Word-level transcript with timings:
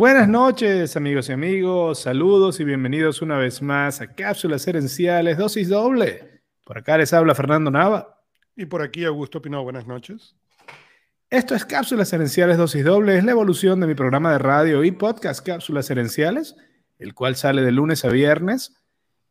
Buenas 0.00 0.28
noches, 0.28 0.96
amigos 0.96 1.28
y 1.28 1.32
amigos. 1.32 2.00
Saludos 2.00 2.58
y 2.58 2.64
bienvenidos 2.64 3.20
una 3.20 3.36
vez 3.36 3.60
más 3.60 4.00
a 4.00 4.06
Cápsulas 4.06 4.66
Herenciales, 4.66 5.36
dosis 5.36 5.68
doble. 5.68 6.40
Por 6.64 6.78
acá 6.78 6.96
les 6.96 7.12
habla 7.12 7.34
Fernando 7.34 7.70
Nava. 7.70 8.18
Y 8.56 8.64
por 8.64 8.80
aquí 8.80 9.04
Augusto 9.04 9.42
Pinó. 9.42 9.62
Buenas 9.62 9.86
noches. 9.86 10.34
Esto 11.28 11.54
es 11.54 11.66
Cápsulas 11.66 12.10
Herenciales, 12.14 12.56
dosis 12.56 12.82
doble. 12.82 13.18
Es 13.18 13.24
la 13.24 13.32
evolución 13.32 13.78
de 13.78 13.88
mi 13.88 13.94
programa 13.94 14.32
de 14.32 14.38
radio 14.38 14.84
y 14.84 14.90
podcast 14.90 15.44
Cápsulas 15.46 15.90
Herenciales, 15.90 16.56
el 16.98 17.12
cual 17.12 17.36
sale 17.36 17.60
de 17.60 17.70
lunes 17.70 18.02
a 18.06 18.08
viernes 18.08 18.82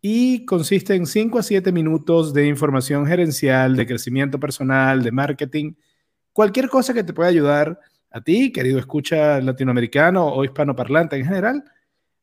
y 0.04 0.46
consiste 0.46 0.94
en 0.94 1.08
5 1.08 1.40
a 1.40 1.42
7 1.42 1.72
minutos 1.72 2.32
de 2.32 2.46
información 2.46 3.08
gerencial, 3.08 3.76
de 3.76 3.88
crecimiento 3.88 4.40
personal, 4.40 5.02
de 5.02 5.12
marketing, 5.12 5.74
cualquier 6.32 6.70
cosa 6.70 6.94
que 6.94 7.04
te 7.04 7.14
pueda 7.14 7.30
ayudar 7.30 7.70
a 7.70 7.80
ti, 8.22 8.52
querido 8.52 8.80
escucha 8.80 9.40
latinoamericano 9.40 10.26
o 10.28 10.44
hispanoparlante 10.44 11.16
en 11.16 11.26
general, 11.26 11.64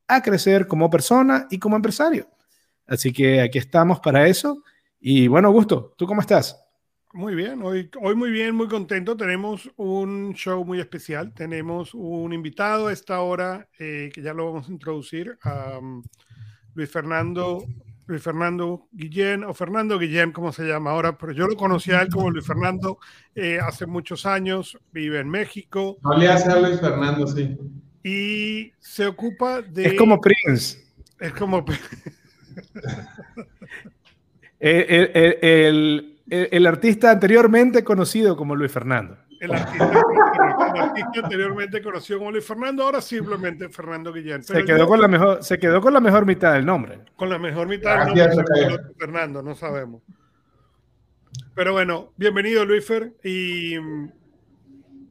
a 0.09 0.23
crecer 0.23 0.66
como 0.66 0.91
persona 0.91 1.47
y 1.51 1.59
como 1.59 1.77
empresario. 1.77 2.29
Así 2.87 3.12
que 3.12 3.41
aquí 3.41 3.59
estamos 3.59 4.01
para 4.01 4.27
eso. 4.27 4.62
Y 5.01 5.29
bueno, 5.29 5.48
Augusto, 5.48 5.95
¿tú 5.96 6.07
cómo 6.07 6.20
estás? 6.20 6.62
Muy 7.12 7.34
bien, 7.34 7.62
hoy, 7.62 7.91
hoy 8.02 8.15
muy 8.15 8.30
bien, 8.30 8.55
muy 8.55 8.69
contento. 8.69 9.16
Tenemos 9.16 9.70
un 9.77 10.34
show 10.34 10.65
muy 10.65 10.80
especial. 10.80 11.33
Tenemos 11.33 11.95
un 11.95 12.32
invitado 12.32 12.88
a 12.88 12.93
esta 12.93 13.21
hora 13.21 13.68
eh, 13.79 14.10
que 14.12 14.23
ya 14.23 14.34
lo 14.34 14.52
vamos 14.52 14.68
a 14.68 14.73
introducir, 14.73 15.38
a 15.43 15.79
um, 15.79 16.02
Luis 16.74 16.91
Fernando 16.91 17.65
Luis 18.06 18.23
Fernando 18.23 18.88
Guillén, 18.92 19.45
o 19.45 19.52
Fernando 19.52 19.98
Guillén, 19.98 20.33
como 20.33 20.52
se 20.52 20.65
llama 20.65 20.92
ahora, 20.92 21.19
pero 21.19 21.33
yo 21.33 21.46
lo 21.46 21.56
conocí 21.56 21.92
a 21.92 22.02
él 22.02 22.09
como 22.09 22.30
Luis 22.30 22.46
Fernando 22.46 22.98
eh, 23.34 23.59
hace 23.60 23.87
muchos 23.87 24.27
años, 24.27 24.79
vive 24.92 25.20
en 25.20 25.29
México. 25.29 25.98
No 26.02 26.16
le 26.16 26.29
hace 26.29 26.51
a 26.51 26.60
Luis 26.60 26.80
Fernando, 26.80 27.27
sí. 27.27 27.56
Y 28.05 28.73
se 28.79 29.07
ocupa 29.07 29.62
de... 29.62 29.87
Es 29.87 29.95
como 29.95 30.21
Prince. 30.21 30.84
Es 31.18 31.32
como... 31.32 31.65
el, 34.60 35.10
el, 35.43 36.21
el 36.29 36.66
artista 36.66 37.10
anteriormente 37.10 37.82
conocido 37.82 38.37
como 38.37 38.54
Luis 38.54 38.71
Fernando 38.71 39.18
el 39.40 39.52
artista, 39.52 40.02
anteriormente 41.23 41.82
conocido 41.82 42.18
como 42.18 42.32
Luis 42.32 42.45
Fernando, 42.45 42.82
ahora 42.82 43.01
simplemente 43.01 43.68
Fernando 43.68 44.12
Guillén. 44.12 44.43
se, 44.43 44.65
quedó 44.65 44.87
con 44.87 45.01
la 45.01 45.09
mejor, 45.09 45.43
se 45.43 45.59
quedó 45.59 45.80
con 45.80 45.93
la 45.93 46.01
mejor 46.01 46.26
mitad 46.26 46.54
del 46.54 46.66
nombre. 46.66 47.01
Con 47.16 47.28
la 47.28 47.38
mejor 47.38 47.68
mitad 47.68 48.06
del 48.06 48.15
nombre 48.15 48.45
Fernando, 48.98 49.43
no 49.43 49.54
sabemos. 49.54 50.02
Pero 51.54 51.73
bueno, 51.73 52.12
bienvenido 52.16 52.65
Luisfer 52.65 53.15
y 53.23 53.74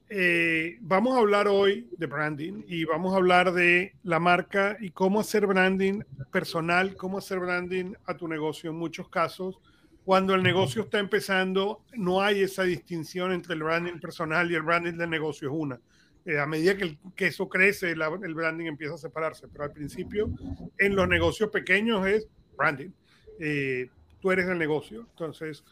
eh, 0.10 0.78
vamos 0.82 1.16
a 1.16 1.20
hablar 1.20 1.48
hoy 1.48 1.90
de 1.98 2.06
branding 2.06 2.64
y 2.68 2.86
vamos 2.86 3.14
a 3.14 3.18
hablar 3.18 3.52
de 3.52 3.96
la 4.04 4.20
marca 4.20 4.78
y 4.80 4.92
cómo 4.92 5.20
hacer 5.20 5.48
branding 5.48 6.02
personal, 6.32 6.96
cómo 6.96 7.18
hacer 7.18 7.40
branding 7.40 7.94
a 8.06 8.16
tu 8.16 8.28
negocio 8.28 8.70
en 8.70 8.78
muchos 8.78 9.10
casos 9.10 9.60
cuando 10.06 10.36
el 10.36 10.44
negocio 10.44 10.84
está 10.84 11.00
empezando, 11.00 11.82
no 11.94 12.22
hay 12.22 12.44
esa 12.44 12.64
distinción 12.64 13.32
entre 13.32 13.56
el 13.56 13.64
branding 13.64 14.00
personal 14.00 14.50
y 14.52 14.56
el 14.56 14.62
branding 14.62 14.94
del 14.94 15.10
negocio, 15.10 15.50
es 15.50 15.56
una. 15.58 15.82
Eh, 16.26 16.40
a 16.40 16.46
medida 16.46 16.78
que, 16.78 16.98
que, 17.16 17.28
eso 17.28 17.50
crece, 17.50 17.92
el 17.92 18.34
branding 18.36 18.68
empieza 18.68 18.94
a 18.94 18.98
separarse, 19.00 19.48
pero 19.48 19.64
al 19.64 19.72
principio 19.72 20.32
en 20.78 20.96
los 20.96 21.08
negocios 21.08 21.50
pequeños 21.50 22.06
es 22.08 22.28
branding. 22.56 22.92
Eh, 23.40 23.90
tú 24.22 24.32
eres 24.32 24.48
el 24.48 24.60
negocio, 24.60 25.08
entonces 25.10 25.64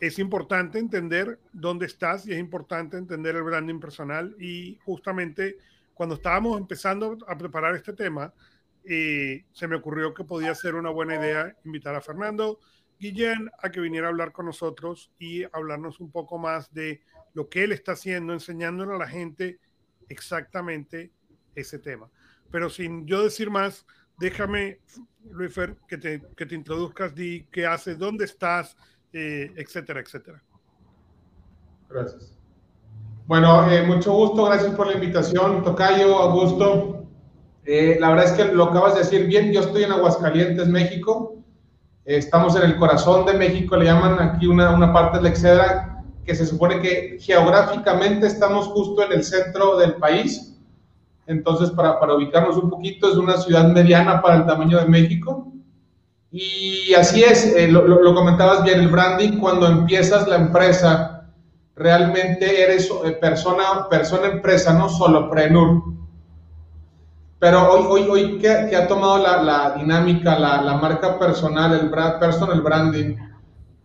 es 0.00 0.18
importante 0.18 0.78
entender 0.78 1.38
dónde 1.52 1.86
estás 1.86 2.26
y 2.26 2.32
es 2.32 2.38
importante 2.38 2.96
entender 2.96 3.36
el 3.36 3.42
branding 3.42 3.80
personal 3.80 4.34
y 4.38 4.78
justamente 4.84 5.56
cuando 5.94 6.16
estábamos 6.16 6.60
empezando 6.60 7.18
a 7.26 7.38
preparar 7.38 7.74
este 7.74 7.92
tema, 7.92 8.32
eh, 8.84 9.44
se 9.52 9.66
me 9.66 9.76
ocurrió 9.76 10.12
que 10.12 10.24
podía 10.24 10.54
ser 10.54 10.74
una 10.74 10.90
buena 10.90 11.16
idea 11.16 11.56
invitar 11.64 11.94
a 11.94 12.00
Fernando, 12.00 12.60
Guillén 12.98 13.50
a 13.62 13.70
que 13.70 13.80
viniera 13.80 14.06
a 14.06 14.10
hablar 14.10 14.32
con 14.32 14.46
nosotros 14.46 15.12
y 15.18 15.44
hablarnos 15.52 16.00
un 16.00 16.10
poco 16.10 16.38
más 16.38 16.72
de 16.72 17.02
lo 17.34 17.48
que 17.48 17.64
él 17.64 17.72
está 17.72 17.92
haciendo, 17.92 18.32
enseñándole 18.32 18.94
a 18.94 18.98
la 18.98 19.08
gente 19.08 19.60
exactamente 20.08 21.12
ese 21.54 21.78
tema. 21.78 22.10
Pero 22.50 22.70
sin 22.70 23.06
yo 23.06 23.22
decir 23.22 23.50
más, 23.50 23.86
déjame, 24.18 24.80
Luifer, 25.30 25.76
que 25.88 25.98
te, 25.98 26.22
que 26.36 26.46
te 26.46 26.54
introduzcas, 26.54 27.14
di 27.14 27.46
qué 27.50 27.66
haces, 27.66 27.98
dónde 27.98 28.24
estás, 28.24 28.76
eh, 29.12 29.52
etcétera, 29.56 30.00
etcétera. 30.00 30.42
Gracias. 31.88 32.36
Bueno, 33.26 33.68
eh, 33.70 33.82
mucho 33.82 34.12
gusto, 34.12 34.44
gracias 34.44 34.74
por 34.74 34.86
la 34.86 34.94
invitación, 34.94 35.62
Tocayo, 35.64 36.16
Augusto. 36.16 37.08
Eh, 37.64 37.96
la 37.98 38.10
verdad 38.10 38.26
es 38.26 38.32
que 38.32 38.52
lo 38.52 38.64
acabas 38.64 38.94
de 38.94 39.00
decir 39.00 39.26
bien, 39.26 39.52
yo 39.52 39.60
estoy 39.60 39.82
en 39.82 39.92
Aguascalientes, 39.92 40.68
México. 40.68 41.35
Estamos 42.06 42.54
en 42.54 42.62
el 42.62 42.76
corazón 42.76 43.26
de 43.26 43.34
México, 43.34 43.76
le 43.76 43.86
llaman 43.86 44.20
aquí 44.20 44.46
una, 44.46 44.70
una 44.70 44.92
parte 44.92 45.16
de 45.18 45.24
la 45.24 45.28
Excedra, 45.30 46.04
que 46.24 46.36
se 46.36 46.46
supone 46.46 46.80
que 46.80 47.18
geográficamente 47.20 48.28
estamos 48.28 48.68
justo 48.68 49.02
en 49.04 49.12
el 49.12 49.24
centro 49.24 49.76
del 49.76 49.94
país. 49.94 50.56
Entonces, 51.26 51.70
para, 51.70 51.98
para 51.98 52.14
ubicarnos 52.14 52.56
un 52.58 52.70
poquito, 52.70 53.10
es 53.10 53.16
una 53.16 53.36
ciudad 53.36 53.72
mediana 53.72 54.22
para 54.22 54.36
el 54.36 54.46
tamaño 54.46 54.78
de 54.78 54.86
México. 54.86 55.52
Y 56.30 56.94
así 56.94 57.24
es, 57.24 57.56
eh, 57.56 57.66
lo, 57.66 57.86
lo, 57.86 58.14
comentabas 58.14 58.62
bien, 58.62 58.78
el 58.78 58.88
branding, 58.88 59.38
cuando 59.38 59.66
empiezas 59.66 60.28
la 60.28 60.36
empresa, 60.36 61.28
realmente 61.74 62.62
eres 62.62 62.88
eh, 63.04 63.12
persona, 63.20 63.88
persona 63.90 64.28
empresa, 64.28 64.72
no 64.72 64.88
solo 64.88 65.28
prenur. 65.28 65.95
Pero 67.46 67.72
hoy, 67.72 67.86
hoy, 67.88 68.08
hoy 68.10 68.38
que, 68.38 68.74
ha 68.74 68.88
tomado 68.88 69.18
la, 69.18 69.40
la 69.40 69.74
dinámica, 69.78 70.36
la, 70.36 70.62
la, 70.62 70.78
marca 70.78 71.16
personal, 71.16 71.78
el 71.78 71.88
brand, 71.88 72.18
personal 72.18 72.60
branding, 72.60 73.14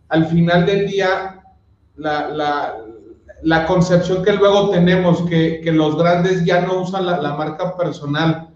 al 0.08 0.26
final 0.26 0.66
del 0.66 0.88
día, 0.88 1.40
la, 1.94 2.26
la, 2.26 2.78
la 3.42 3.64
concepción 3.64 4.24
que 4.24 4.32
luego 4.32 4.70
tenemos, 4.70 5.22
que, 5.28 5.60
que, 5.62 5.70
los 5.70 5.96
grandes 5.96 6.44
ya 6.44 6.62
no 6.62 6.80
usan 6.80 7.06
la, 7.06 7.34
marca 7.34 7.76
personal, 7.76 8.48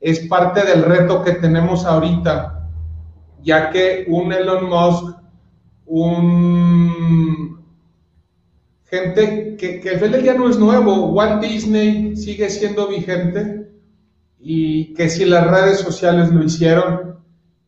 es 0.00 0.20
parte 0.28 0.64
del 0.64 0.84
reto 0.84 1.24
que 1.24 1.32
tenemos 1.32 1.84
ahorita, 1.84 2.64
ya 3.42 3.70
que 3.70 4.04
un 4.06 4.32
Elon 4.32 4.68
Musk, 4.68 5.16
un 5.86 7.64
gente 8.84 9.56
que, 9.58 9.80
que 9.80 9.88
el 9.88 9.96
final 9.96 10.12
del 10.12 10.22
día 10.22 10.34
no 10.34 10.48
es 10.48 10.60
nuevo, 10.60 11.06
Walt 11.06 11.42
Disney 11.42 12.14
sigue 12.14 12.48
siendo 12.48 12.86
vigente, 12.86 13.67
y 14.40 14.94
que 14.94 15.08
si 15.08 15.24
las 15.24 15.46
redes 15.50 15.80
sociales 15.80 16.32
lo 16.32 16.42
hicieron, 16.42 17.18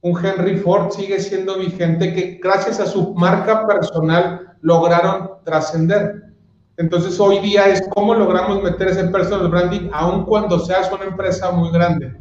un 0.03 0.25
Henry 0.25 0.57
Ford 0.57 0.91
sigue 0.93 1.21
siendo 1.21 1.59
vigente, 1.59 2.15
que 2.15 2.41
gracias 2.43 2.81
a 2.81 2.87
su 2.87 3.15
marca 3.15 3.67
personal 3.67 4.55
lograron 4.63 5.31
trascender. 5.45 6.31
Entonces 6.77 7.21
hoy 7.21 7.41
día 7.41 7.67
es 7.67 7.83
cómo 7.91 8.15
logramos 8.15 8.63
meter 8.63 8.89
ese 8.89 9.05
personal 9.09 9.49
branding, 9.49 9.91
aun 9.93 10.25
cuando 10.25 10.59
seas 10.59 10.91
una 10.91 11.05
empresa 11.05 11.51
muy 11.51 11.71
grande. 11.71 12.17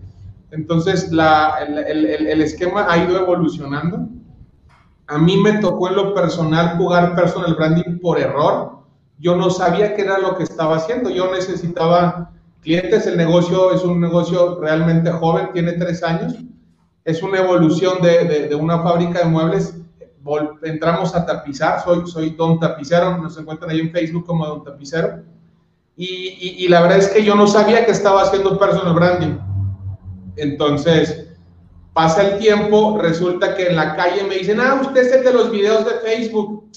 Entonces 0.51 1.11
la, 1.11 1.59
el, 1.65 1.77
el, 1.77 2.27
el, 2.27 2.41
esquema 2.41 2.85
ha 2.89 2.97
ido 2.97 3.17
evolucionando. 3.17 4.09
A 5.07 5.17
mí 5.17 5.37
me 5.37 5.53
tocó 5.59 5.89
en 5.89 5.95
lo 5.95 6.13
personal 6.13 6.75
jugar 6.77 7.15
personal 7.15 7.55
branding 7.55 7.99
por 7.99 8.19
error. 8.19 8.79
Yo 9.19 9.35
no 9.35 9.49
sabía 9.49 9.95
qué 9.95 10.01
era 10.01 10.17
lo 10.17 10.35
que 10.35 10.43
estaba 10.43 10.77
haciendo. 10.77 11.09
Yo 11.09 11.31
necesitaba 11.31 12.31
clientes. 12.61 13.07
El 13.07 13.17
negocio 13.17 13.73
es 13.73 13.83
un 13.83 13.99
negocio 13.99 14.59
realmente 14.59 15.11
joven, 15.11 15.49
tiene 15.53 15.73
tres 15.73 16.03
años. 16.03 16.35
Es 17.05 17.23
una 17.23 17.39
evolución 17.39 18.01
de, 18.01 18.47
de, 18.47 18.55
una 18.55 18.81
fábrica 18.81 19.19
de 19.19 19.25
muebles. 19.25 19.75
entramos 20.63 21.15
a 21.15 21.25
tapizar, 21.25 21.83
soy, 21.83 22.05
soy 22.05 22.31
Don 22.31 22.59
Tapicero, 22.59 23.17
nos 23.17 23.37
encuentran 23.37 23.71
ahí 23.71 23.79
en 23.79 23.91
Facebook 23.91 24.25
como 24.25 24.45
Don 24.45 24.63
Tapicero. 24.63 25.23
Y, 25.95 26.55
y, 26.63 26.67
la 26.69 26.81
verdad 26.81 26.99
es 26.99 27.09
que 27.09 27.25
yo 27.25 27.35
no 27.35 27.45
sabía 27.45 27.85
que 27.85 27.91
estaba 27.91 28.21
haciendo 28.21 28.57
personal 28.57 28.93
branding. 28.93 29.37
Entonces, 30.37 31.27
pasa 31.91 32.25
el 32.25 32.39
tiempo, 32.39 32.97
resulta 33.01 33.53
que 33.55 33.67
en 33.67 33.75
la 33.75 33.97
calle 33.97 34.23
me 34.23 34.35
dicen, 34.35 34.61
ah, 34.61 34.79
usted 34.81 35.01
es 35.01 35.11
el 35.11 35.25
de 35.25 35.33
los 35.33 35.51
videos 35.51 35.83
de 35.83 35.99
Facebook. 35.99 36.69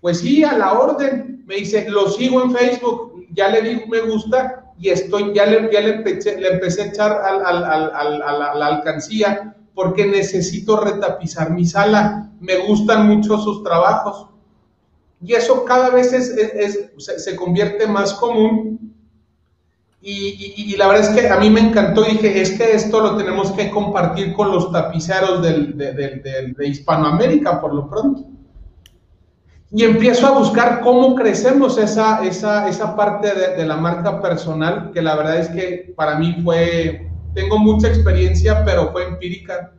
Pues 0.00 0.20
sí, 0.20 0.44
a 0.44 0.56
la 0.56 0.72
orden. 0.72 1.44
Me 1.46 1.56
dice, 1.56 1.86
lo 1.90 2.08
sigo 2.08 2.42
en 2.42 2.52
Facebook, 2.52 3.26
ya 3.34 3.48
le 3.48 3.60
digo 3.60 3.82
me 3.88 4.00
gusta 4.00 4.63
y 4.78 4.88
estoy, 4.88 5.32
ya 5.34 5.46
le, 5.46 5.72
ya 5.72 5.80
le, 5.80 5.96
empecé, 5.96 6.40
le 6.40 6.48
empecé 6.48 6.82
a 6.82 6.86
echar 6.86 7.12
al, 7.12 7.44
al, 7.44 7.64
al, 7.64 8.22
a 8.22 8.54
la 8.54 8.66
alcancía 8.66 9.54
porque 9.74 10.06
necesito 10.06 10.78
retapizar 10.80 11.50
mi 11.50 11.64
sala. 11.64 12.30
Me 12.40 12.66
gustan 12.66 13.06
mucho 13.06 13.38
sus 13.38 13.62
trabajos. 13.62 14.28
Y 15.22 15.34
eso 15.34 15.64
cada 15.64 15.90
vez 15.90 16.12
es, 16.12 16.28
es, 16.30 16.90
se, 16.98 17.18
se, 17.18 17.36
convierte 17.36 17.86
más 17.86 18.12
común. 18.14 18.94
Y, 20.02 20.12
y, 20.12 20.72
y, 20.72 20.76
la 20.76 20.88
verdad 20.88 21.16
es 21.16 21.20
que 21.20 21.28
a 21.30 21.38
mí 21.38 21.48
me 21.48 21.60
encantó 21.60 22.02
dije, 22.02 22.42
es 22.42 22.58
que 22.58 22.72
esto 22.72 23.00
lo 23.00 23.16
tenemos 23.16 23.52
que 23.52 23.70
compartir 23.70 24.34
con 24.34 24.50
los 24.52 24.70
tapiceros 24.70 25.40
del, 25.40 25.78
de, 25.78 25.92
de, 25.92 26.08
de, 26.16 26.54
de 26.54 26.68
Hispanoamérica 26.68 27.58
por 27.58 27.72
lo 27.74 27.88
pronto. 27.88 28.33
Y 29.76 29.82
empiezo 29.82 30.28
a 30.28 30.38
buscar 30.38 30.82
cómo 30.82 31.16
crecemos 31.16 31.78
esa, 31.78 32.24
esa, 32.24 32.68
esa 32.68 32.94
parte 32.94 33.34
de, 33.34 33.56
de, 33.56 33.66
la 33.66 33.76
marca 33.76 34.22
personal, 34.22 34.92
que 34.94 35.02
la 35.02 35.16
verdad 35.16 35.40
es 35.40 35.48
que 35.48 35.92
para 35.96 36.14
mí 36.16 36.40
fue, 36.44 37.10
tengo 37.34 37.58
mucha 37.58 37.88
experiencia, 37.88 38.64
pero 38.64 38.92
fue 38.92 39.04
empírica. 39.08 39.72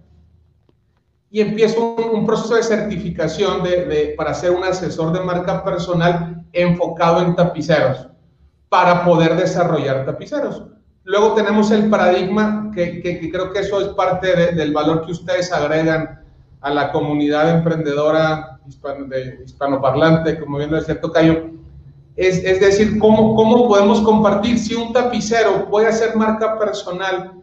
Y 1.32 1.40
empiezo 1.40 1.96
un, 1.96 2.20
un 2.20 2.26
proceso 2.26 2.56
de 2.56 2.64
certificación 2.64 3.64
de, 3.64 3.86
de, 3.86 4.14
para 4.18 4.34
ser 4.34 4.52
un 4.52 4.66
asesor 4.66 5.14
de 5.14 5.22
marca 5.22 5.64
personal 5.64 6.44
enfocado 6.52 7.22
en 7.22 7.34
tapiceros, 7.34 8.10
para 8.68 9.06
poder 9.06 9.38
desarrollar 9.38 10.06
tapiceros. 10.06 10.62
Luego 11.06 11.36
tenemos 11.36 11.72
el 11.72 11.90
paradigma, 11.90 12.70
que, 12.76 13.02
que, 13.02 13.18
que 13.22 13.32
creo 13.32 13.54
que 13.54 13.60
eso 13.60 13.80
es 13.80 13.88
parte 13.90 14.36
de, 14.36 14.52
del 14.52 14.74
valor 14.74 15.06
que 15.06 15.14
ustedes 15.14 15.54
agregan 15.54 16.25
a 16.66 16.72
la 16.72 16.92
comunidad 16.92 17.58
emprendedora 17.58 18.60
hispano, 18.68 19.06
de, 19.06 19.40
hispanoparlante, 19.46 20.40
como 20.40 20.58
bien 20.58 20.72
lo 20.72 20.78
decía 20.78 21.00
Tocayo, 21.00 21.52
es, 22.16 22.44
es 22.44 22.60
decir, 22.60 22.98
¿cómo, 22.98 23.36
¿cómo 23.36 23.68
podemos 23.68 24.02
compartir? 24.02 24.58
Si 24.58 24.74
un 24.74 24.92
tapicero 24.92 25.70
puede 25.70 25.90
hacer 25.90 26.16
marca 26.16 26.58
personal, 26.58 27.34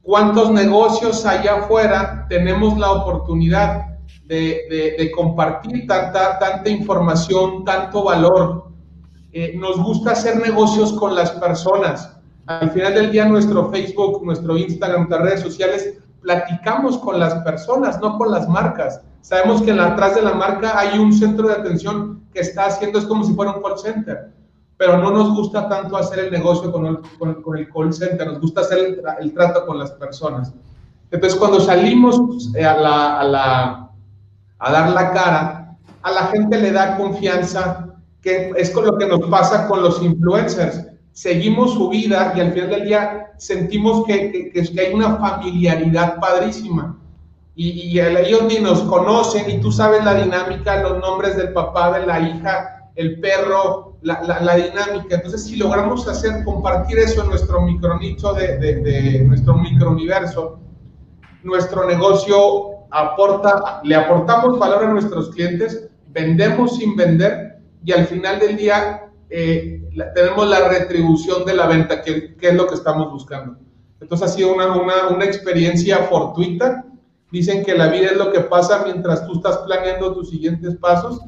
¿cuántos 0.00 0.50
negocios 0.50 1.26
allá 1.26 1.56
afuera 1.56 2.24
tenemos 2.30 2.78
la 2.78 2.92
oportunidad 2.92 3.98
de, 4.24 4.94
de, 4.98 5.10
compartir 5.10 5.86
tanta, 5.86 6.38
tanta 6.38 6.70
información, 6.70 7.66
tanto 7.66 8.04
valor? 8.04 8.68
Eh, 9.34 9.52
nos 9.54 9.82
gusta 9.82 10.12
hacer 10.12 10.40
negocios 10.40 10.94
con 10.94 11.14
las 11.14 11.32
personas. 11.32 12.16
Al 12.46 12.70
final 12.70 12.94
del 12.94 13.12
día, 13.12 13.26
nuestro 13.26 13.70
Facebook, 13.70 14.24
nuestro 14.24 14.56
Instagram, 14.56 15.08
nuestras 15.08 15.22
redes 15.22 15.40
sociales 15.42 16.01
platicamos 16.22 16.98
con 16.98 17.18
las 17.18 17.34
personas, 17.42 18.00
no 18.00 18.16
con 18.16 18.30
las 18.30 18.48
marcas. 18.48 19.00
Sabemos 19.20 19.62
que 19.62 19.72
atrás 19.72 20.14
de 20.14 20.22
la 20.22 20.34
marca 20.34 20.78
hay 20.78 20.98
un 20.98 21.12
centro 21.12 21.48
de 21.48 21.54
atención 21.54 22.22
que 22.32 22.40
está 22.40 22.66
haciendo, 22.66 22.98
es 22.98 23.04
como 23.04 23.24
si 23.24 23.34
fuera 23.34 23.52
un 23.52 23.62
call 23.62 23.78
center, 23.78 24.32
pero 24.76 24.96
no 24.98 25.10
nos 25.10 25.34
gusta 25.34 25.68
tanto 25.68 25.96
hacer 25.96 26.20
el 26.20 26.32
negocio 26.32 26.72
con 26.72 26.86
el, 26.86 26.98
con, 27.18 27.42
con 27.42 27.58
el 27.58 27.68
call 27.70 27.92
center, 27.92 28.26
nos 28.26 28.40
gusta 28.40 28.62
hacer 28.62 28.78
el, 28.78 29.02
el, 29.20 29.34
trato 29.34 29.66
con 29.66 29.78
las 29.78 29.92
personas. 29.92 30.52
Entonces, 31.10 31.38
cuando 31.38 31.60
salimos 31.60 32.50
eh, 32.54 32.64
a, 32.64 32.76
la, 32.76 33.20
a, 33.20 33.24
la, 33.24 33.90
a 34.58 34.72
dar 34.72 34.90
la 34.90 35.12
cara, 35.12 35.76
a 36.02 36.10
la 36.10 36.22
gente 36.28 36.58
le 36.58 36.72
da 36.72 36.96
confianza, 36.96 37.88
que 38.20 38.52
es 38.56 38.70
con 38.70 38.86
lo 38.86 38.96
que 38.96 39.06
nos 39.06 39.20
pasa 39.28 39.68
con 39.68 39.82
los 39.82 40.02
influencers 40.02 40.91
seguimos 41.12 41.74
su 41.74 41.88
vida 41.88 42.32
y 42.36 42.40
al 42.40 42.52
final 42.52 42.70
del 42.70 42.84
día 42.84 43.32
sentimos 43.36 44.04
que, 44.06 44.50
que, 44.52 44.52
que 44.52 44.80
hay 44.80 44.94
una 44.94 45.16
familiaridad 45.16 46.18
padrísima. 46.20 46.98
Y, 47.54 47.68
y 47.68 48.00
ellos 48.00 48.44
ni 48.44 48.60
nos 48.60 48.80
conocen 48.82 49.50
y 49.50 49.60
tú 49.60 49.70
sabes 49.70 50.02
la 50.04 50.14
dinámica, 50.14 50.82
los 50.82 50.98
nombres 51.00 51.36
del 51.36 51.52
papá, 51.52 51.98
de 51.98 52.06
la 52.06 52.18
hija, 52.20 52.88
el 52.94 53.20
perro, 53.20 53.98
la, 54.00 54.22
la, 54.22 54.40
la 54.40 54.56
dinámica. 54.56 55.16
Entonces, 55.16 55.44
si 55.44 55.56
logramos 55.56 56.08
hacer, 56.08 56.44
compartir 56.44 56.98
eso 56.98 57.22
en 57.22 57.28
nuestro 57.28 57.60
micronicho 57.60 58.32
de, 58.32 58.56
de, 58.56 58.76
de 58.76 59.18
nuestro 59.24 59.54
microuniverso, 59.54 60.60
nuestro 61.42 61.86
negocio 61.86 62.86
aporta, 62.90 63.80
le 63.84 63.96
aportamos 63.96 64.58
valor 64.58 64.84
a 64.84 64.92
nuestros 64.92 65.30
clientes, 65.30 65.88
vendemos 66.08 66.76
sin 66.76 66.96
vender 66.96 67.58
y 67.84 67.92
al 67.92 68.06
final 68.06 68.38
del 68.38 68.56
día 68.56 69.10
eh, 69.28 69.81
la, 69.94 70.12
tenemos 70.12 70.48
la 70.48 70.68
retribución 70.68 71.44
de 71.44 71.54
la 71.54 71.66
venta, 71.66 72.02
que, 72.02 72.34
que, 72.36 72.48
es 72.48 72.54
lo 72.54 72.66
que 72.66 72.74
estamos 72.74 73.10
buscando. 73.10 73.56
Entonces 74.00 74.30
ha 74.30 74.32
sido 74.32 74.54
una, 74.54 74.72
una, 74.74 75.08
una, 75.08 75.24
experiencia 75.24 75.98
fortuita. 76.04 76.84
Dicen 77.30 77.64
que 77.64 77.74
la 77.74 77.88
vida 77.88 78.06
es 78.06 78.16
lo 78.16 78.32
que 78.32 78.40
pasa 78.40 78.82
mientras 78.84 79.26
tú 79.26 79.34
estás 79.34 79.58
planeando 79.58 80.12
tus 80.14 80.30
siguientes 80.30 80.76
pasos 80.76 81.20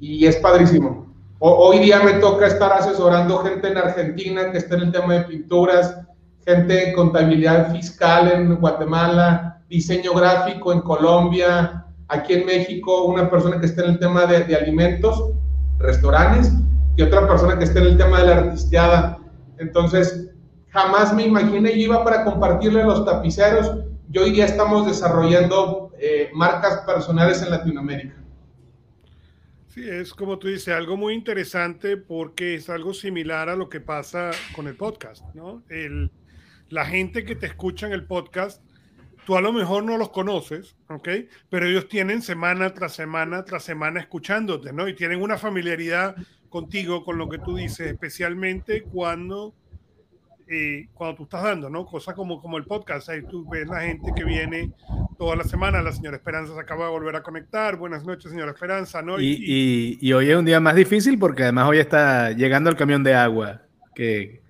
y 0.00 0.26
es 0.26 0.36
padrísimo. 0.36 1.14
Hoy 1.38 1.78
día 1.80 2.00
me 2.00 2.14
toca 2.14 2.46
estar 2.46 2.72
asesorando 2.72 3.38
gente 3.38 3.68
en 3.68 3.76
Argentina 3.76 4.50
que 4.50 4.58
está 4.58 4.76
en 4.76 4.82
el 4.82 4.92
tema 4.92 5.14
de 5.14 5.24
pinturas, 5.24 5.98
gente 6.44 6.88
en 6.88 6.94
contabilidad 6.94 7.70
fiscal 7.72 8.32
en 8.32 8.56
Guatemala, 8.56 9.62
diseño 9.68 10.14
gráfico 10.14 10.72
en 10.72 10.80
Colombia, 10.80 11.86
aquí 12.08 12.34
en 12.34 12.46
México, 12.46 13.04
una 13.04 13.28
persona 13.30 13.60
que 13.60 13.66
está 13.66 13.84
en 13.84 13.90
el 13.90 13.98
tema 13.98 14.26
de, 14.26 14.44
de 14.44 14.56
alimentos, 14.56 15.32
restaurantes 15.78 16.52
y 16.96 17.02
otra 17.02 17.26
persona 17.26 17.58
que 17.58 17.64
esté 17.64 17.80
en 17.80 17.86
el 17.86 17.96
tema 17.96 18.20
de 18.20 18.26
la 18.26 18.36
artisteada. 18.38 19.18
Entonces, 19.58 20.30
jamás 20.68 21.14
me 21.14 21.26
imaginé, 21.26 21.70
yo 21.70 21.86
iba 21.86 22.04
para 22.04 22.24
compartirle 22.24 22.82
a 22.82 22.86
los 22.86 23.04
tapiceros, 23.04 23.84
yo 24.08 24.22
hoy 24.22 24.32
día 24.32 24.46
estamos 24.46 24.86
desarrollando 24.86 25.92
eh, 25.98 26.30
marcas 26.34 26.82
personales 26.86 27.42
en 27.42 27.50
Latinoamérica. 27.50 28.16
Sí, 29.68 29.88
es 29.88 30.14
como 30.14 30.38
tú 30.38 30.46
dices, 30.46 30.72
algo 30.72 30.96
muy 30.96 31.14
interesante 31.14 31.96
porque 31.96 32.54
es 32.54 32.70
algo 32.70 32.94
similar 32.94 33.48
a 33.48 33.56
lo 33.56 33.68
que 33.68 33.80
pasa 33.80 34.30
con 34.54 34.68
el 34.68 34.76
podcast, 34.76 35.24
¿no? 35.34 35.64
El, 35.68 36.12
la 36.68 36.86
gente 36.86 37.24
que 37.24 37.34
te 37.34 37.46
escucha 37.46 37.86
en 37.86 37.92
el 37.92 38.06
podcast, 38.06 38.62
tú 39.26 39.36
a 39.36 39.40
lo 39.40 39.52
mejor 39.52 39.82
no 39.82 39.98
los 39.98 40.10
conoces, 40.10 40.76
¿ok? 40.88 41.08
Pero 41.50 41.66
ellos 41.66 41.88
tienen 41.88 42.22
semana 42.22 42.72
tras 42.72 42.92
semana 42.92 43.44
tras 43.44 43.64
semana 43.64 43.98
escuchándote, 43.98 44.72
¿no? 44.72 44.86
Y 44.86 44.94
tienen 44.94 45.20
una 45.20 45.38
familiaridad 45.38 46.14
contigo 46.54 47.04
con 47.04 47.18
lo 47.18 47.28
que 47.28 47.38
tú 47.38 47.56
dices, 47.56 47.88
especialmente 47.88 48.82
cuando, 48.82 49.52
eh, 50.46 50.86
cuando 50.94 51.16
tú 51.16 51.22
estás 51.24 51.42
dando, 51.42 51.68
¿no? 51.68 51.84
Cosas 51.84 52.14
como, 52.14 52.40
como 52.40 52.58
el 52.58 52.64
podcast, 52.64 53.08
ahí 53.08 53.22
tú 53.28 53.44
ves 53.50 53.66
la 53.66 53.80
gente 53.80 54.12
que 54.14 54.22
viene 54.22 54.70
toda 55.18 55.34
la 55.34 55.42
semana, 55.42 55.82
la 55.82 55.90
señora 55.90 56.16
Esperanza 56.16 56.54
se 56.54 56.60
acaba 56.60 56.84
de 56.84 56.92
volver 56.92 57.16
a 57.16 57.24
conectar, 57.24 57.74
buenas 57.74 58.04
noches 58.04 58.30
señora 58.30 58.52
Esperanza, 58.52 59.02
¿no? 59.02 59.20
Y, 59.20 59.36
y, 59.36 59.98
y 60.00 60.12
hoy 60.12 60.30
es 60.30 60.36
un 60.36 60.44
día 60.44 60.60
más 60.60 60.76
difícil 60.76 61.18
porque 61.18 61.42
además 61.42 61.68
hoy 61.68 61.78
está 61.78 62.30
llegando 62.30 62.70
el 62.70 62.76
camión 62.76 63.02
de 63.02 63.14
agua, 63.14 63.62
que... 63.92 64.40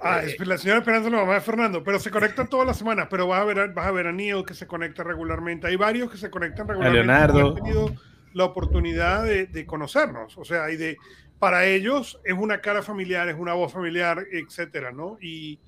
Ah, 0.00 0.22
es 0.22 0.38
la 0.46 0.56
señora 0.56 0.78
Esperanza 0.78 1.10
la 1.10 1.18
mamá 1.18 1.34
de 1.34 1.42
Fernando, 1.42 1.84
pero 1.84 1.98
se 1.98 2.10
conecta 2.10 2.46
todas 2.46 2.66
las 2.66 2.78
semanas, 2.78 3.08
pero 3.10 3.26
vas 3.26 3.42
a 3.42 3.44
ver, 3.44 3.74
vas 3.74 3.86
a 3.86 3.90
ver 3.90 4.06
a 4.06 4.12
Neil 4.12 4.42
que 4.46 4.54
se 4.54 4.66
conecta 4.66 5.04
regularmente, 5.04 5.66
hay 5.66 5.76
varios 5.76 6.10
que 6.10 6.16
se 6.16 6.30
conectan 6.30 6.66
regularmente. 6.66 7.12
A 7.12 7.26
Leonardo. 7.26 7.48
Han 7.48 7.54
tenido 7.56 7.94
la 8.32 8.44
oportunidad 8.44 9.24
de, 9.24 9.46
de 9.46 9.66
conocernos, 9.66 10.36
o 10.36 10.44
sea, 10.44 10.70
y 10.70 10.76
de, 10.76 10.98
para 11.38 11.66
ellos 11.66 12.20
es 12.24 12.34
una 12.34 12.60
cara 12.60 12.82
familiar, 12.82 13.28
es 13.28 13.36
una 13.36 13.54
voz 13.54 13.72
familiar, 13.72 14.26
etcétera, 14.32 14.92
¿no? 14.92 15.18
Y, 15.20 15.58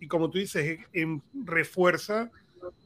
y 0.00 0.08
como 0.08 0.30
tú 0.30 0.38
dices, 0.38 0.80
en, 0.92 1.22
refuerza 1.44 2.30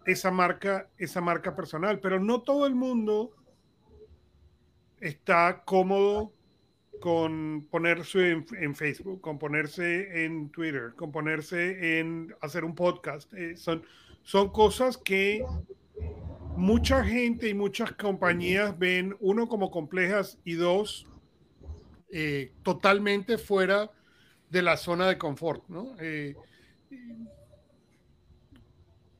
esa 0.06 0.30
marca, 0.30 0.88
esa 0.98 1.20
marca 1.20 1.56
personal, 1.56 2.00
pero 2.00 2.20
no 2.20 2.42
todo 2.42 2.66
el 2.66 2.74
mundo 2.74 3.32
está 5.00 5.62
cómodo 5.64 6.32
con 7.00 7.66
ponerse 7.70 8.30
en, 8.30 8.46
en, 8.58 8.74
Facebook, 8.74 9.20
con 9.20 9.38
ponerse 9.38 10.24
en 10.24 10.50
Twitter, 10.50 10.92
con 10.94 11.10
ponerse 11.10 11.98
en 11.98 12.34
hacer 12.42 12.64
un 12.64 12.74
podcast. 12.74 13.32
Eh, 13.32 13.56
son, 13.56 13.82
son 14.22 14.50
cosas 14.50 14.98
que 14.98 15.44
mucha 16.56 17.02
gente 17.02 17.48
y 17.48 17.54
muchas 17.54 17.92
compañías 17.92 18.78
ven, 18.78 19.16
uno, 19.20 19.48
como 19.48 19.70
complejas 19.70 20.38
y 20.44 20.54
dos, 20.54 21.09
eh, 22.12 22.52
totalmente 22.62 23.38
fuera 23.38 23.90
de 24.50 24.62
la 24.62 24.76
zona 24.76 25.06
de 25.06 25.16
confort, 25.16 25.68
¿no? 25.68 25.94
Eh, 26.00 26.34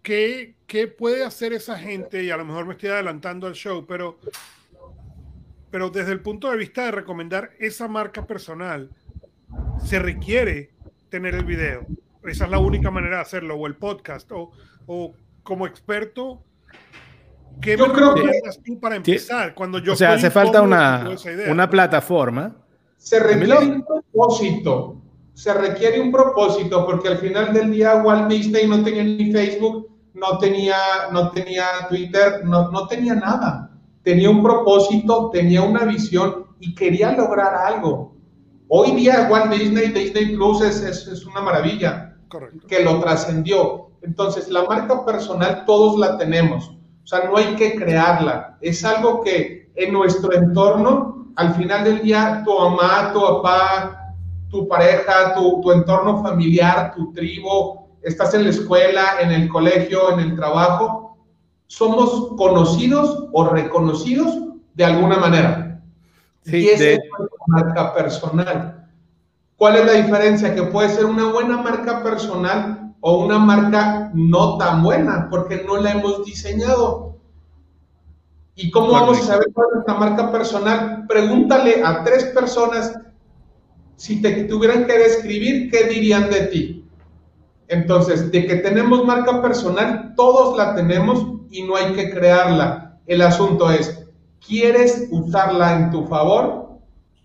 ¿qué, 0.03 0.57
¿qué, 0.67 0.89
puede 0.89 1.25
hacer 1.25 1.53
esa 1.53 1.79
gente? 1.79 2.25
Y 2.25 2.31
a 2.31 2.37
lo 2.37 2.45
mejor 2.45 2.67
me 2.67 2.73
estoy 2.73 2.89
adelantando 2.89 3.47
al 3.47 3.55
show, 3.55 3.87
pero, 3.87 4.19
pero 5.71 5.91
desde 5.91 6.13
el 6.13 6.21
punto 6.21 6.51
de 6.51 6.57
vista 6.57 6.85
de 6.85 6.91
recomendar 6.91 7.53
esa 7.61 7.87
marca 7.87 8.27
personal, 8.27 8.91
se 9.85 9.99
requiere 10.01 10.71
tener 11.11 11.35
el 11.35 11.45
video. 11.45 11.87
Esa 12.25 12.45
es 12.45 12.51
la 12.51 12.59
única 12.59 12.91
manera 12.91 13.17
de 13.17 13.23
hacerlo, 13.23 13.55
o 13.55 13.67
el 13.67 13.77
podcast, 13.77 14.31
o, 14.33 14.51
o 14.87 15.15
como 15.45 15.67
experto, 15.67 16.43
¿qué 17.61 17.77
yo 17.77 17.87
me 17.87 17.95
creo 17.95 18.15
que 18.15 18.41
tú 18.65 18.81
para 18.81 18.97
empezar? 18.97 19.55
Cuando 19.55 19.79
yo 19.79 19.93
o 19.93 19.97
sea, 19.97 20.13
hace 20.15 20.31
falta 20.31 20.61
una, 20.61 21.09
una 21.49 21.71
plataforma 21.71 22.57
se 23.01 23.19
requiere 23.19 23.67
un 23.67 23.83
propósito, 23.83 25.01
se 25.33 25.55
requiere 25.55 26.01
un 26.03 26.13
propósito, 26.13 26.85
porque 26.85 27.09
al 27.09 27.17
final 27.17 27.53
del 27.55 27.71
día 27.73 27.97
Walt 27.97 28.29
Disney 28.29 28.67
no 28.69 28.83
tenía 28.85 29.03
ni 29.05 29.33
Facebook, 29.33 29.89
no 30.13 30.37
tenía, 30.37 30.77
no 31.11 31.31
tenía 31.31 31.65
Twitter, 31.89 32.45
no, 32.45 32.71
no 32.71 32.87
tenía 32.87 33.15
nada. 33.15 33.71
Tenía 34.03 34.29
un 34.29 34.43
propósito, 34.43 35.31
tenía 35.33 35.63
una 35.63 35.87
visión 35.87 36.45
y 36.61 36.75
quería 36.75 37.13
lograr 37.13 37.55
algo. 37.55 38.15
Hoy 38.69 38.91
día 38.93 39.29
Walt 39.31 39.51
Disney, 39.51 39.89
Disney 39.89 40.37
Plus 40.37 40.61
es, 40.61 40.83
es, 40.83 41.07
es 41.07 41.25
una 41.25 41.41
maravilla, 41.41 42.19
Correcto. 42.29 42.67
que 42.67 42.85
lo 42.85 43.01
trascendió. 43.01 43.93
Entonces, 44.03 44.49
la 44.51 44.65
marca 44.65 45.07
personal 45.07 45.65
todos 45.65 45.99
la 45.99 46.19
tenemos. 46.19 46.69
O 47.03 47.07
sea, 47.07 47.25
no 47.25 47.39
hay 47.39 47.57
que 47.57 47.77
crearla. 47.77 48.59
Es 48.61 48.85
algo 48.85 49.23
que 49.23 49.71
en 49.75 49.91
nuestro 49.95 50.35
entorno 50.35 51.10
al 51.37 51.55
final 51.55 51.85
del 51.85 52.03
día, 52.03 52.43
tu 52.45 52.59
mamá, 52.59 53.13
tu 53.13 53.21
papá, 53.21 54.15
tu 54.51 54.69
pareja, 54.69 55.35
tu, 55.35 55.61
tu, 55.61 55.73
entorno 55.73 56.23
familiar, 56.23 56.93
tu 56.95 57.13
tribu, 57.13 57.87
estás 58.03 58.35
en 58.35 58.45
la 58.45 58.51
escuela, 58.51 59.21
en 59.21 59.31
el 59.31 59.49
colegio, 59.49 60.13
en 60.13 60.21
el 60.21 60.37
trabajo, 60.37 61.19
somos 61.67 62.37
conocidos 62.37 63.29
o 63.33 63.45
reconocidos 63.45 64.39
de 64.75 64.85
alguna 64.85 65.19
manera. 65.19 65.81
y 66.45 66.69
esa 66.69 66.85
es 66.85 67.01
marca 67.47 67.95
personal. 67.95 68.89
¿Cuál 69.57 69.77
es 69.77 69.87
la 69.87 69.93
diferencia? 69.93 70.55
Que 70.55 70.63
puede 70.63 70.89
ser 70.89 71.05
una 71.05 71.31
buena 71.31 71.59
marca 71.59 72.03
personal 72.03 72.95
o 73.01 73.25
una 73.25 73.39
marca 73.39 74.11
no 74.15 74.57
tan 74.57 74.83
buena 74.83 75.29
porque 75.31 75.63
no 75.67 75.77
la 75.77 75.93
hemos 75.93 76.25
diseñado. 76.25 77.10
¿Y 78.63 78.71
cómo 78.71 78.93
vamos 78.93 79.19
a 79.21 79.23
saber 79.23 79.47
cuál 79.55 79.69
es 79.69 79.75
nuestra 79.77 79.95
marca 79.95 80.31
personal? 80.31 81.07
Pregúntale 81.09 81.83
a 81.83 82.05
tres 82.05 82.25
personas 82.25 82.93
si 83.97 84.21
te 84.21 84.45
tuvieran 84.45 84.87
que 84.87 84.99
describir, 84.99 85.71
¿qué 85.71 85.85
dirían 85.85 86.29
de 86.29 86.41
ti? 86.43 86.85
Entonces, 87.69 88.31
de 88.31 88.47
que 88.47 88.57
tenemos 88.57 89.07
marca 89.07 89.41
personal, 89.41 90.13
todos 90.15 90.59
la 90.59 90.75
tenemos 90.75 91.27
y 91.51 91.63
no 91.63 91.75
hay 91.75 91.95
que 91.95 92.11
crearla. 92.11 92.99
El 93.07 93.23
asunto 93.23 93.71
es, 93.71 94.07
¿quieres 94.47 95.09
usarla 95.11 95.77
en 95.77 95.91
tu 95.91 96.07
favor? 96.07 96.81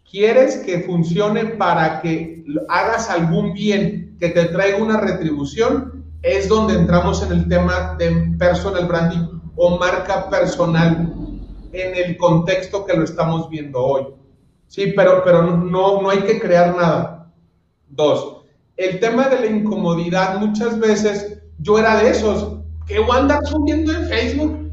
¿Quieres 0.10 0.60
que 0.60 0.84
funcione 0.84 1.44
para 1.46 2.02
que 2.02 2.46
hagas 2.70 3.10
algún 3.10 3.52
bien 3.52 4.16
que 4.22 4.30
te 4.30 4.46
traiga 4.46 4.78
una 4.78 5.02
retribución? 5.02 6.06
Es 6.22 6.48
donde 6.48 6.76
entramos 6.76 7.22
en 7.24 7.34
el 7.34 7.50
tema 7.50 7.98
de 8.00 8.36
personal 8.40 8.86
branding 8.86 9.28
o 9.58 9.78
marca 9.78 10.30
personal 10.30 11.25
en 11.82 11.96
el 11.96 12.18
contexto 12.18 12.86
que 12.86 12.96
lo 12.96 13.04
estamos 13.04 13.50
viendo 13.50 13.84
hoy. 13.84 14.08
Sí, 14.68 14.94
pero, 14.96 15.24
pero 15.24 15.44
no, 15.44 16.02
no 16.02 16.10
hay 16.10 16.20
que 16.20 16.40
crear 16.40 16.76
nada. 16.76 17.32
Dos, 17.88 18.36
el 18.78 19.00
tema 19.00 19.30
de 19.30 19.40
la 19.40 19.46
incomodidad, 19.46 20.40
muchas 20.40 20.80
veces 20.80 21.42
yo 21.60 21.80
era 21.80 21.98
de 21.98 22.10
esos 22.10 22.60
que 22.86 23.00
voy 23.00 23.16
a 23.16 23.20
andar 23.20 23.46
subiendo 23.46 23.92
en 23.92 24.08
Facebook. 24.08 24.72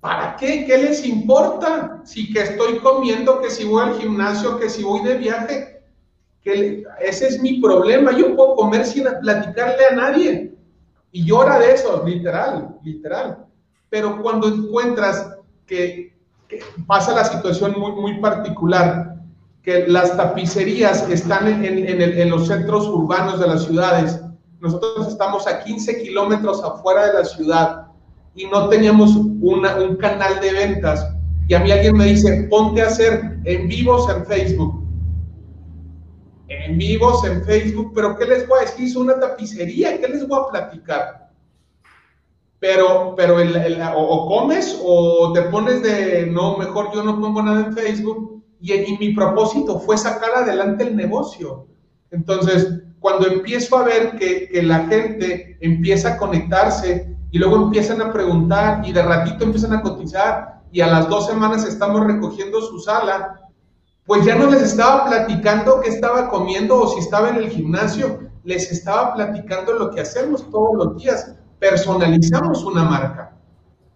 ¿Para 0.00 0.36
qué? 0.36 0.64
¿Qué 0.64 0.78
les 0.78 1.04
importa? 1.04 2.00
Si 2.04 2.32
que 2.32 2.42
estoy 2.42 2.78
comiendo, 2.78 3.40
que 3.40 3.50
si 3.50 3.64
voy 3.64 3.82
al 3.82 3.98
gimnasio, 3.98 4.58
que 4.58 4.70
si 4.70 4.84
voy 4.84 5.02
de 5.02 5.18
viaje, 5.18 5.82
que 6.42 6.84
ese 7.00 7.28
es 7.28 7.42
mi 7.42 7.60
problema. 7.60 8.16
Yo 8.16 8.34
puedo 8.36 8.54
comer 8.54 8.86
sin 8.86 9.04
platicarle 9.20 9.84
a 9.90 9.94
nadie. 9.94 10.54
Y 11.12 11.32
era 11.32 11.58
de 11.58 11.72
esos, 11.72 12.04
literal, 12.04 12.78
literal. 12.82 13.46
Pero 13.88 14.20
cuando 14.22 14.48
encuentras 14.48 15.35
que, 15.66 16.14
pasa 16.86 17.14
la 17.14 17.24
situación 17.24 17.74
muy, 17.76 17.92
muy 17.92 18.20
particular, 18.20 19.16
que 19.62 19.86
las 19.88 20.16
tapicerías 20.16 21.08
están 21.10 21.48
en, 21.48 21.64
en, 21.64 22.30
los 22.30 22.46
centros 22.46 22.86
urbanos 22.86 23.40
de 23.40 23.48
las 23.48 23.64
ciudades. 23.64 24.20
Nosotros 24.60 25.08
estamos 25.08 25.46
a 25.48 25.64
15 25.64 26.02
kilómetros 26.02 26.62
afuera 26.62 27.06
de 27.08 27.12
la 27.14 27.24
ciudad 27.24 27.86
y 28.36 28.46
no 28.46 28.68
teníamos 28.68 29.16
una, 29.40 29.76
un 29.76 29.96
canal 29.96 30.40
de 30.40 30.52
ventas. 30.52 31.04
Y 31.48 31.54
a 31.54 31.60
mí 31.60 31.72
alguien 31.72 31.96
me 31.96 32.06
dice, 32.06 32.46
ponte 32.48 32.82
a 32.82 32.86
hacer 32.86 33.38
en 33.44 33.66
vivos 33.66 34.08
en 34.08 34.24
Facebook. 34.26 34.84
En 36.48 36.78
vivos 36.78 37.24
en 37.24 37.44
Facebook, 37.44 37.92
pero 37.92 38.16
¿qué 38.16 38.24
les 38.24 38.46
voy 38.46 38.60
a 38.60 38.62
decir? 38.62 38.86
Hizo 38.86 39.00
una 39.00 39.18
tapicería, 39.18 40.00
¿qué 40.00 40.06
les 40.06 40.28
voy 40.28 40.40
a 40.40 40.50
platicar? 40.50 41.25
Pero, 42.66 43.14
pero 43.16 43.38
el, 43.38 43.80
o, 43.94 44.26
comes 44.26 44.76
o 44.84 45.32
te 45.32 45.42
pones 45.42 45.84
de, 45.84 46.26
no, 46.26 46.56
mejor 46.56 46.90
yo 46.92 47.04
no 47.04 47.20
pongo 47.20 47.40
nada 47.40 47.66
en 47.66 47.72
Facebook. 47.72 48.42
Y, 48.60 48.72
y, 48.72 48.98
mi 48.98 49.14
propósito 49.14 49.78
fue 49.78 49.96
sacar 49.96 50.30
adelante 50.34 50.82
el 50.82 50.96
negocio. 50.96 51.68
Entonces, 52.10 52.82
cuando 52.98 53.28
empiezo 53.28 53.76
a 53.76 53.84
ver 53.84 54.16
que, 54.18 54.48
que, 54.48 54.62
la 54.64 54.86
gente 54.86 55.56
empieza 55.60 56.14
a 56.14 56.16
conectarse 56.16 57.14
y 57.30 57.38
luego 57.38 57.56
empiezan 57.56 58.02
a 58.02 58.12
preguntar 58.12 58.82
y 58.84 58.92
de 58.92 59.02
ratito 59.02 59.44
empiezan 59.44 59.74
a 59.74 59.82
cotizar 59.82 60.62
y 60.72 60.80
a 60.80 60.88
las 60.88 61.08
dos 61.08 61.26
semanas 61.26 61.64
estamos 61.64 62.04
recogiendo 62.04 62.60
su 62.62 62.80
sala, 62.80 63.42
pues 64.06 64.24
ya 64.24 64.34
no 64.34 64.50
les 64.50 64.62
estaba 64.62 65.04
platicando 65.04 65.80
qué 65.80 65.90
estaba 65.90 66.28
comiendo 66.30 66.80
o 66.80 66.88
si 66.88 66.98
estaba 66.98 67.28
en 67.28 67.36
el 67.36 67.50
gimnasio, 67.50 68.18
les 68.42 68.72
estaba 68.72 69.14
platicando 69.14 69.74
lo 69.74 69.90
que 69.92 70.00
hacemos 70.00 70.50
todos 70.50 70.74
los 70.74 70.96
días 70.96 71.36
personalizamos 71.58 72.64
una 72.64 72.84
marca. 72.84 73.36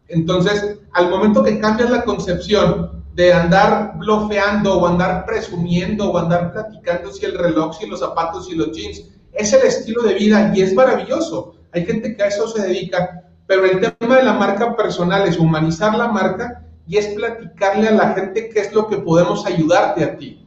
Entonces, 0.09 0.79
al 0.93 1.09
momento 1.09 1.45
que 1.45 1.61
cambias 1.61 1.91
la 1.91 2.05
concepción 2.05 3.01
de 3.15 3.33
andar 3.33 3.95
bloqueando 3.99 4.79
o 4.79 4.87
andar 4.87 5.25
presumiendo 5.27 6.11
o 6.11 6.19
andar 6.19 6.53
platicando 6.53 7.13
si 7.13 7.27
el 7.27 7.37
reloj, 7.37 7.77
si 7.79 7.87
los 7.87 8.01
zapatos, 8.01 8.47
si 8.47 8.55
los 8.55 8.73
jeans, 8.73 9.05
es 9.33 9.53
el 9.53 9.63
estilo 9.63 10.03
de 10.03 10.15
vida 10.15 10.53
y 10.55 10.63
es 10.63 10.75
maravilloso. 10.75 11.55
Hay 11.73 11.87
gente 11.87 12.17
que 12.17 12.23
a 12.23 12.27
eso 12.27 12.49
se 12.49 12.63
dedica, 12.63 13.25
pero 13.47 13.65
el 13.65 13.81
tema 13.81 14.17
de 14.17 14.25
la 14.25 14.33
marca 14.33 14.77
personal 14.77 15.29
es 15.29 15.39
humanizar 15.39 15.97
la 15.97 16.09
marca 16.09 16.65
y 16.87 16.97
es 16.97 17.07
platicarle 17.09 17.89
a 17.89 17.93
la 17.93 18.15
gente 18.15 18.49
qué 18.49 18.61
es 18.61 18.73
lo 18.73 18.89
que 18.89 18.99
podemos 18.99 19.47
ayudarte 19.47 20.05
a 20.05 20.17
ti. 20.17 20.47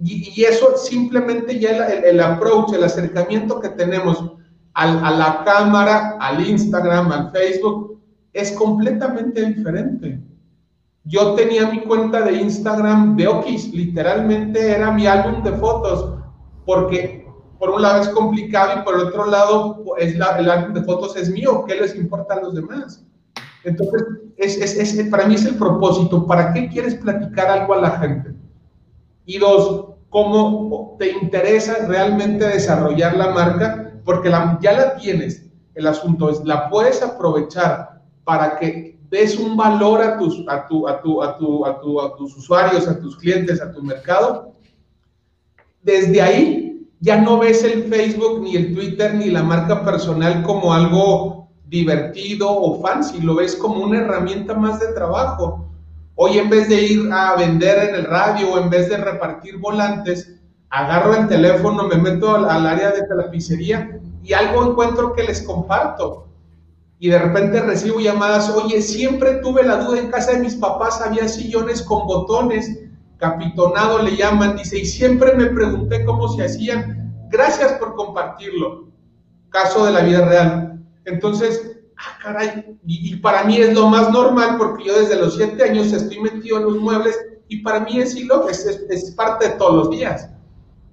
Y, 0.00 0.44
eso 0.44 0.76
simplemente 0.76 1.58
ya 1.58 1.70
el, 1.88 2.04
el 2.04 2.20
approach, 2.20 2.72
el 2.72 2.84
acercamiento 2.84 3.60
que 3.60 3.70
tenemos 3.70 4.22
a 4.78 5.10
la 5.10 5.42
cámara, 5.44 6.16
al 6.20 6.46
Instagram, 6.46 7.10
al 7.10 7.30
Facebook, 7.32 8.00
es 8.32 8.52
completamente 8.52 9.44
diferente. 9.44 10.20
Yo 11.04 11.34
tenía 11.34 11.66
mi 11.66 11.80
cuenta 11.82 12.20
de 12.20 12.34
Instagram 12.34 13.16
de 13.16 13.26
Okis, 13.26 13.72
literalmente 13.72 14.70
era 14.70 14.92
mi 14.92 15.06
álbum 15.06 15.42
de 15.42 15.52
fotos, 15.52 16.18
porque 16.64 17.26
por 17.58 17.70
un 17.70 17.82
lado 17.82 18.02
es 18.02 18.08
complicado 18.10 18.80
y 18.80 18.84
por 18.84 18.94
otro 18.96 19.26
lado 19.26 19.84
es 19.96 20.14
el 20.14 20.22
álbum 20.22 20.74
de 20.74 20.84
fotos 20.84 21.16
es 21.16 21.30
mío, 21.30 21.64
¿qué 21.66 21.74
les 21.74 21.96
importa 21.96 22.34
a 22.34 22.40
los 22.40 22.54
demás? 22.54 23.04
Entonces, 23.64 24.02
es, 24.36 25.08
para 25.10 25.26
mí 25.26 25.34
es 25.34 25.44
el 25.44 25.56
propósito, 25.56 26.26
¿para 26.26 26.52
qué 26.52 26.68
quieres 26.68 26.94
platicar 26.94 27.48
algo 27.48 27.74
a 27.74 27.80
la 27.80 27.90
gente? 27.98 28.34
Y 29.24 29.38
dos, 29.38 29.94
¿cómo 30.08 30.96
te 30.98 31.10
interesa 31.10 31.86
realmente 31.86 32.46
desarrollar 32.46 33.16
la 33.16 33.30
marca? 33.30 33.87
Porque 34.08 34.30
ya 34.62 34.72
la 34.72 34.96
tienes. 34.96 35.44
El 35.74 35.86
asunto 35.86 36.30
es, 36.30 36.42
la 36.42 36.70
puedes 36.70 37.02
aprovechar 37.02 38.00
para 38.24 38.58
que 38.58 38.98
des 39.10 39.38
un 39.38 39.54
valor 39.54 40.00
a 40.00 40.16
tus, 40.16 40.46
a, 40.48 40.66
tu, 40.66 40.88
a, 40.88 41.02
tu, 41.02 41.22
a, 41.22 41.36
tu, 41.36 41.66
a, 41.66 41.78
tu, 41.78 42.00
a 42.00 42.16
tus 42.16 42.34
usuarios, 42.34 42.88
a 42.88 42.98
tus 42.98 43.18
clientes, 43.18 43.60
a 43.60 43.70
tu 43.70 43.82
mercado. 43.82 44.54
Desde 45.82 46.22
ahí 46.22 46.88
ya 47.00 47.20
no 47.20 47.38
ves 47.38 47.62
el 47.64 47.84
Facebook, 47.84 48.40
ni 48.40 48.56
el 48.56 48.74
Twitter, 48.74 49.12
ni 49.12 49.26
la 49.26 49.42
marca 49.42 49.84
personal 49.84 50.42
como 50.42 50.72
algo 50.72 51.50
divertido 51.66 52.48
o 52.50 52.80
fancy, 52.80 53.20
lo 53.20 53.34
ves 53.34 53.56
como 53.56 53.84
una 53.84 53.98
herramienta 53.98 54.54
más 54.54 54.80
de 54.80 54.86
trabajo. 54.94 55.68
Hoy 56.14 56.38
en 56.38 56.48
vez 56.48 56.70
de 56.70 56.82
ir 56.82 57.12
a 57.12 57.36
vender 57.36 57.90
en 57.90 57.94
el 57.94 58.04
radio 58.06 58.54
o 58.54 58.58
en 58.58 58.70
vez 58.70 58.88
de 58.88 58.96
repartir 58.96 59.58
volantes, 59.58 60.37
agarro 60.70 61.14
el 61.14 61.28
teléfono, 61.28 61.84
me 61.84 61.96
meto 61.96 62.34
al, 62.34 62.66
área 62.66 62.90
de 62.90 63.02
la 63.14 63.30
pizzería 63.30 63.98
y 64.22 64.32
algo 64.32 64.70
encuentro 64.70 65.12
que 65.14 65.24
les 65.24 65.42
comparto. 65.42 66.26
Y 66.98 67.08
de 67.08 67.18
repente 67.18 67.60
recibo 67.60 68.00
llamadas, 68.00 68.50
oye, 68.50 68.82
siempre 68.82 69.34
tuve 69.36 69.62
la 69.62 69.76
duda 69.76 70.00
en 70.00 70.10
casa 70.10 70.32
de 70.32 70.40
mis 70.40 70.56
papás, 70.56 71.00
había 71.00 71.28
sillones 71.28 71.82
con 71.82 72.06
botones, 72.06 72.80
capitonado 73.18 74.02
le 74.02 74.16
llaman, 74.16 74.56
dice, 74.56 74.78
y 74.78 74.84
siempre 74.84 75.34
me 75.34 75.46
pregunté 75.46 76.04
cómo 76.04 76.28
se 76.28 76.44
hacían. 76.44 77.28
Gracias 77.30 77.72
por 77.74 77.94
compartirlo. 77.94 78.88
Caso 79.50 79.86
de 79.86 79.92
la 79.92 80.00
vida 80.00 80.24
real. 80.26 80.82
Entonces, 81.04 81.78
ah, 81.96 82.18
caray, 82.22 82.78
y, 82.84 83.16
para 83.16 83.44
mí 83.44 83.56
es 83.58 83.74
lo 83.74 83.88
más 83.88 84.10
normal 84.10 84.56
porque 84.58 84.84
yo 84.84 84.98
desde 84.98 85.16
los 85.16 85.36
siete 85.36 85.62
años 85.62 85.92
estoy 85.92 86.20
metido 86.20 86.58
en 86.58 86.64
los 86.64 86.76
muebles 86.76 87.16
y 87.48 87.62
para 87.62 87.80
mí 87.80 87.98
es, 87.98 88.14
es, 88.14 88.66
es 88.90 89.10
parte 89.12 89.48
de 89.48 89.54
todos 89.54 89.74
los 89.74 89.90
días. 89.90 90.28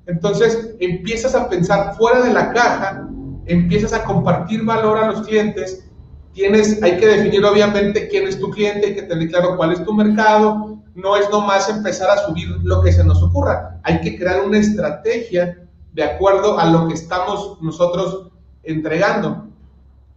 Entonces 0.07 0.75
empiezas 0.79 1.33
a 1.35 1.49
pensar 1.49 1.95
fuera 1.95 2.21
de 2.21 2.33
la 2.33 2.53
caja, 2.53 3.07
empiezas 3.45 3.93
a 3.93 4.03
compartir 4.03 4.63
valor 4.63 4.97
a 4.97 5.11
los 5.11 5.25
clientes. 5.25 5.83
Tienes, 6.33 6.81
hay 6.83 6.97
que 6.97 7.07
definir 7.07 7.43
obviamente 7.45 8.07
quién 8.09 8.27
es 8.27 8.39
tu 8.39 8.51
cliente, 8.51 8.87
hay 8.87 8.95
que 8.95 9.03
tener 9.03 9.29
claro 9.29 9.55
cuál 9.55 9.71
es 9.71 9.83
tu 9.83 9.93
mercado. 9.93 10.79
No 10.93 11.17
es 11.17 11.29
nomás 11.29 11.69
empezar 11.69 12.09
a 12.09 12.17
subir 12.25 12.47
lo 12.63 12.81
que 12.81 12.91
se 12.91 13.03
nos 13.03 13.21
ocurra. 13.21 13.79
Hay 13.83 14.01
que 14.01 14.17
crear 14.17 14.41
una 14.45 14.59
estrategia 14.59 15.65
de 15.93 16.03
acuerdo 16.03 16.59
a 16.59 16.65
lo 16.69 16.87
que 16.87 16.93
estamos 16.93 17.57
nosotros 17.61 18.31
entregando. 18.63 19.47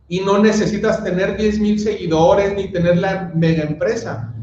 Y 0.09 0.21
no 0.21 0.39
necesitas 0.39 1.03
tener 1.05 1.37
10 1.37 1.61
mil 1.61 1.79
seguidores 1.79 2.55
ni 2.55 2.71
tener 2.71 2.99
la 2.99 3.31
mega 3.35 3.65
empresa. 3.65 4.35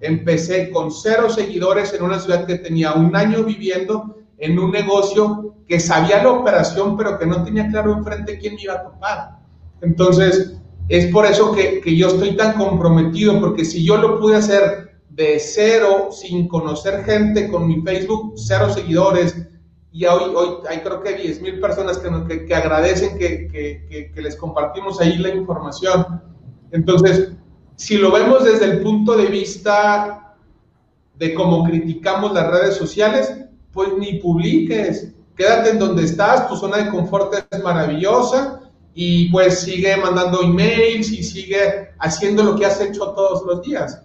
Empecé 0.00 0.70
con 0.70 0.90
cero 0.90 1.30
seguidores 1.30 1.94
en 1.94 2.02
una 2.02 2.18
ciudad 2.18 2.44
que 2.44 2.56
tenía 2.56 2.92
un 2.92 3.14
año 3.14 3.44
viviendo 3.44 4.21
en 4.42 4.58
un 4.58 4.72
negocio 4.72 5.54
que 5.68 5.78
sabía 5.78 6.20
la 6.20 6.32
operación, 6.32 6.96
pero 6.96 7.16
que 7.16 7.26
no 7.26 7.44
tenía 7.44 7.68
claro 7.68 7.92
enfrente 7.92 8.40
quién 8.40 8.56
me 8.56 8.62
iba 8.62 8.74
a 8.74 8.82
topar. 8.82 9.38
Entonces, 9.80 10.56
es 10.88 11.06
por 11.12 11.26
eso 11.26 11.52
que, 11.52 11.80
que, 11.80 11.96
yo 11.96 12.08
estoy 12.08 12.36
tan 12.36 12.54
comprometido, 12.54 13.38
porque 13.40 13.64
si 13.64 13.84
yo 13.84 13.96
lo 13.98 14.18
pude 14.18 14.34
hacer 14.36 14.98
de 15.10 15.38
cero, 15.38 16.08
sin 16.10 16.48
conocer 16.48 17.04
gente, 17.04 17.48
con 17.48 17.68
mi 17.68 17.82
Facebook, 17.82 18.34
cero 18.34 18.68
seguidores, 18.68 19.46
y 19.92 20.06
hoy, 20.06 20.34
hoy 20.34 20.48
hay 20.68 20.80
creo 20.80 21.00
que 21.02 21.14
10 21.14 21.40
mil 21.40 21.60
personas 21.60 21.98
que, 21.98 22.44
que, 22.44 22.54
agradecen 22.54 23.16
que, 23.18 23.46
que, 24.12 24.22
les 24.22 24.34
compartimos 24.34 25.00
ahí 25.00 25.18
la 25.18 25.28
información. 25.28 26.20
Entonces, 26.72 27.30
si 27.76 27.96
lo 27.96 28.10
vemos 28.10 28.42
desde 28.42 28.64
el 28.64 28.82
punto 28.82 29.16
de 29.16 29.26
vista 29.26 30.34
de 31.14 31.32
cómo 31.32 31.62
criticamos 31.62 32.32
las 32.32 32.50
redes 32.50 32.74
sociales, 32.74 33.41
pues 33.72 33.90
ni 33.98 34.18
publiques. 34.18 35.12
Quédate 35.36 35.70
en 35.70 35.78
donde 35.78 36.04
estás, 36.04 36.48
tu 36.48 36.56
zona 36.56 36.78
de 36.78 36.90
confort 36.90 37.34
es 37.50 37.62
maravillosa 37.62 38.60
y 38.94 39.30
pues 39.30 39.60
sigue 39.60 39.96
mandando 39.96 40.42
emails 40.42 41.10
y 41.10 41.22
sigue 41.22 41.88
haciendo 41.98 42.42
lo 42.42 42.56
que 42.56 42.66
has 42.66 42.80
hecho 42.80 43.12
todos 43.12 43.44
los 43.46 43.62
días. 43.62 44.02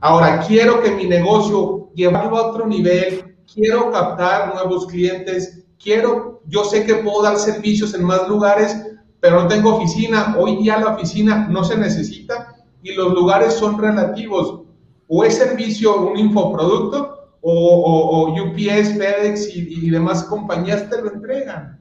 Ahora, 0.00 0.40
quiero 0.46 0.82
que 0.82 0.90
mi 0.90 1.06
negocio 1.06 1.90
llevarlo 1.94 2.36
a 2.36 2.48
otro 2.48 2.66
nivel, 2.66 3.36
quiero 3.52 3.90
captar 3.90 4.54
nuevos 4.54 4.86
clientes, 4.86 5.64
quiero, 5.82 6.42
yo 6.46 6.64
sé 6.64 6.84
que 6.84 6.96
puedo 6.96 7.22
dar 7.22 7.38
servicios 7.38 7.94
en 7.94 8.04
más 8.04 8.28
lugares, 8.28 8.76
pero 9.20 9.42
no 9.42 9.48
tengo 9.48 9.76
oficina. 9.76 10.36
Hoy 10.38 10.56
día 10.56 10.78
la 10.78 10.94
oficina 10.94 11.46
no 11.48 11.64
se 11.64 11.76
necesita 11.76 12.56
y 12.82 12.92
los 12.92 13.12
lugares 13.14 13.54
son 13.54 13.78
relativos. 13.78 14.62
O 15.08 15.24
es 15.24 15.36
servicio, 15.36 15.96
un 16.08 16.18
infoproducto, 16.18 17.11
o, 17.42 17.52
o, 17.52 18.42
UPS, 18.42 18.96
FedEx 18.96 19.54
y, 19.54 19.86
y 19.86 19.90
demás 19.90 20.24
compañías 20.24 20.88
te 20.88 21.02
lo 21.02 21.12
entregan. 21.12 21.80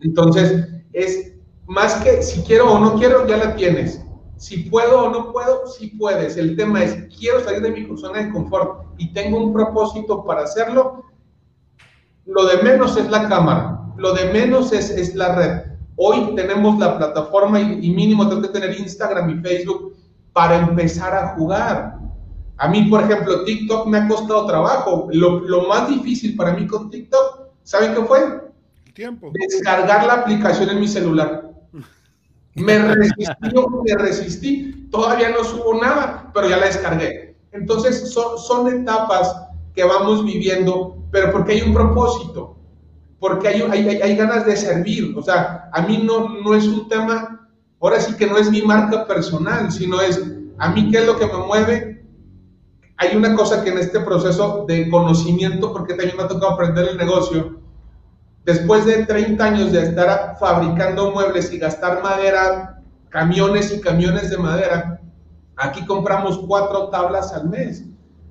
Entonces, 0.00 0.68
es 0.92 1.32
más 1.66 1.94
que 1.96 2.22
si 2.22 2.42
quiero 2.42 2.72
o 2.72 2.78
no 2.78 2.94
quiero, 2.94 3.26
ya 3.26 3.36
la 3.36 3.54
tienes. 3.54 4.00
Si 4.36 4.58
puedo 4.70 5.04
o 5.04 5.10
no 5.10 5.32
puedo, 5.32 5.66
sí 5.66 5.88
puedes. 5.98 6.36
El 6.36 6.56
tema 6.56 6.84
es, 6.84 6.96
quiero 7.18 7.40
salir 7.40 7.60
de 7.60 7.70
mi 7.70 7.96
zona 7.98 8.22
de 8.22 8.30
confort 8.30 8.86
y 8.96 9.12
tengo 9.12 9.38
un 9.38 9.52
propósito 9.52 10.24
para 10.24 10.42
hacerlo. 10.42 11.04
Lo 12.24 12.46
de 12.46 12.62
menos 12.62 12.96
es 12.96 13.10
la 13.10 13.28
cámara, 13.28 13.80
lo 13.96 14.12
de 14.12 14.32
menos 14.32 14.72
es, 14.72 14.90
es 14.90 15.14
la 15.14 15.34
red. 15.34 15.62
Hoy 15.96 16.34
tenemos 16.36 16.78
la 16.78 16.96
plataforma 16.96 17.60
y, 17.60 17.90
mínimo 17.90 18.28
tengo 18.28 18.42
que 18.42 18.48
tener 18.48 18.78
Instagram 18.78 19.30
y 19.30 19.42
Facebook 19.42 19.96
para 20.32 20.56
empezar 20.56 21.14
a 21.14 21.34
jugar. 21.34 21.97
A 22.58 22.68
mí, 22.68 22.82
por 22.90 23.02
ejemplo, 23.02 23.44
TikTok 23.44 23.86
me 23.86 23.98
ha 23.98 24.08
costado 24.08 24.46
trabajo. 24.46 25.08
Lo, 25.12 25.40
lo 25.40 25.68
más 25.68 25.88
difícil 25.88 26.36
para 26.36 26.52
mí 26.52 26.66
con 26.66 26.90
TikTok, 26.90 27.48
¿saben 27.62 27.94
qué 27.94 28.02
fue? 28.02 28.18
El 28.86 28.92
tiempo. 28.92 29.30
Descargar 29.32 30.06
la 30.06 30.14
aplicación 30.14 30.70
en 30.70 30.80
mi 30.80 30.88
celular. 30.88 31.48
Me 32.54 32.78
resistí, 32.94 33.48
me 33.84 33.94
resistí, 33.96 34.88
todavía 34.90 35.30
no 35.30 35.44
subo 35.44 35.80
nada, 35.80 36.30
pero 36.34 36.48
ya 36.48 36.56
la 36.56 36.66
descargué. 36.66 37.36
Entonces 37.52 38.10
son, 38.12 38.38
son 38.38 38.68
etapas 38.68 39.34
que 39.74 39.84
vamos 39.84 40.24
viviendo, 40.24 40.98
pero 41.10 41.30
porque 41.30 41.52
hay 41.52 41.62
un 41.62 41.72
propósito, 41.72 42.56
porque 43.20 43.48
hay, 43.48 43.62
hay, 43.62 44.00
hay, 44.02 44.16
ganas 44.16 44.44
de 44.44 44.56
servir. 44.56 45.14
O 45.16 45.22
sea, 45.22 45.70
a 45.72 45.82
mí 45.82 46.02
no, 46.04 46.40
no 46.40 46.54
es 46.54 46.66
un 46.66 46.88
tema, 46.88 47.48
ahora 47.80 48.00
sí 48.00 48.14
que 48.16 48.26
no 48.26 48.36
es 48.36 48.50
mi 48.50 48.62
marca 48.62 49.06
personal, 49.06 49.70
sino 49.70 50.00
es 50.00 50.20
a 50.58 50.70
mí 50.70 50.90
qué 50.90 50.98
es 50.98 51.06
lo 51.06 51.16
que 51.16 51.26
me 51.26 51.38
mueve. 51.46 51.87
Hay 52.98 53.16
una 53.16 53.34
cosa 53.34 53.62
que 53.62 53.70
en 53.70 53.78
este 53.78 54.00
proceso 54.00 54.64
de 54.66 54.90
conocimiento, 54.90 55.72
porque 55.72 55.94
también 55.94 56.16
me 56.16 56.24
ha 56.24 56.28
tocado 56.28 56.52
aprender 56.52 56.88
el 56.88 56.96
negocio, 56.96 57.60
después 58.44 58.84
de 58.86 59.06
30 59.06 59.44
años 59.44 59.72
de 59.72 59.82
estar 59.82 60.36
fabricando 60.40 61.12
muebles 61.12 61.52
y 61.52 61.58
gastar 61.58 62.02
madera, 62.02 62.82
camiones 63.08 63.72
y 63.72 63.80
camiones 63.80 64.30
de 64.30 64.38
madera, 64.38 65.00
aquí 65.56 65.86
compramos 65.86 66.38
cuatro 66.38 66.88
tablas 66.88 67.32
al 67.32 67.48
mes. 67.48 67.84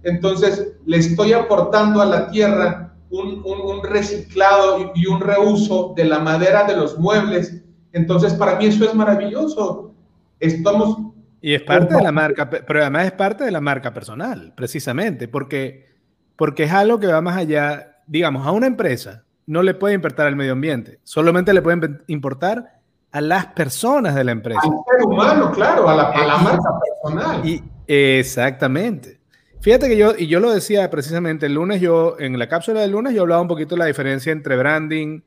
Entonces, 0.04 0.74
le 0.86 0.98
estoy 0.98 1.32
aportando 1.32 2.02
a 2.02 2.06
la 2.06 2.30
tierra 2.30 2.94
un, 3.10 3.84
reciclado 3.84 4.92
y 4.96 5.06
un 5.06 5.22
reuso 5.22 5.94
de 5.96 6.06
la 6.06 6.20
madera 6.20 6.66
de 6.66 6.76
los 6.76 7.00
muebles. 7.00 7.62
Entonces, 7.94 8.34
para 8.34 8.58
mí 8.58 8.66
eso 8.66 8.84
es 8.84 8.94
maravilloso. 8.94 9.92
Estamos... 10.40 11.07
Y 11.48 11.54
es 11.54 11.62
parte 11.62 11.96
de 11.96 12.04
la 12.04 12.12
marca, 12.12 12.50
pero 12.50 12.82
además 12.82 13.06
es 13.06 13.14
parte 13.14 13.46
de 13.46 13.52
la 13.52 13.62
marca 13.62 13.94
personal, 13.94 14.52
precisamente, 14.54 15.30
porque, 15.30 15.88
porque 16.36 16.64
es 16.64 16.74
algo 16.74 17.00
que 17.00 17.08
va 17.08 17.22
más 17.22 17.38
allá, 17.38 18.02
digamos, 18.06 18.46
a 18.46 18.52
una 18.52 18.68
empresa 18.68 19.24
no 19.46 19.64
le 19.64 19.74
puede 19.74 19.96
importar 19.96 20.28
al 20.28 20.36
medio 20.36 20.52
ambiente, 20.52 21.00
solamente 21.06 21.54
le 21.54 21.62
pueden 21.62 22.04
importar 22.08 22.82
a 23.14 23.22
las 23.22 23.46
personas 23.46 24.14
de 24.14 24.26
la 24.26 24.34
empresa. 24.34 24.60
Al 24.62 24.72
ser 24.72 25.08
humano, 25.08 25.50
claro, 25.54 25.88
a 25.88 25.96
la, 25.96 26.38
marca 26.38 26.70
personal. 26.82 27.48
Y, 27.48 27.64
exactamente. 27.88 29.22
Fíjate 29.62 29.88
que 29.88 29.96
yo, 29.96 30.16
y 30.18 30.28
yo 30.28 30.42
lo 30.42 30.52
decía 30.52 30.90
precisamente 30.90 31.46
el 31.46 31.54
lunes, 31.54 31.80
yo 31.80 32.18
en 32.20 32.38
la 32.38 32.50
cápsula 32.50 32.82
del 32.82 32.92
lunes, 32.92 33.14
yo 33.14 33.22
hablaba 33.22 33.42
un 33.42 33.48
poquito 33.48 33.76
de 33.76 33.80
la 33.80 33.86
diferencia 33.86 34.34
entre 34.34 34.58
branding, 34.58 35.22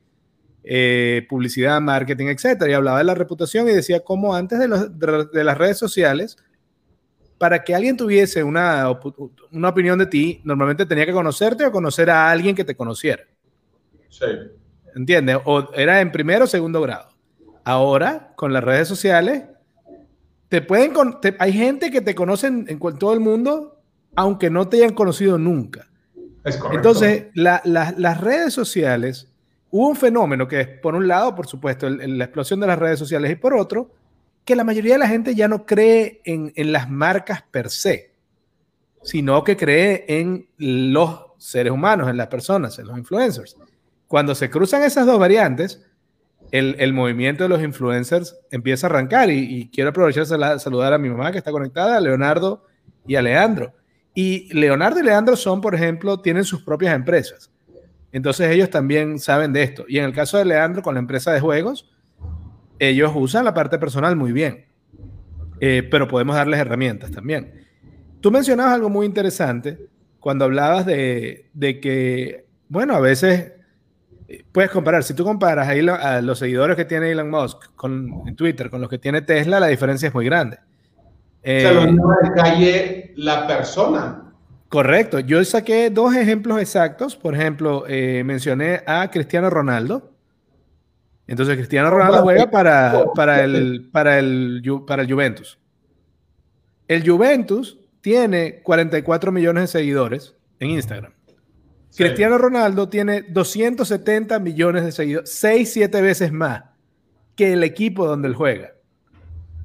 eh, 0.63 1.27
publicidad, 1.29 1.81
marketing, 1.81 2.27
etcétera, 2.27 2.71
y 2.71 2.75
hablaba 2.75 2.99
de 2.99 3.05
la 3.05 3.15
reputación 3.15 3.69
y 3.69 3.73
decía 3.73 4.01
cómo 4.01 4.35
antes 4.35 4.59
de, 4.59 5.29
de, 5.33 5.45
las 5.45 5.57
redes 5.57 5.79
sociales, 5.79 6.37
para 7.39 7.65
que 7.65 7.75
alguien 7.75 7.97
tuviese 7.97 8.45
una, 8.45 8.87
una 9.51 9.69
opinión 9.69 9.99
de 9.99 10.07
ti, 10.07 10.41
normalmente 10.45 10.85
tenía 10.85 11.07
que 11.07 11.13
conocerte 11.13 11.65
o 11.65 11.73
conocer 11.73 12.11
a 12.11 12.31
alguien 12.31 12.55
que 12.55 12.65
te 12.65 12.77
conociera. 12.77 13.25
Sí. 14.11 14.27
¿Entiendes? 14.95 15.39
O 15.45 15.73
era 15.75 16.01
en 16.01 16.13
primero 16.13 16.45
o 16.45 16.49
segundo 16.49 16.81
grado. 16.83 17.09
Ahora, 17.65 18.33
con 18.37 18.53
las 18.53 18.63
redes 18.63 18.89
sociales, 18.89 19.45
te 20.51 20.61
pueden 20.61 20.93
hay 21.39 21.53
gente 21.53 21.91
que 21.91 22.01
te 22.01 22.15
conocen 22.15 22.67
en, 22.69 22.79
todo 22.99 23.15
el 23.15 23.21
mundo, 23.21 23.81
aunque 24.17 24.51
no 24.51 24.69
te 24.69 24.79
hayan 24.79 24.95
conocido 24.95 25.39
nunca. 25.39 25.89
Es 26.45 26.57
correcto. 26.57 26.77
Entonces, 26.77 27.27
las 27.35 28.21
redes 28.21 28.53
sociales, 28.53 29.30
hubo 29.71 29.89
un 29.89 29.97
fenómeno 29.97 30.49
que 30.49 30.61
es, 30.61 30.69
por 30.69 30.95
un 30.95 31.07
lado, 31.07 31.35
por 31.35 31.47
supuesto, 31.47 31.89
la 31.89 32.25
explosión 32.25 32.61
de 32.61 32.67
las 32.67 32.79
redes 32.79 32.99
sociales, 32.99 33.31
y 33.31 33.37
por 33.37 33.55
otro, 33.55 33.91
que 34.45 34.57
la 34.57 34.65
mayoría 34.65 34.95
de 34.95 34.99
la 34.99 35.09
gente 35.09 35.35
ya 35.35 35.49
no 35.49 35.67
cree 35.67 36.21
en, 36.25 36.53
las 36.73 36.91
marcas 36.91 37.43
per 37.51 37.71
se, 37.71 38.13
sino 39.03 39.45
que 39.45 39.57
cree 39.57 40.05
en 40.09 40.49
los 40.59 41.27
seres 41.39 41.73
humanos, 41.73 42.09
en 42.09 42.17
las 42.17 42.27
personas, 42.27 42.79
en 42.79 42.87
los 42.87 42.99
influencers. 42.99 43.57
Cuando 44.09 44.35
se 44.35 44.51
cruzan 44.51 44.83
esas 44.83 45.07
dos 45.07 45.19
variantes, 45.19 45.87
el, 46.51 46.93
movimiento 46.93 47.45
de 47.45 47.49
los 47.49 47.63
influencers 47.63 48.37
empieza 48.51 48.87
a 48.87 48.91
arrancar 48.91 49.31
y, 49.31 49.71
quiero 49.73 49.91
aprovechar 49.91 50.27
de 50.27 50.59
saludar 50.59 50.93
a 50.93 50.99
mi 50.99 51.09
mamá 51.09 51.31
que 51.31 51.39
está 51.39 51.53
conectada, 51.53 51.97
a 51.97 52.01
Leonardo 52.01 52.67
y 53.07 53.15
a 53.15 53.23
Leandro. 53.23 53.73
Y 54.15 54.53
Leonardo 54.53 54.99
y 54.99 55.05
Leandro 55.05 55.37
son, 55.37 55.61
por 55.61 55.75
ejemplo, 55.75 56.21
tienen 56.21 56.45
sus 56.45 56.63
propias 56.63 56.95
empresas. 56.95 57.53
Entonces 58.13 58.51
ellos 58.51 58.71
también 58.71 59.19
saben 59.19 59.53
de 59.53 59.63
esto. 59.63 59.85
Y 59.89 59.99
en 59.99 60.05
el 60.05 60.13
caso 60.13 60.39
de 60.39 60.45
Leandro 60.45 60.83
con 60.83 60.95
la 60.95 61.01
empresa 61.01 61.33
de 61.33 61.41
juegos, 61.41 61.91
ellos 62.79 63.13
usan 63.15 63.45
la 63.45 63.55
parte 63.55 63.79
personal 63.79 64.17
muy 64.17 64.33
bien. 64.33 64.67
Eh, 65.61 65.87
pero 65.91 66.09
podemos 66.09 66.37
darles 66.37 66.59
herramientas 66.59 67.11
también. 67.11 67.67
Tú 68.21 68.31
mencionabas 68.31 68.75
algo 68.75 68.89
muy 68.89 69.07
interesante 69.07 69.79
cuando 70.19 70.47
hablabas 70.47 70.87
de, 70.87 71.49
de 71.53 71.81
que, 71.81 72.47
bueno, 72.69 72.95
a 72.95 73.01
veces 73.01 73.53
puedes 74.53 74.71
comparar, 74.71 75.03
si 75.03 75.15
tú 75.15 75.25
comparas 75.25 75.69
ahí 75.69 75.87
a 75.89 76.21
los 76.21 76.39
seguidores 76.39 76.77
que 76.77 76.85
tiene 76.85 77.11
Elon 77.11 77.31
Musk 77.31 77.75
con, 77.75 78.23
en 78.27 78.37
Twitter 78.37 78.71
con 78.71 78.81
los 78.81 78.89
que 78.89 78.99
tiene 78.99 79.23
Tesla, 79.23 79.61
la 79.61 79.67
diferencia 79.67 80.09
es 80.09 80.15
muy 80.15 80.25
grande. 80.25 80.59
Eh, 81.43 81.63
Se 81.63 81.75
lo 81.75 81.83
de 81.85 82.33
calle 82.35 83.13
la 83.17 83.47
persona. 83.47 84.30
Correcto. 84.71 85.19
Yo 85.19 85.45
saqué 85.45 85.91
dos 85.91 86.15
ejemplos 86.15 86.61
exactos. 86.61 87.17
Por 87.17 87.35
ejemplo, 87.35 87.85
eh, 87.89 88.23
mencioné 88.25 88.83
a 88.87 89.11
Cristiano 89.11 89.51
Ronaldo. 89.51 90.13
Entonces, 91.27 91.57
Cristiano 91.57 91.91
Ronaldo 91.91 92.23
juega 92.23 92.51
para, 92.51 93.05
para, 93.15 93.43
el, 93.43 93.89
para, 93.91 94.21
el, 94.21 94.63
para 94.87 95.03
el 95.03 95.13
Juventus. 95.13 95.59
El 96.87 97.09
Juventus 97.09 97.81
tiene 98.01 98.63
44 98.63 99.33
millones 99.33 99.65
de 99.65 99.67
seguidores 99.67 100.37
en 100.61 100.71
Instagram. 100.71 101.13
Cristiano 101.97 102.39
Ronaldo 102.39 102.89
tiene 102.89 103.23
270 103.23 104.39
millones 104.39 104.85
de 104.85 104.93
seguidores, 104.93 105.31
6, 105.31 105.73
7 105.73 106.01
veces 106.01 106.33
más 106.33 106.63
que 107.35 107.55
el 107.55 107.65
equipo 107.65 108.07
donde 108.07 108.29
él 108.29 108.35
juega. 108.35 108.75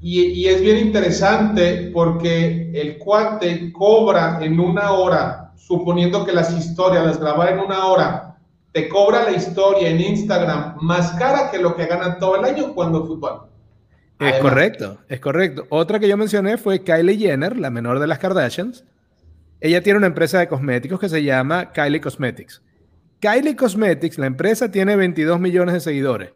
Y, 0.08 0.46
es 0.46 0.62
bien 0.62 0.78
interesante 0.78 1.90
porque 1.92 2.70
el 2.76 3.00
cuate 3.00 3.74
cobra 3.74 4.38
en 4.40 4.60
una 4.60 4.92
hora, 4.92 5.52
suponiendo 5.56 6.24
que 6.24 6.32
las 6.32 6.56
historias 6.56 7.04
las 7.04 7.20
grabara 7.20 7.54
en 7.54 7.60
una 7.60 7.88
hora, 7.88 8.38
te 8.72 8.88
cobra 8.88 9.24
la 9.24 9.32
historia 9.32 9.90
en 9.90 10.00
Instagram 10.00 10.76
más 10.80 11.14
cara 11.14 11.50
que 11.50 11.58
lo 11.58 11.76
que 11.76 11.88
gana 11.88 12.20
todo 12.20 12.36
el 12.36 12.46
año 12.46 12.66
jugando 12.66 13.04
fútbol. 13.04 13.50
Es 14.20 14.38
correcto, 14.38 15.00
es 15.10 15.20
correcto. 15.20 15.66
Otra 15.70 16.00
que 16.00 16.08
yo 16.08 16.18
mencioné 16.18 16.60
fue 16.60 16.84
Kylie 16.84 17.18
Jenner, 17.18 17.58
la 17.58 17.72
menor 17.72 17.98
de 17.98 18.06
las 18.06 18.20
Kardashians, 18.20 18.86
ella 19.60 19.82
tiene 19.82 19.98
una 19.98 20.08
empresa 20.08 20.38
de 20.38 20.48
cosméticos 20.48 21.00
que 21.00 21.10
se 21.10 21.24
llama 21.24 21.72
Kylie 21.72 22.00
Cosmetics. 22.00 22.62
Kylie 23.22 23.56
Cosmetics, 23.56 24.20
la 24.20 24.28
empresa, 24.28 24.70
tiene 24.70 24.96
22 24.96 25.40
millones 25.40 25.74
de 25.74 25.80
seguidores. 25.80 26.30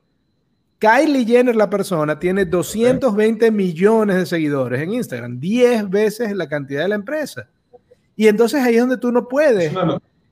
Kylie 0.79 1.25
Jenner, 1.25 1.55
la 1.55 1.69
persona, 1.69 2.17
tiene 2.17 2.45
220 2.45 3.51
millones 3.51 4.15
de 4.15 4.25
seguidores 4.25 4.81
en 4.81 4.93
Instagram, 4.93 5.39
10 5.39 5.89
veces 5.89 6.35
la 6.35 6.47
cantidad 6.47 6.83
de 6.83 6.89
la 6.89 6.95
empresa. 6.95 7.49
Y 8.15 8.27
entonces 8.27 8.61
ahí 8.63 8.75
es 8.75 8.81
donde 8.81 8.97
tú 8.97 9.11
no 9.11 9.27
puedes. 9.27 9.73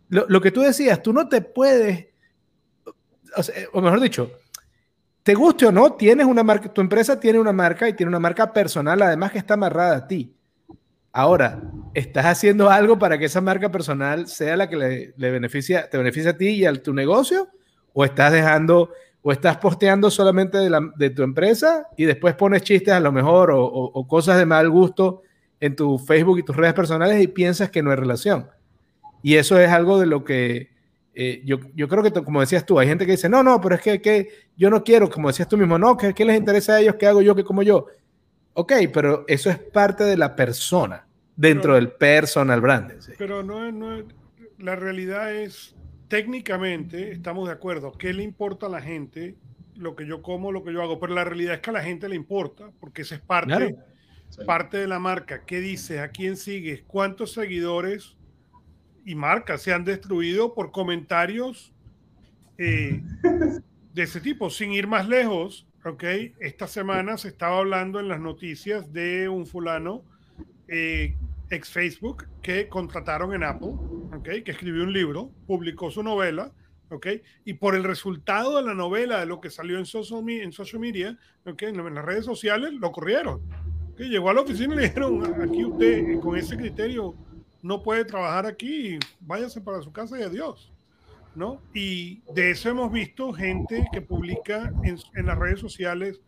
Lo, 0.10 0.42
que 0.42 0.52
tú 0.52 0.62
decías, 0.62 1.04
tú 1.04 1.12
no 1.12 1.28
te 1.28 1.42
puedes, 1.42 2.08
o, 3.74 3.82
mejor 3.82 4.00
dicho, 4.00 4.32
te 5.24 5.34
guste 5.34 5.66
o 5.66 5.72
no, 5.72 5.94
tienes 5.94 6.26
una 6.26 6.44
marca, 6.44 6.72
tu 6.72 6.80
empresa 6.80 7.20
tiene 7.20 7.40
una 7.40 7.52
marca 7.52 7.90
y 7.90 7.94
tiene 7.94 8.10
una 8.10 8.20
marca 8.20 8.54
personal, 8.54 9.02
además 9.02 9.34
que 9.34 9.38
está 9.38 9.56
amarrada 9.56 9.98
a 9.98 10.08
ti. 10.08 10.34
Ahora, 11.12 11.62
estás 11.94 12.26
haciendo 12.26 12.70
algo 12.70 12.98
para 12.98 13.18
que 13.18 13.26
esa 13.26 13.42
marca 13.42 13.70
personal 13.70 14.28
sea 14.28 14.56
la 14.56 14.70
que 14.70 15.14
le, 15.18 15.32
beneficia, 15.32 15.90
te 15.90 15.98
beneficia 15.98 16.32
a 16.32 16.38
ti 16.38 16.50
y 16.50 16.66
a 16.66 16.74
tu 16.74 16.94
negocio, 16.94 17.50
o 17.92 18.06
estás 18.06 18.32
dejando, 18.32 18.92
o 19.28 19.32
estás 19.34 19.58
posteando 19.58 20.10
solamente 20.10 20.58
de, 20.58 21.10
tu 21.10 21.22
empresa 21.22 21.86
y 21.98 22.06
después 22.06 22.34
pones 22.36 22.62
chistes 22.62 22.94
a 22.94 23.02
lo 23.02 23.12
mejor 23.12 23.52
o, 23.54 24.08
cosas 24.08 24.38
de 24.38 24.46
mal 24.46 24.70
gusto 24.70 25.22
en 25.60 25.76
tu 25.76 26.00
Facebook 26.00 26.40
y 26.40 26.44
tus 26.44 26.56
redes 26.56 26.74
personales 26.74 27.22
y 27.22 27.28
piensas 27.28 27.70
que 27.70 27.84
no 27.84 27.90
hay 27.90 27.98
relación. 27.98 28.50
Y 29.22 29.36
eso 29.36 29.60
es 29.60 29.70
algo 29.70 30.00
de 30.00 30.06
lo 30.06 30.24
que 30.24 30.70
eh, 31.14 31.42
yo, 31.44 31.58
yo, 31.76 31.90
creo 31.90 32.04
que, 32.04 32.14
como 32.14 32.40
decías 32.40 32.66
tú, 32.66 32.80
hay 32.80 32.88
gente 32.88 33.06
que 33.06 33.12
dice, 33.12 33.28
no, 33.28 33.44
no, 33.44 33.60
pero 33.60 33.76
es 33.76 33.82
que, 33.82 34.02
que 34.02 34.30
yo 34.56 34.70
no 34.70 34.82
quiero, 34.82 35.10
como 35.10 35.28
decías 35.28 35.50
tú 35.50 35.58
mismo, 35.58 35.78
no, 35.78 35.98
¿qué, 35.98 36.14
¿qué 36.14 36.24
les 36.24 36.38
interesa 36.38 36.76
a 36.76 36.80
ellos? 36.80 36.96
¿Qué 36.96 37.06
hago 37.06 37.22
yo? 37.22 37.36
¿Qué 37.36 37.44
como 37.44 37.64
yo? 37.64 37.88
Ok, 38.54 38.72
pero 38.94 39.26
eso 39.28 39.50
es 39.50 39.60
parte 39.60 40.06
de 40.06 40.16
la 40.16 40.38
persona 40.38 41.06
dentro 41.36 41.76
del 41.76 41.92
personal 41.92 42.62
branding. 42.62 42.96
Pero 43.18 43.44
no, 43.44 43.74
no, 43.74 44.06
la 44.58 44.78
realidad 44.78 45.36
es, 45.36 45.76
técnicamente, 46.08 47.12
estamos 47.12 47.48
de 47.48 47.54
acuerdo, 47.54 47.92
¿qué 47.92 48.14
le 48.14 48.24
importa 48.24 48.68
a 48.68 48.70
la 48.70 48.82
gente? 48.82 49.36
Lo 49.76 49.96
que 49.96 50.06
yo 50.06 50.22
como, 50.22 50.52
lo 50.52 50.64
que 50.64 50.74
yo 50.74 50.82
hago, 50.82 51.00
pero 51.00 51.14
la 51.14 51.24
realidad 51.24 51.56
es 51.56 51.62
que 51.62 51.70
a 51.70 51.74
la 51.74 51.84
gente 51.84 52.10
le 52.10 52.16
importa, 52.16 52.72
porque 52.80 53.04
esa 53.04 53.16
es 53.16 53.22
parte, 53.22 53.76
parte 54.46 54.78
de 54.78 54.88
la 54.88 55.00
marca. 55.00 55.46
¿Qué 55.46 55.60
dices? 55.60 56.00
¿A 56.00 56.10
quién 56.10 56.36
sigues? 56.38 56.84
¿Cuántos 56.88 57.34
seguidores 57.34 58.18
y 59.06 59.16
marcas 59.16 59.62
se 59.62 59.74
han 59.74 59.86
destruido 59.86 60.54
por 60.54 60.72
comentarios 60.72 61.74
eh, 62.58 63.04
de 63.94 64.02
ese 64.02 64.20
tipo? 64.20 64.50
Sin 64.50 64.72
ir 64.72 64.88
más 64.88 65.08
lejos, 65.08 65.68
¿ok? 65.86 66.04
Esta 66.40 66.68
semana 66.68 67.18
se 67.18 67.28
estaba 67.28 67.60
hablando 67.60 68.00
en 68.00 68.08
las 68.08 68.20
noticias 68.20 68.92
de 68.92 69.30
un 69.30 69.46
fulano 69.46 70.04
eh, 70.68 71.16
ex 71.50 71.70
Facebook 71.70 72.28
que 72.42 72.68
contrataron 72.68 73.34
en 73.34 73.44
Apple, 73.44 73.74
¿okay? 74.18 74.44
que 74.44 74.52
escribió 74.52 74.84
un 74.84 74.94
libro, 74.94 75.32
publicó 75.46 75.92
su 75.92 76.04
novela, 76.04 76.52
¿okay? 76.90 77.22
y 77.46 77.54
por 77.54 77.76
el 77.76 77.84
resultado 77.84 78.58
de 78.58 78.64
la 78.64 78.74
novela, 78.74 79.20
de 79.20 79.26
lo 79.26 79.40
que 79.40 79.50
salió 79.50 79.78
en 79.78 79.86
social, 79.86 80.24
social 80.52 80.80
media, 80.80 81.18
¿okay? 81.46 81.70
en 81.70 81.96
las 81.96 82.06
redes 82.06 82.26
sociales, 82.26 82.74
lo 82.74 82.92
corrieron. 82.92 83.42
¿okay? 83.94 84.10
Llegó 84.10 84.30
a 84.30 84.34
la 84.34 84.42
oficina 84.42 84.74
y 84.74 84.78
le 84.78 84.84
dijeron, 84.84 85.42
aquí 85.42 85.66
usted 85.66 86.20
con 86.20 86.36
ese 86.36 86.58
criterio 86.58 87.16
no 87.62 87.82
puede 87.82 88.06
trabajar 88.06 88.46
aquí, 88.46 89.00
váyase 89.20 89.62
para 89.62 89.82
su 89.82 89.92
casa 89.92 90.20
y 90.20 90.24
adiós. 90.24 90.72
¿no? 91.36 91.62
Y 91.74 92.22
de 92.34 92.52
eso 92.52 92.70
hemos 92.70 92.92
visto 92.92 93.32
gente 93.32 93.88
que 93.92 94.02
publica 94.02 94.74
en, 94.84 94.98
en 95.14 95.26
las 95.28 95.38
redes 95.38 95.60
sociales 95.60 96.20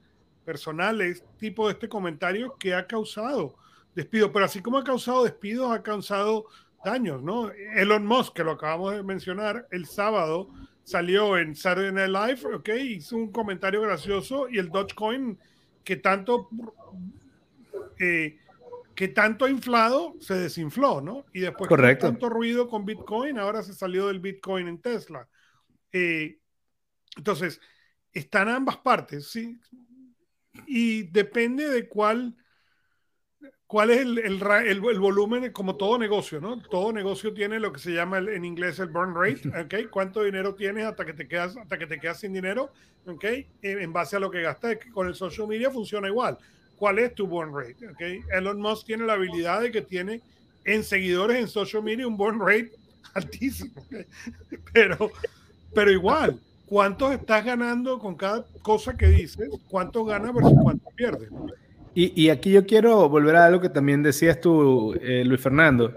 personales 0.46 1.24
tipo 1.40 1.68
de 1.68 1.74
este 1.74 1.90
comentario 1.90 2.56
que 2.60 2.76
ha 2.76 2.86
causado 2.86 3.56
despido, 3.96 4.32
pero 4.32 4.46
así 4.46 4.62
como 4.62 4.78
ha 4.78 4.84
causado 4.84 5.24
despidos, 5.24 5.72
ha 5.72 5.82
causado 5.82 6.46
daños, 6.84 7.22
¿no? 7.22 7.52
Elon 7.52 8.06
Musk, 8.06 8.34
que 8.36 8.44
lo 8.44 8.52
acabamos 8.52 8.94
de 8.94 9.04
mencionar, 9.04 9.68
el 9.72 9.86
sábado 9.86 10.50
salió 10.84 11.38
en 11.38 11.56
Saturday 11.56 11.92
Night 11.92 12.40
Live, 12.40 12.56
¿ok? 12.56 12.70
Hizo 12.84 13.16
un 13.16 13.32
comentario 13.32 13.82
gracioso 13.82 14.50
y 14.50 14.58
el 14.58 14.70
Dogecoin 14.70 15.38
que 15.84 15.98
tanto, 15.98 16.50
eh, 18.00 18.40
que 18.96 19.08
tanto 19.10 19.46
ha 19.46 19.50
inflado, 19.50 20.16
se 20.20 20.36
desinfló, 20.36 21.02
¿no? 21.02 21.26
Y 21.34 21.42
después 21.42 21.68
Correcto. 21.68 22.08
tanto 22.08 22.30
ruido 22.30 22.68
con 22.68 22.86
Bitcoin, 22.86 23.38
ahora 23.38 23.64
se 23.64 23.74
salió 23.74 24.08
del 24.08 24.20
Bitcoin 24.20 24.68
en 24.68 24.82
Tesla. 24.82 25.28
Eh, 25.92 26.40
entonces, 27.18 27.60
están 28.14 28.50
ambas 28.50 28.78
partes, 28.78 29.30
¿sí? 29.30 29.60
Y 30.66 31.04
depende 31.04 31.70
de 31.70 31.88
cuál 31.88 32.36
¿Cuál 33.70 33.92
es 33.92 34.00
el, 34.00 34.18
el, 34.18 34.42
el, 34.66 35.00
volumen, 35.00 35.52
como 35.52 35.76
todo 35.76 36.00
negocio, 36.00 36.42
¿no? 36.42 36.60
Todo 36.60 36.92
negocio 36.92 37.36
tiene 37.36 37.60
lo 37.60 37.72
que 37.72 37.80
se 37.80 37.92
llama 37.92 38.18
en 38.18 38.44
inglés 38.44 38.80
el 38.80 38.88
burn 38.88 39.14
rate, 39.14 39.48
¿ok? 39.48 39.92
¿Cuánto 39.92 40.24
dinero 40.24 40.56
tienes 40.56 40.86
hasta 40.86 41.06
que 41.06 41.14
te 41.14 41.28
quedas, 41.28 41.56
hasta 41.56 41.78
que 41.78 41.86
te 41.86 42.00
quedas 42.00 42.20
sin 42.20 42.34
dinero, 42.34 42.72
¿ok? 43.06 43.26
En 43.62 43.94
base 43.94 44.16
a 44.16 44.20
lo 44.20 44.32
que 44.32 44.42
gastas. 44.42 44.80
Con 44.92 45.06
el 45.06 45.14
social 45.14 45.48
media 45.48 45.70
funciona 45.70 46.08
igual. 46.08 46.40
¿Cuál 46.78 46.98
es 46.98 47.14
tu 47.14 47.28
burn 47.28 47.54
rate? 47.54 47.88
¿ok? 47.90 48.34
Elon 48.34 48.60
Musk 48.60 48.88
tiene 48.88 49.06
la 49.06 49.14
habilidad 49.14 49.62
de 49.62 49.72
que 49.72 49.84
tiene 49.84 50.24
en 50.66 50.84
seguidores 50.84 51.38
en 51.38 51.48
social 51.48 51.84
media 51.84 52.08
un 52.08 52.18
burn 52.18 52.40
rate 52.40 52.72
altísimo, 53.14 53.86
pero, 54.74 55.12
pero 55.76 55.92
igual, 55.92 56.40
¿cuántos 56.66 57.12
estás 57.12 57.46
ganando 57.46 58.00
con 58.00 58.16
cada 58.16 58.44
cosa 58.64 58.98
que 58.98 59.10
dices? 59.10 59.48
¿Cuántos 59.70 60.08
ganas 60.08 60.34
versus 60.34 60.58
cuántos 60.60 60.92
pierdes? 60.96 61.30
Y, 61.96 62.30
aquí 62.30 62.52
yo 62.52 62.66
quiero 62.66 63.10
volver 63.10 63.36
a 63.36 63.46
algo 63.46 63.60
que 63.60 63.70
también 63.70 64.04
decías 64.04 64.40
tú, 64.40 64.94
eh, 65.02 65.24
Luis 65.26 65.42
Fernando, 65.42 65.94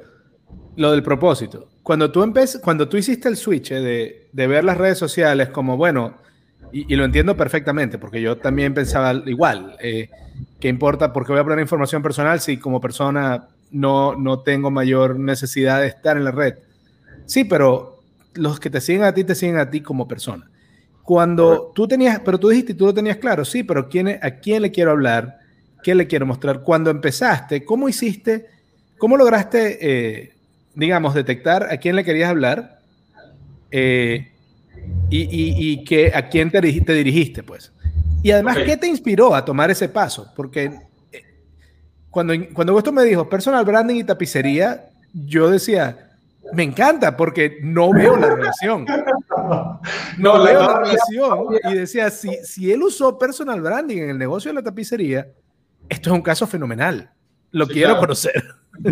lo 0.76 0.90
del 0.90 1.02
propósito. 1.02 1.68
Cuando 1.82 2.10
tú, 2.10 2.24
cuando 2.62 2.88
tú 2.88 2.96
hiciste 2.96 3.28
el 3.28 3.36
switch 3.36 3.72
eh, 3.72 4.28
de, 4.32 4.46
ver 4.46 4.64
las 4.64 4.78
redes 4.78 4.98
sociales 4.98 5.50
como, 5.50 5.76
bueno, 5.76 6.14
y, 6.72 6.96
lo 6.96 7.04
entiendo 7.04 7.36
perfectamente, 7.36 7.98
porque 7.98 8.22
yo 8.22 8.38
también 8.38 8.72
pensaba 8.72 9.12
igual, 9.26 9.76
eh, 9.80 10.08
¿qué 10.58 10.68
importa? 10.68 11.12
Porque 11.12 11.32
voy 11.32 11.40
a 11.40 11.44
poner 11.44 11.60
información 11.60 12.02
personal 12.02 12.40
si 12.40 12.56
como 12.56 12.80
persona 12.80 13.48
no, 13.70 14.16
no 14.16 14.40
tengo 14.40 14.70
mayor 14.70 15.18
necesidad 15.18 15.80
de 15.80 15.88
estar 15.88 16.16
en 16.16 16.24
la 16.24 16.30
red. 16.30 16.54
Sí, 17.26 17.44
pero 17.44 18.00
los 18.34 18.58
que 18.58 18.70
te 18.70 18.80
siguen 18.80 19.04
a 19.04 19.12
ti, 19.12 19.24
te 19.24 19.34
siguen 19.34 19.58
a 19.58 19.68
ti 19.68 19.82
como 19.82 20.08
persona. 20.08 20.48
Cuando 21.02 21.72
tú 21.74 21.86
tenías, 21.86 22.20
pero 22.20 22.38
tú 22.38 22.48
dijiste, 22.48 22.74
tú 22.74 22.86
lo 22.86 22.94
tenías 22.94 23.18
claro, 23.18 23.44
sí, 23.44 23.62
pero 23.62 23.88
¿quién, 23.88 24.18
¿a 24.22 24.30
quién 24.30 24.62
le 24.62 24.70
quiero 24.70 24.92
hablar? 24.92 25.41
¿Qué 25.82 25.94
le 25.94 26.06
quiero 26.06 26.26
mostrar? 26.26 26.62
Cuando 26.62 26.90
empezaste, 26.90 27.64
¿cómo 27.64 27.88
hiciste, 27.88 28.46
cómo 28.98 29.16
lograste, 29.16 29.78
eh, 29.80 30.32
digamos, 30.74 31.14
detectar 31.14 31.64
a 31.70 31.76
quién 31.78 31.96
le 31.96 32.04
querías 32.04 32.30
hablar 32.30 32.78
eh, 33.70 34.30
y, 35.10 35.84
que, 35.84 36.12
a 36.14 36.28
quién 36.28 36.50
te, 36.50 36.60
dirigiste, 36.60 37.42
pues? 37.42 37.72
Y 38.22 38.30
además, 38.30 38.58
¿qué 38.64 38.76
te 38.76 38.86
inspiró 38.86 39.34
a 39.34 39.44
tomar 39.44 39.70
ese 39.70 39.88
paso? 39.88 40.32
Porque 40.36 40.72
eh, 41.10 41.22
cuando, 42.10 42.34
cuando 42.54 42.78
esto 42.78 42.92
me 42.92 43.02
dijo 43.02 43.28
personal 43.28 43.64
branding 43.64 43.96
y 43.96 44.04
tapicería, 44.04 44.88
yo 45.12 45.50
decía, 45.50 46.12
me 46.52 46.62
encanta 46.62 47.16
porque 47.16 47.58
no 47.62 47.92
veo 47.92 48.16
la 48.16 48.34
relación. 48.34 48.86
No, 50.18 50.42
veo 50.44 50.62
la, 50.62 50.80
relación. 50.80 51.46
Y 51.64 51.74
decía, 51.74 52.10
si, 52.10 52.36
si 52.44 52.70
él 52.70 52.82
usó 52.82 53.18
personal 53.18 53.60
branding 53.60 53.98
en 53.98 54.10
el 54.10 54.18
negocio 54.18 54.50
de 54.50 54.56
la 54.56 54.62
tapicería, 54.62 55.26
esto 55.92 56.10
es 56.10 56.16
un 56.16 56.22
caso 56.22 56.46
fenomenal. 56.46 57.10
Lo 57.50 57.66
quiero 57.66 57.98
conocer. 57.98 58.42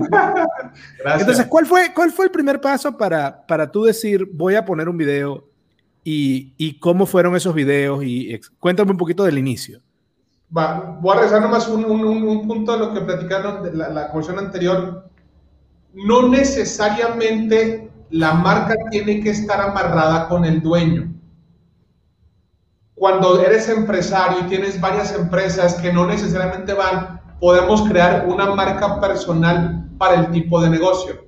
Entonces, 1.18 1.46
¿cuál 1.46 1.64
fue, 1.64 1.94
¿cuál 1.94 2.12
fue 2.12 2.26
el 2.26 2.30
primer 2.30 2.60
paso 2.60 2.96
para, 2.96 3.46
para 3.46 3.70
tú 3.70 3.84
decir, 3.84 4.28
voy 4.32 4.54
a 4.54 4.64
poner 4.64 4.88
un 4.88 4.98
video 4.98 5.48
y, 6.04 6.52
y 6.58 6.78
cómo 6.78 7.06
fueron 7.06 7.34
esos 7.34 7.54
videos? 7.54 8.04
Y 8.04 8.38
cuéntame 8.58 8.90
un 8.90 8.98
poquito 8.98 9.24
del 9.24 9.38
inicio. 9.38 9.80
Va, 10.56 10.98
voy 11.00 11.12
a 11.12 11.20
regresar 11.20 11.40
nomás 11.40 11.68
un, 11.68 11.84
un, 11.86 12.04
un, 12.04 12.46
punto 12.46 12.72
de 12.72 12.78
lo 12.78 12.92
que 12.92 13.00
platicaron 13.00 13.62
de 13.62 13.72
la, 13.72 13.88
la 13.88 14.12
porción 14.12 14.38
anterior. 14.38 15.08
No 15.94 16.28
necesariamente 16.28 17.90
la 18.10 18.34
marca 18.34 18.74
tiene 18.90 19.22
que 19.22 19.30
estar 19.30 19.60
amarrada 19.60 20.28
con 20.28 20.44
el 20.44 20.60
dueño 20.60 21.10
cuando 23.00 23.40
eres 23.40 23.66
empresario 23.70 24.40
y 24.40 24.48
tienes 24.50 24.78
varias 24.78 25.14
empresas 25.14 25.72
que 25.76 25.90
no 25.90 26.06
necesariamente 26.06 26.74
van, 26.74 27.18
podemos 27.40 27.88
crear 27.88 28.26
una 28.28 28.54
marca 28.54 29.00
personal 29.00 29.88
para 29.96 30.16
el 30.16 30.30
tipo 30.32 30.60
de 30.60 30.68
negocio. 30.68 31.24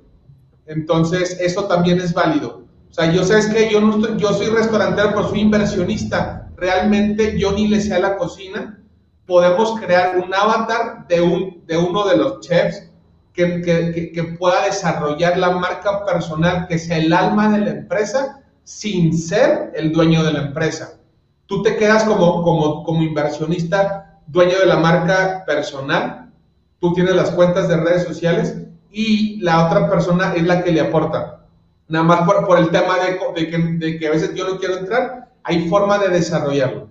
Entonces, 0.67 1.35
eso 1.41 1.65
también 1.65 1.99
es 1.99 2.13
válido. 2.13 2.67
O 2.91 2.93
sea, 2.93 3.11
yo 3.11 3.23
sabes 3.23 3.47
que 3.47 3.71
yo 3.71 3.81
no 3.81 4.17
yo 4.17 4.33
soy 4.33 4.49
restaurantero, 4.49 5.15
pero 5.15 5.29
soy 5.29 5.39
inversionista. 5.39 6.47
Realmente 6.57 7.39
yo 7.39 7.53
ni 7.53 7.67
le 7.67 7.81
sé 7.81 7.95
a 7.95 7.99
la 7.99 8.17
cocina. 8.17 8.79
Podemos 9.25 9.79
crear 9.79 10.19
un 10.19 10.31
avatar 10.31 11.07
de, 11.07 11.21
un, 11.21 11.65
de 11.65 11.75
uno 11.75 12.07
de 12.07 12.17
los 12.17 12.41
chefs 12.41 12.87
que 13.33 14.35
pueda 14.37 14.65
desarrollar 14.65 15.39
la 15.39 15.49
marca 15.49 16.05
personal, 16.05 16.67
que 16.67 16.77
sea 16.77 16.97
el 16.97 17.11
alma 17.11 17.49
de 17.49 17.65
la 17.65 17.71
empresa, 17.71 18.43
sin 18.63 19.17
ser 19.17 19.71
el 19.73 19.91
dueño 19.91 20.23
de 20.23 20.33
la 20.33 20.41
empresa 20.43 20.99
tú 21.45 21.61
te 21.61 21.75
quedas 21.75 22.03
como, 22.03 22.41
como, 22.41 22.83
como 22.83 23.03
inversionista, 23.03 24.19
dueño 24.27 24.59
de 24.59 24.65
la 24.65 24.77
marca 24.77 25.43
personal, 25.45 26.31
tú 26.79 26.93
tienes 26.93 27.15
las 27.15 27.31
cuentas 27.31 27.67
de 27.67 27.77
redes 27.77 28.03
sociales 28.03 28.57
y 28.91 29.39
la 29.41 29.65
otra 29.65 29.89
persona 29.89 30.33
es 30.35 30.43
la 30.43 30.63
que 30.63 30.71
le 30.71 30.81
aporta. 30.81 31.45
Nada 31.87 32.05
más 32.05 32.21
por, 32.21 32.45
por 32.45 32.59
el 32.59 32.69
tema 32.69 32.95
de, 32.99 33.19
de, 33.35 33.49
que, 33.49 33.57
de, 33.57 33.99
que, 33.99 34.07
a 34.07 34.11
veces 34.11 34.33
yo 34.33 34.47
no 34.47 34.57
quiero 34.57 34.77
entrar, 34.77 35.31
hay 35.43 35.67
forma 35.69 35.97
de 35.97 36.09
desarrollarlo. 36.09 36.89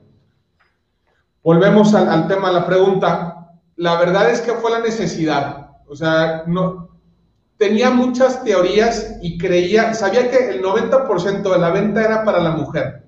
Volvemos 1.42 1.94
al, 1.94 2.08
al 2.08 2.28
tema, 2.28 2.52
la 2.52 2.66
pregunta. 2.66 3.48
La 3.76 3.96
verdad 3.96 4.30
es 4.30 4.40
que 4.40 4.52
fue 4.52 4.70
la 4.70 4.80
necesidad. 4.80 5.70
O 5.88 5.96
sea, 5.96 6.44
no, 6.46 6.88
tenía 7.56 7.90
muchas 7.90 8.44
teorías 8.44 9.16
y 9.22 9.38
creía, 9.38 9.94
sabía 9.94 10.30
que 10.30 10.50
el 10.50 10.62
90% 10.62 11.42
de 11.42 11.58
la 11.58 11.70
venta 11.70 12.04
era 12.04 12.24
para 12.24 12.40
la 12.40 12.50
mujer 12.50 13.01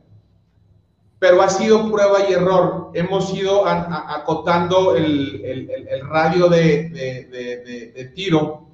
pero 1.24 1.40
ha 1.40 1.48
sido 1.48 1.90
prueba 1.90 2.18
y 2.28 2.34
error. 2.34 2.90
Hemos 2.92 3.32
ido 3.32 3.66
acotando 3.66 4.94
el, 4.94 5.66
radio 6.06 6.50
de, 6.50 8.12
tiro 8.14 8.66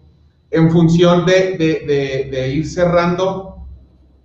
en 0.51 0.69
función 0.69 1.25
de, 1.27 2.53
ir 2.53 2.67
cerrando. 2.67 3.69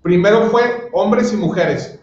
Primero 0.01 0.49
fue 0.49 0.89
hombres 0.93 1.33
y 1.33 1.37
mujeres. 1.37 1.99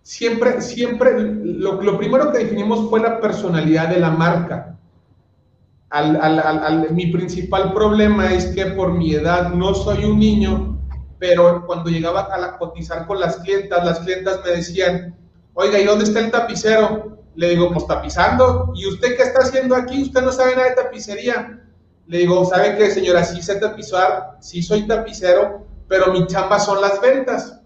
Siempre, 0.00 0.62
siempre, 0.62 1.10
lo, 1.20 1.82
lo 1.82 1.98
primero 1.98 2.32
que 2.32 2.38
definimos 2.38 2.88
fue 2.88 3.00
la 3.00 3.20
personalidad 3.20 3.90
de 3.90 4.00
la 4.00 4.10
marca. 4.12 4.78
mi 6.90 7.08
principal 7.08 7.74
problema 7.74 8.32
es 8.32 8.46
que 8.46 8.64
por 8.64 8.94
mi 8.94 9.12
edad 9.12 9.52
no 9.52 9.74
soy 9.74 10.06
un 10.06 10.18
niño, 10.18 10.79
pero 11.20 11.66
cuando 11.66 11.90
llegaba 11.90 12.28
a 12.32 12.56
cotizar 12.56 13.06
con 13.06 13.20
las 13.20 13.36
clientas, 13.36 13.84
las 13.84 14.00
clientas 14.00 14.40
me 14.42 14.52
decían, 14.52 15.14
oiga, 15.52 15.78
¿y 15.78 15.84
dónde 15.84 16.06
está 16.06 16.20
el 16.20 16.30
tapicero? 16.30 17.18
Le 17.34 17.50
digo, 17.50 17.70
pues 17.70 17.86
tapizando. 17.86 18.72
¿Y 18.74 18.88
usted 18.88 19.16
qué 19.16 19.24
está 19.24 19.40
haciendo 19.40 19.76
aquí? 19.76 20.02
Usted 20.02 20.22
no 20.22 20.32
sabe 20.32 20.56
nada 20.56 20.70
de 20.70 20.76
tapicería. 20.76 21.62
Le 22.06 22.18
digo, 22.18 22.44
¿sabe 22.46 22.74
qué, 22.76 22.90
señora? 22.90 23.22
Sí 23.22 23.42
sé 23.42 23.56
tapizar, 23.56 24.38
sí 24.40 24.62
soy 24.62 24.86
tapicero, 24.86 25.66
pero 25.86 26.10
mi 26.10 26.26
chamba 26.26 26.58
son 26.58 26.80
las 26.80 26.98
ventas. 27.02 27.60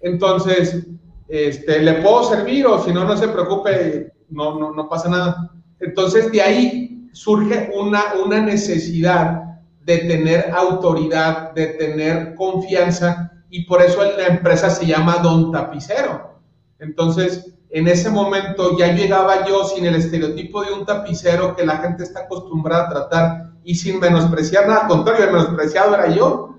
Entonces, 0.00 0.86
este, 1.28 1.80
¿le 1.80 1.94
puedo 2.00 2.24
servir 2.24 2.66
o 2.66 2.82
si 2.82 2.94
no, 2.94 3.04
no 3.04 3.14
se 3.14 3.28
preocupe, 3.28 4.10
no, 4.30 4.58
no, 4.58 4.72
no 4.72 4.88
pasa 4.88 5.10
nada? 5.10 5.52
Entonces, 5.80 6.32
de 6.32 6.40
ahí 6.40 7.10
surge 7.12 7.70
una, 7.74 8.14
una 8.24 8.40
necesidad 8.40 9.47
de 9.88 10.00
tener 10.00 10.50
autoridad, 10.54 11.54
de 11.54 11.68
tener 11.68 12.34
confianza, 12.34 13.32
y 13.48 13.64
por 13.64 13.80
eso 13.80 14.02
la 14.18 14.26
empresa 14.26 14.68
se 14.68 14.84
llama 14.84 15.16
Don 15.22 15.50
Tapicero. 15.50 16.42
Entonces, 16.78 17.54
en 17.70 17.88
ese 17.88 18.10
momento 18.10 18.76
ya 18.76 18.92
llegaba 18.92 19.46
yo 19.48 19.64
sin 19.64 19.86
el 19.86 19.94
estereotipo 19.94 20.62
de 20.62 20.74
un 20.74 20.84
tapicero 20.84 21.56
que 21.56 21.64
la 21.64 21.78
gente 21.78 22.02
está 22.02 22.20
acostumbrada 22.20 22.84
a 22.84 22.88
tratar 22.90 23.52
y 23.64 23.76
sin 23.76 23.98
menospreciar 23.98 24.68
nada, 24.68 24.82
al 24.82 24.88
contrario, 24.88 25.24
el 25.24 25.32
menospreciado 25.32 25.94
era 25.94 26.14
yo. 26.14 26.58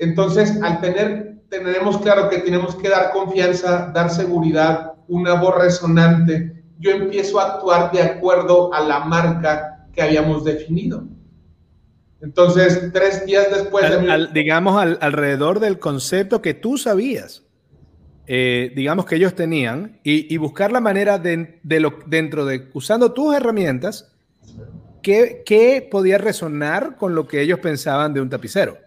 Entonces, 0.00 0.60
al 0.60 0.80
tener, 0.80 1.42
tenemos 1.50 1.98
claro 1.98 2.28
que 2.28 2.38
tenemos 2.38 2.74
que 2.74 2.88
dar 2.88 3.12
confianza, 3.12 3.92
dar 3.94 4.10
seguridad, 4.10 4.94
una 5.06 5.34
voz 5.34 5.54
resonante, 5.56 6.64
yo 6.80 6.90
empiezo 6.90 7.38
a 7.38 7.44
actuar 7.44 7.92
de 7.92 8.02
acuerdo 8.02 8.74
a 8.74 8.80
la 8.80 9.04
marca 9.04 9.86
que 9.92 10.02
habíamos 10.02 10.42
definido. 10.42 11.04
Entonces, 12.22 12.90
tres 12.92 13.24
días 13.24 13.46
después 13.50 13.88
de... 13.88 14.28
digamos, 14.32 14.76
alrededor 15.00 15.58
del 15.60 15.78
concepto 15.78 16.42
que 16.42 16.54
tú 16.54 16.76
sabías. 16.76 17.44
Eh, 18.26 18.72
digamos, 18.76 19.06
que 19.06 19.16
ellos 19.16 19.34
tenían 19.34 19.98
y, 20.04 20.36
buscar 20.36 20.70
la 20.70 20.80
manera 20.80 21.18
de, 21.18 21.58
lo, 21.80 21.98
dentro 22.06 22.44
de, 22.44 22.70
usando 22.74 23.12
tus 23.12 23.34
herramientas, 23.34 24.12
que, 25.02 25.88
podía 25.90 26.18
resonar 26.18 26.96
con 26.96 27.14
lo 27.14 27.26
que 27.26 27.40
ellos 27.40 27.58
pensaban 27.58 28.14
de 28.14 28.20
un 28.20 28.30
tapicero. 28.30 28.78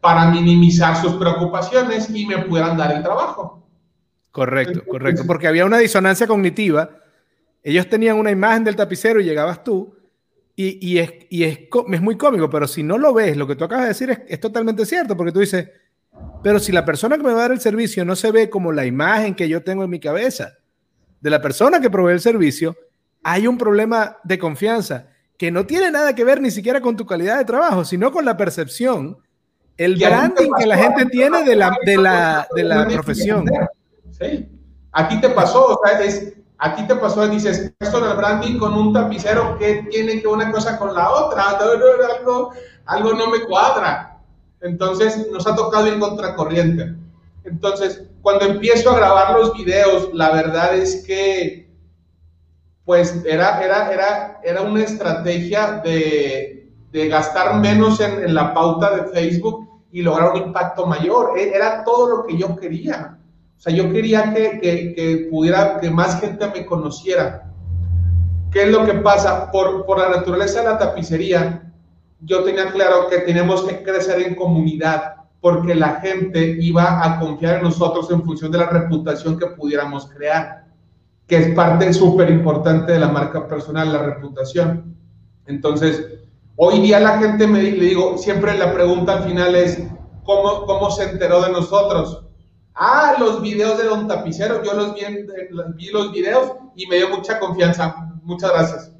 Para 0.00 0.30
minimizar 0.30 0.96
sus 0.96 1.14
preocupaciones 1.14 2.10
y 2.10 2.26
me 2.26 2.44
puedan 2.44 2.76
dar 2.76 2.94
el 2.94 3.02
trabajo. 3.02 3.66
Correcto, 4.30 4.82
correcto, 4.88 5.24
porque 5.26 5.48
había 5.48 5.64
una 5.64 5.78
disonancia 5.78 6.26
cognitiva. 6.26 6.90
Ellos 7.62 7.88
tenían 7.88 8.16
una 8.18 8.30
imagen 8.30 8.64
del 8.64 8.76
tapicero 8.76 9.20
y 9.20 9.24
llegabas 9.24 9.64
tú. 9.64 9.96
Y, 10.54 10.98
es, 10.98 11.10
es, 11.30 12.00
muy 12.02 12.16
cómico, 12.16 12.50
pero 12.50 12.68
si 12.68 12.82
no 12.82 12.98
lo 12.98 13.14
ves, 13.14 13.36
lo 13.36 13.46
que 13.46 13.56
tú 13.56 13.64
acabas 13.64 13.84
de 13.84 13.88
decir 13.88 14.10
es, 14.10 14.20
es 14.28 14.38
totalmente 14.38 14.84
cierto, 14.84 15.16
porque 15.16 15.32
tú 15.32 15.40
dices, 15.40 15.70
pero 16.42 16.58
si 16.58 16.72
la 16.72 16.84
persona 16.84 17.16
que 17.16 17.22
me 17.22 17.32
va 17.32 17.38
a 17.38 17.42
dar 17.42 17.52
el 17.52 17.60
servicio 17.60 18.04
no 18.04 18.14
se 18.16 18.30
ve 18.30 18.50
como 18.50 18.70
la 18.70 18.84
imagen 18.84 19.34
que 19.34 19.48
yo 19.48 19.62
tengo 19.62 19.84
en 19.84 19.90
mi 19.90 19.98
cabeza 19.98 20.58
de 21.20 21.30
la 21.30 21.40
persona 21.40 21.80
que 21.80 21.88
provee 21.88 22.12
el 22.12 22.20
servicio, 22.20 22.76
hay 23.22 23.46
un 23.46 23.56
problema 23.56 24.18
de 24.24 24.38
confianza 24.38 25.08
que 25.38 25.50
no 25.50 25.66
tiene 25.66 25.90
nada 25.90 26.14
que 26.14 26.24
ver 26.24 26.40
ni 26.40 26.50
siquiera 26.50 26.80
con 26.80 26.96
tu 26.96 27.06
calidad 27.06 27.38
de 27.38 27.44
trabajo, 27.44 27.84
sino 27.84 28.12
con 28.12 28.24
la 28.24 28.36
percepción, 28.36 29.18
el 29.76 29.96
branding 29.96 30.50
que 30.58 30.66
la 30.66 30.76
gente 30.76 31.06
tiene 31.06 31.44
de 31.44 31.56
la, 31.56 31.76
de 31.84 31.96
la, 31.96 32.46
de 32.54 32.62
la 32.64 32.86
profesión. 32.86 33.46
Sí, 34.10 34.48
aquí 34.92 35.20
te 35.20 35.30
pasó, 35.30 35.66
o 35.66 35.80
sea, 35.84 36.00
es, 36.00 36.34
aquí 36.62 36.86
te 36.86 36.94
pasó, 36.94 37.26
dices, 37.28 37.74
esto 37.78 38.00
del 38.00 38.16
branding 38.16 38.56
con 38.56 38.72
un 38.74 38.92
tapicero, 38.92 39.56
¿qué 39.58 39.84
tiene 39.90 40.20
que 40.20 40.28
una 40.28 40.50
cosa 40.52 40.78
con 40.78 40.94
la 40.94 41.10
otra? 41.10 41.44
Algo, 42.18 42.52
algo 42.86 43.12
no 43.14 43.30
me 43.30 43.40
cuadra. 43.40 44.20
Entonces 44.60 45.28
nos 45.30 45.46
ha 45.46 45.56
tocado 45.56 45.88
ir 45.88 45.98
contracorriente. 45.98 46.94
Entonces, 47.44 48.04
cuando 48.22 48.44
empiezo 48.44 48.90
a 48.90 48.96
grabar 48.96 49.36
los 49.36 49.52
videos, 49.54 50.10
la 50.14 50.30
verdad 50.30 50.76
es 50.76 51.04
que 51.04 51.68
pues 52.84 53.24
era, 53.24 53.62
era, 53.62 53.92
era, 53.92 54.40
era 54.44 54.62
una 54.62 54.82
estrategia 54.82 55.80
de, 55.84 56.70
de 56.92 57.08
gastar 57.08 57.58
menos 57.58 58.00
en, 58.00 58.24
en, 58.24 58.34
la 58.34 58.54
pauta 58.54 58.96
de 58.96 59.04
Facebook 59.10 59.68
y 59.92 60.02
lograr 60.02 60.32
un 60.32 60.48
impacto 60.48 60.86
mayor. 60.86 61.38
E, 61.38 61.54
era 61.54 61.82
todo 61.84 62.08
lo 62.08 62.26
que 62.26 62.36
yo 62.36 62.54
quería. 62.56 63.18
Sea, 63.62 63.72
yo 63.72 63.92
quería 63.92 64.34
que, 64.34 64.58
que, 64.60 64.92
que 64.92 65.28
pudiera, 65.30 65.78
que 65.78 65.88
más 65.88 66.20
gente 66.20 66.48
me 66.48 66.66
conociera. 66.66 67.48
¿Qué 68.50 68.64
es 68.64 68.70
lo 68.70 68.84
que 68.84 68.94
pasa? 68.94 69.52
Por, 69.52 69.86
por 69.86 70.00
la 70.00 70.08
naturaleza 70.08 70.58
de 70.58 70.64
la 70.70 70.78
tapicería, 70.78 71.72
yo 72.22 72.42
tenía 72.42 72.72
claro 72.72 73.06
que 73.08 73.18
tenemos 73.18 73.62
que 73.62 73.84
crecer 73.84 74.20
en 74.22 74.34
comunidad 74.34 75.14
porque 75.40 75.76
la 75.76 76.00
gente 76.00 76.56
iba 76.60 77.06
a 77.06 77.20
confiar 77.20 77.58
en 77.58 77.62
nosotros 77.62 78.10
en 78.10 78.24
función 78.24 78.50
de 78.50 78.58
la 78.58 78.66
reputación 78.66 79.38
que 79.38 79.46
pudiéramos 79.46 80.06
crear, 80.06 80.64
que 81.28 81.36
es 81.36 81.54
parte 81.54 81.92
súper 81.92 82.30
importante 82.30 82.90
de 82.90 82.98
la 82.98 83.10
marca 83.10 83.46
personal, 83.46 83.92
la 83.92 84.02
reputación. 84.02 84.96
Entonces, 85.46 86.04
hoy 86.56 86.80
día 86.80 86.98
la 86.98 87.16
gente 87.18 87.46
me 87.46 87.62
le 87.62 87.70
digo, 87.70 88.18
siempre 88.18 88.58
la 88.58 88.74
pregunta 88.74 89.18
al 89.18 89.22
final 89.22 89.54
es, 89.54 89.84
¿cómo, 90.24 90.66
cómo 90.66 90.90
se 90.90 91.12
enteró 91.12 91.40
de 91.42 91.52
nosotros? 91.52 92.26
Ah, 92.74 93.16
los 93.18 93.42
videos 93.42 93.76
de 93.78 93.84
Don 93.84 94.08
Tapicero, 94.08 94.62
yo 94.62 94.72
los 94.72 94.94
vi, 94.94 95.02
vi 95.76 95.86
los 95.90 96.12
videos 96.12 96.52
y 96.74 96.86
me 96.86 96.96
dio 96.96 97.10
mucha 97.10 97.38
confianza. 97.38 97.94
Muchas 98.22 98.50
gracias. 98.50 98.92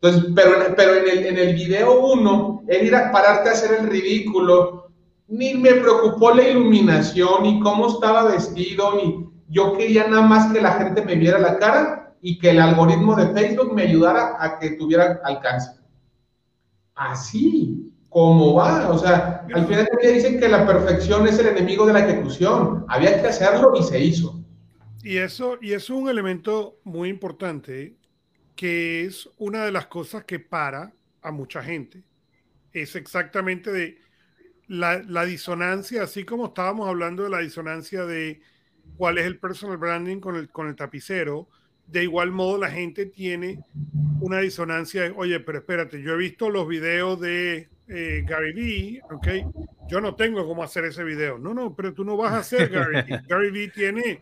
Entonces, 0.00 0.32
pero, 0.34 0.74
pero 0.76 0.94
en, 0.94 1.08
el, 1.08 1.26
en 1.26 1.38
el 1.38 1.54
video 1.54 2.00
uno, 2.00 2.62
él 2.68 2.86
ir 2.86 2.94
a 2.94 3.10
pararte 3.10 3.48
a 3.48 3.52
hacer 3.52 3.80
el 3.80 3.88
ridículo, 3.88 4.90
ni 5.28 5.54
me 5.54 5.74
preocupó 5.74 6.32
la 6.32 6.48
iluminación, 6.48 7.42
ni 7.42 7.60
cómo 7.60 7.88
estaba 7.88 8.24
vestido, 8.24 8.94
ni 8.96 9.26
yo 9.48 9.76
quería 9.76 10.06
nada 10.06 10.22
más 10.22 10.52
que 10.52 10.60
la 10.60 10.72
gente 10.72 11.02
me 11.02 11.16
viera 11.16 11.38
la 11.38 11.58
cara 11.58 12.14
y 12.20 12.38
que 12.38 12.50
el 12.50 12.60
algoritmo 12.60 13.14
de 13.14 13.28
Facebook 13.28 13.74
me 13.74 13.82
ayudara 13.82 14.36
a 14.38 14.58
que 14.58 14.70
tuviera 14.70 15.20
alcance. 15.24 15.72
Así 16.94 17.92
como 18.16 18.54
va, 18.54 18.88
o 18.88 18.98
sea, 18.98 19.46
al 19.52 19.66
final 19.66 19.86
día 20.00 20.10
dicen 20.10 20.40
que 20.40 20.48
la 20.48 20.66
perfección 20.66 21.28
es 21.28 21.38
el 21.38 21.48
enemigo 21.48 21.84
de 21.84 21.92
la 21.92 22.08
ejecución. 22.08 22.86
Había 22.88 23.20
que 23.20 23.28
hacerlo 23.28 23.74
y 23.78 23.82
se 23.82 24.02
hizo. 24.02 24.42
Y 25.02 25.18
eso, 25.18 25.58
y 25.60 25.74
eso 25.74 25.92
es 25.92 26.00
un 26.00 26.08
elemento 26.08 26.78
muy 26.82 27.10
importante 27.10 27.94
que 28.54 29.04
es 29.04 29.28
una 29.36 29.66
de 29.66 29.70
las 29.70 29.88
cosas 29.88 30.24
que 30.24 30.38
para 30.38 30.94
a 31.20 31.30
mucha 31.30 31.62
gente. 31.62 32.04
Es 32.72 32.96
exactamente 32.96 33.70
de 33.70 33.98
la, 34.66 35.26
disonancia, 35.26 36.04
así 36.04 36.24
como 36.24 36.46
estábamos 36.46 36.88
hablando 36.88 37.24
de 37.24 37.28
la 37.28 37.40
disonancia 37.40 38.06
de 38.06 38.40
cuál 38.96 39.18
es 39.18 39.26
el 39.26 39.38
personal 39.38 39.76
branding 39.76 40.20
con 40.20 40.36
el, 40.36 40.48
con 40.48 40.68
el 40.68 40.74
tapicero, 40.74 41.50
de 41.86 42.04
igual 42.04 42.30
modo 42.30 42.56
la 42.56 42.70
gente 42.70 43.04
tiene 43.04 43.62
una 44.20 44.38
disonancia 44.38 45.02
de, 45.02 45.10
oye, 45.14 45.38
pero 45.38 45.58
espérate, 45.58 46.00
yo 46.00 46.14
he 46.14 46.16
visto 46.16 46.48
los 46.48 46.66
videos 46.66 47.20
de 47.20 47.75
eh, 47.88 48.22
Gary 48.26 48.52
Vee, 48.52 49.00
¿ok? 49.10 49.28
Yo 49.88 50.00
no 50.00 50.14
tengo 50.14 50.46
cómo 50.46 50.62
hacer 50.62 50.84
ese 50.84 51.04
video. 51.04 51.38
No, 51.38 51.54
no, 51.54 51.74
pero 51.74 51.92
tú 51.92 52.04
no 52.04 52.16
vas 52.16 52.32
a 52.32 52.38
hacer 52.38 52.68
Gary 52.68 53.02
Vee. 53.02 53.20
Gary 53.28 53.50
Vee 53.50 53.68
tiene 53.68 54.20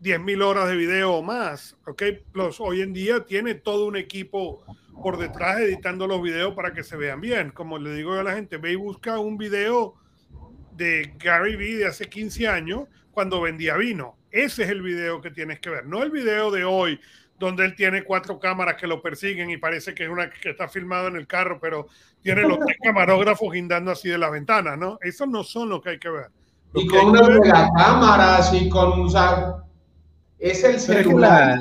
10.000 0.00 0.42
horas 0.42 0.68
de 0.68 0.76
video 0.76 1.14
o 1.14 1.22
más, 1.22 1.76
¿ok? 1.86 2.02
Plus, 2.32 2.60
hoy 2.60 2.82
en 2.82 2.92
día 2.92 3.24
tiene 3.24 3.54
todo 3.54 3.86
un 3.86 3.96
equipo 3.96 4.64
por 5.02 5.18
detrás 5.18 5.60
editando 5.60 6.06
los 6.06 6.22
videos 6.22 6.54
para 6.54 6.72
que 6.72 6.82
se 6.82 6.96
vean 6.96 7.20
bien. 7.20 7.50
Como 7.50 7.78
le 7.78 7.94
digo 7.94 8.14
a 8.14 8.22
la 8.22 8.34
gente, 8.34 8.56
ve 8.56 8.72
y 8.72 8.76
busca 8.76 9.18
un 9.18 9.36
video 9.36 9.94
de 10.72 11.14
Gary 11.18 11.56
Vee 11.56 11.74
de 11.74 11.86
hace 11.86 12.08
15 12.08 12.48
años 12.48 12.84
cuando 13.10 13.40
vendía 13.40 13.76
vino. 13.76 14.16
Ese 14.30 14.62
es 14.62 14.70
el 14.70 14.82
video 14.82 15.20
que 15.20 15.30
tienes 15.30 15.58
que 15.60 15.70
ver, 15.70 15.86
no 15.86 16.02
el 16.02 16.10
video 16.10 16.50
de 16.50 16.64
hoy 16.64 17.00
donde 17.38 17.64
él 17.64 17.74
tiene 17.74 18.02
cuatro 18.02 18.38
cámaras 18.38 18.76
que 18.76 18.86
lo 18.86 19.00
persiguen 19.00 19.50
y 19.50 19.56
parece 19.56 19.94
que 19.94 20.04
es 20.04 20.10
una 20.10 20.28
que 20.30 20.50
está 20.50 20.68
filmado 20.68 21.08
en 21.08 21.16
el 21.16 21.26
carro, 21.26 21.58
pero 21.60 21.86
tiene 22.20 22.42
los 22.42 22.58
tres 22.58 22.76
camarógrafos 22.82 23.52
guindando 23.52 23.92
así 23.92 24.08
de 24.08 24.18
la 24.18 24.30
ventana, 24.30 24.76
¿no? 24.76 24.98
Esos 25.00 25.28
no 25.28 25.44
son 25.44 25.68
los 25.68 25.80
que 25.80 25.90
hay 25.90 25.98
que 25.98 26.10
ver. 26.10 26.26
y 26.74 26.86
con 26.86 27.08
una 27.10 27.70
cámaras 27.76 28.52
y 28.52 28.68
con, 28.68 29.00
o 29.00 29.68
es 30.38 30.64
el 30.64 30.80
celular. 30.80 31.58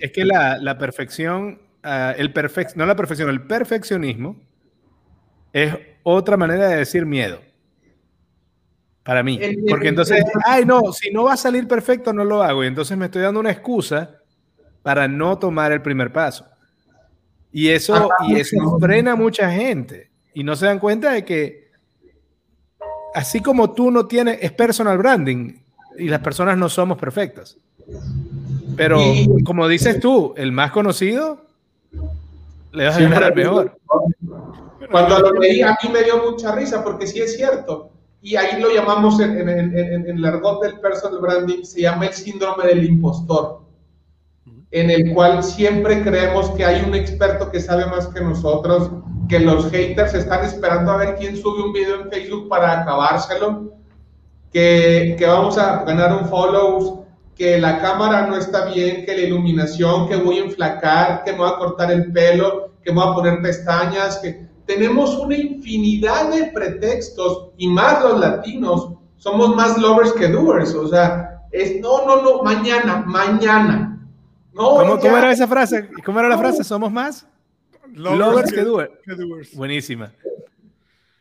Es 0.00 0.12
que 0.12 0.24
la, 0.24 0.78
perfección, 0.78 1.60
ah, 1.82 2.14
el 2.16 2.32
perfect, 2.32 2.76
no 2.76 2.86
la 2.86 2.96
perfección, 2.96 3.28
el 3.30 3.42
perfeccionismo 3.42 4.36
es 5.52 5.74
otra 6.02 6.36
manera 6.36 6.68
de 6.68 6.76
decir 6.76 7.04
miedo. 7.04 7.40
Para 9.02 9.22
mí. 9.22 9.38
Porque 9.68 9.88
entonces, 9.88 10.24
ay, 10.46 10.64
no, 10.64 10.92
si 10.92 11.10
no 11.10 11.24
va 11.24 11.34
a 11.34 11.36
salir 11.36 11.68
perfecto, 11.68 12.12
no 12.12 12.24
lo 12.24 12.42
hago. 12.42 12.64
Y 12.64 12.66
entonces 12.66 12.96
me 12.98 13.06
estoy 13.06 13.22
dando 13.22 13.38
una 13.40 13.52
excusa 13.52 14.20
para 14.86 15.08
no 15.08 15.36
tomar 15.36 15.72
el 15.72 15.82
primer 15.82 16.12
paso. 16.12 16.46
Y 17.50 17.70
eso, 17.70 18.08
y 18.28 18.36
eso 18.36 18.78
frena 18.78 19.12
a 19.12 19.16
mucha 19.16 19.50
gente. 19.50 20.12
Y 20.32 20.44
no 20.44 20.54
se 20.54 20.66
dan 20.66 20.78
cuenta 20.78 21.10
de 21.10 21.24
que 21.24 21.72
así 23.12 23.40
como 23.40 23.72
tú 23.72 23.90
no 23.90 24.06
tienes, 24.06 24.38
es 24.40 24.52
personal 24.52 24.96
branding 24.96 25.54
y 25.98 26.08
las 26.08 26.20
personas 26.20 26.56
no 26.56 26.68
somos 26.68 26.98
perfectas. 26.98 27.56
Pero 28.76 29.00
como 29.44 29.66
dices 29.66 29.98
tú, 29.98 30.34
el 30.36 30.52
más 30.52 30.70
conocido 30.70 31.40
le 32.70 32.84
vas 32.84 32.96
a 32.96 33.00
ganar 33.00 33.24
al 33.24 33.34
mejor. 33.34 33.76
Cuando 34.88 35.18
lo 35.18 35.32
leí 35.32 35.62
a 35.62 35.76
mí 35.82 35.88
me 35.92 36.04
dio 36.04 36.30
mucha 36.30 36.54
risa 36.54 36.84
porque 36.84 37.08
sí 37.08 37.18
es 37.18 37.36
cierto. 37.36 37.90
Y 38.22 38.36
ahí 38.36 38.60
lo 38.62 38.72
llamamos 38.72 39.18
en, 39.18 39.48
el 39.48 40.24
argot 40.24 40.62
del 40.62 40.78
personal 40.78 41.18
branding, 41.20 41.64
se 41.64 41.80
llama 41.80 42.06
el 42.06 42.12
síndrome 42.12 42.68
del 42.68 42.84
impostor, 42.84 43.65
en 44.76 44.90
el 44.90 45.14
cual 45.14 45.42
siempre 45.42 46.02
creemos 46.02 46.50
que 46.50 46.62
hay 46.62 46.84
un 46.86 46.94
experto 46.94 47.50
que 47.50 47.60
sabe 47.60 47.86
más 47.86 48.08
que 48.08 48.20
nosotros, 48.20 48.90
que 49.26 49.40
los 49.40 49.70
haters 49.70 50.12
están 50.12 50.44
esperando 50.44 50.92
a 50.92 50.98
ver 50.98 51.16
quién 51.16 51.34
sube 51.34 51.62
un 51.62 51.72
video 51.72 52.02
en 52.02 52.10
Facebook 52.10 52.50
para 52.50 52.82
acabárselo, 52.82 53.72
que, 54.52 55.16
que 55.18 55.26
vamos 55.26 55.56
a 55.56 55.82
ganar 55.84 56.12
un 56.12 56.28
follow, 56.28 57.06
que 57.34 57.58
la 57.58 57.80
cámara 57.80 58.26
no 58.26 58.36
está 58.36 58.66
bien, 58.66 59.06
que 59.06 59.16
la 59.16 59.22
iluminación, 59.22 60.08
que 60.08 60.16
voy 60.16 60.40
a 60.40 60.44
enflacar, 60.44 61.24
que 61.24 61.32
me 61.32 61.38
voy 61.38 61.48
a 61.48 61.56
cortar 61.56 61.90
el 61.90 62.12
pelo, 62.12 62.72
que 62.84 62.92
me 62.92 63.00
voy 63.00 63.10
a 63.10 63.14
poner 63.14 63.40
pestañas, 63.40 64.18
que 64.18 64.46
tenemos 64.66 65.16
una 65.16 65.38
infinidad 65.38 66.30
de 66.30 66.50
pretextos 66.52 67.48
y 67.56 67.66
más 67.66 68.02
los 68.02 68.20
latinos 68.20 68.90
somos 69.16 69.56
más 69.56 69.78
lovers 69.78 70.12
que 70.12 70.28
doers, 70.28 70.74
o 70.74 70.86
sea, 70.86 71.44
es 71.50 71.80
no, 71.80 72.04
no, 72.04 72.20
no, 72.20 72.42
mañana, 72.42 73.02
mañana. 73.06 73.85
No, 74.56 74.98
¿Cómo, 74.98 75.18
era 75.18 75.30
esa 75.32 75.46
frase? 75.46 75.86
¿Cómo 76.02 76.18
era 76.18 76.30
la 76.30 76.38
frase? 76.38 76.64
¿Somos 76.64 76.90
más? 76.90 77.26
Lovers, 77.92 78.50
que, 78.50 78.62
doers. 78.62 79.54
Buenísima. 79.54 80.12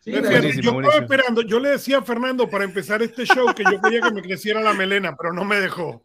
yo 0.06 0.20
estaba 0.20 0.96
esperando, 0.96 1.42
yo 1.42 1.60
le 1.60 1.72
decía 1.72 1.98
a 1.98 2.02
Fernando 2.02 2.50
para 2.50 2.64
empezar 2.64 3.02
este 3.02 3.26
show 3.26 3.54
que 3.54 3.64
yo 3.64 3.82
quería 3.82 4.00
que 4.00 4.12
me 4.14 4.22
creciera 4.22 4.62
la 4.62 4.74
melena, 4.74 5.18
pero 5.18 5.34
no 5.34 5.44
me 5.44 5.60
dejó. 5.60 6.02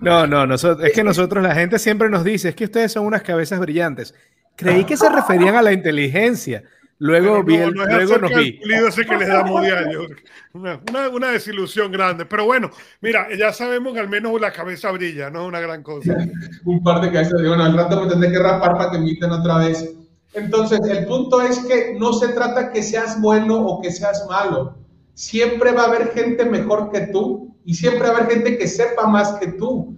No, 0.00 0.26
no, 0.26 0.46
nosotros, 0.46 0.86
es 0.86 0.92
que 0.92 1.02
nosotros, 1.02 1.42
la 1.42 1.54
gente 1.54 1.78
siempre 1.78 2.10
nos 2.10 2.22
dice, 2.22 2.50
es 2.50 2.54
que 2.54 2.64
ustedes 2.66 2.92
son 2.92 3.06
unas 3.06 3.22
cabezas 3.22 3.58
brillantes. 3.58 4.14
Creí 4.56 4.84
que 4.84 4.96
se 4.96 5.08
referían 5.08 5.56
a 5.56 5.62
la 5.62 5.72
inteligencia. 5.72 6.64
Luego, 7.00 7.44
vi 7.44 7.56
el, 7.56 7.70
luego 7.70 8.18
nos 8.18 8.34
vi. 8.34 8.58
ese 8.64 9.06
que 9.06 9.16
les 9.16 9.28
damos 9.28 9.62
diario. 9.62 10.08
Una, 10.52 10.80
una, 11.12 11.30
desilusión 11.30 11.92
grande. 11.92 12.26
Pero 12.26 12.44
bueno, 12.44 12.70
mira, 13.00 13.28
ya 13.38 13.52
sabemos 13.52 13.94
que 13.94 14.00
al 14.00 14.08
menos 14.08 14.40
la 14.40 14.52
cabeza 14.52 14.90
brilla, 14.90 15.30
no 15.30 15.42
es 15.42 15.48
una 15.48 15.60
gran 15.60 15.84
cosa. 15.84 16.16
Un 16.64 16.82
par 16.82 17.00
de 17.00 17.12
cabezas. 17.12 17.40
Bueno, 17.40 17.62
al 17.62 17.76
rato 17.76 18.02
me 18.02 18.08
tendré 18.08 18.32
que 18.32 18.38
rapar 18.40 18.72
para 18.72 18.90
que 18.90 18.98
me 18.98 19.04
inviten 19.04 19.30
otra 19.30 19.58
vez. 19.58 19.94
Entonces, 20.34 20.80
el 20.88 21.06
punto 21.06 21.40
es 21.40 21.60
que 21.60 21.94
no 21.98 22.12
se 22.12 22.28
trata 22.28 22.72
que 22.72 22.82
seas 22.82 23.20
bueno 23.20 23.64
o 23.64 23.80
que 23.80 23.92
seas 23.92 24.26
malo. 24.28 24.76
Siempre 25.14 25.72
va 25.72 25.82
a 25.82 25.86
haber 25.86 26.12
gente 26.12 26.44
mejor 26.44 26.90
que 26.90 27.02
tú 27.12 27.56
y 27.64 27.74
siempre 27.74 28.08
va 28.08 28.14
a 28.14 28.16
haber 28.18 28.34
gente 28.34 28.58
que 28.58 28.66
sepa 28.66 29.06
más 29.06 29.32
que 29.34 29.48
tú. 29.52 29.96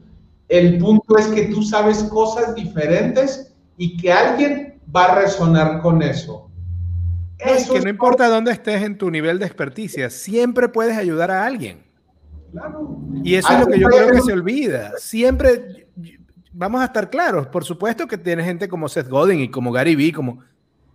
El 0.49 0.79
punto 0.79 1.17
es 1.17 1.27
que 1.29 1.47
tú 1.47 1.63
sabes 1.63 2.03
cosas 2.05 2.55
diferentes 2.55 3.55
y 3.79 3.97
que 3.97 4.13
alguien 4.13 4.81
va 4.95 5.05
a 5.05 5.23
resonar 5.23 5.81
con 5.81 6.03
eso. 6.03 6.50
Es 7.44 7.68
que 7.68 7.81
no 7.81 7.88
importa 7.88 8.29
dónde 8.29 8.53
estés 8.53 8.83
en 8.83 8.98
tu 8.98 9.11
nivel 9.11 9.38
de 9.38 9.46
experticia, 9.46 10.11
siempre 10.11 10.68
puedes 10.68 10.96
ayudar 10.96 11.31
a 11.31 11.44
alguien. 11.44 11.83
Claro. 12.53 12.98
Y 13.22 13.35
eso 13.35 13.53
es 13.53 13.61
lo 13.61 13.66
que 13.66 13.79
yo 13.79 13.88
creo 13.88 14.11
que 14.11 14.20
se 14.20 14.33
olvida. 14.33 14.92
Siempre 14.98 15.87
vamos 16.53 16.81
a 16.81 16.87
estar 16.87 17.11
claros. 17.11 17.46
Por 17.46 17.64
supuesto 17.64 18.07
que 18.07 18.18
tienes 18.18 18.46
gente 18.46 18.68
como 18.68 18.88
Seth 18.88 19.09
Godin 19.09 19.40
y 19.40 19.50
como 19.50 19.72
Gary 19.72 19.94
Vee, 19.94 20.12
como 20.12 20.40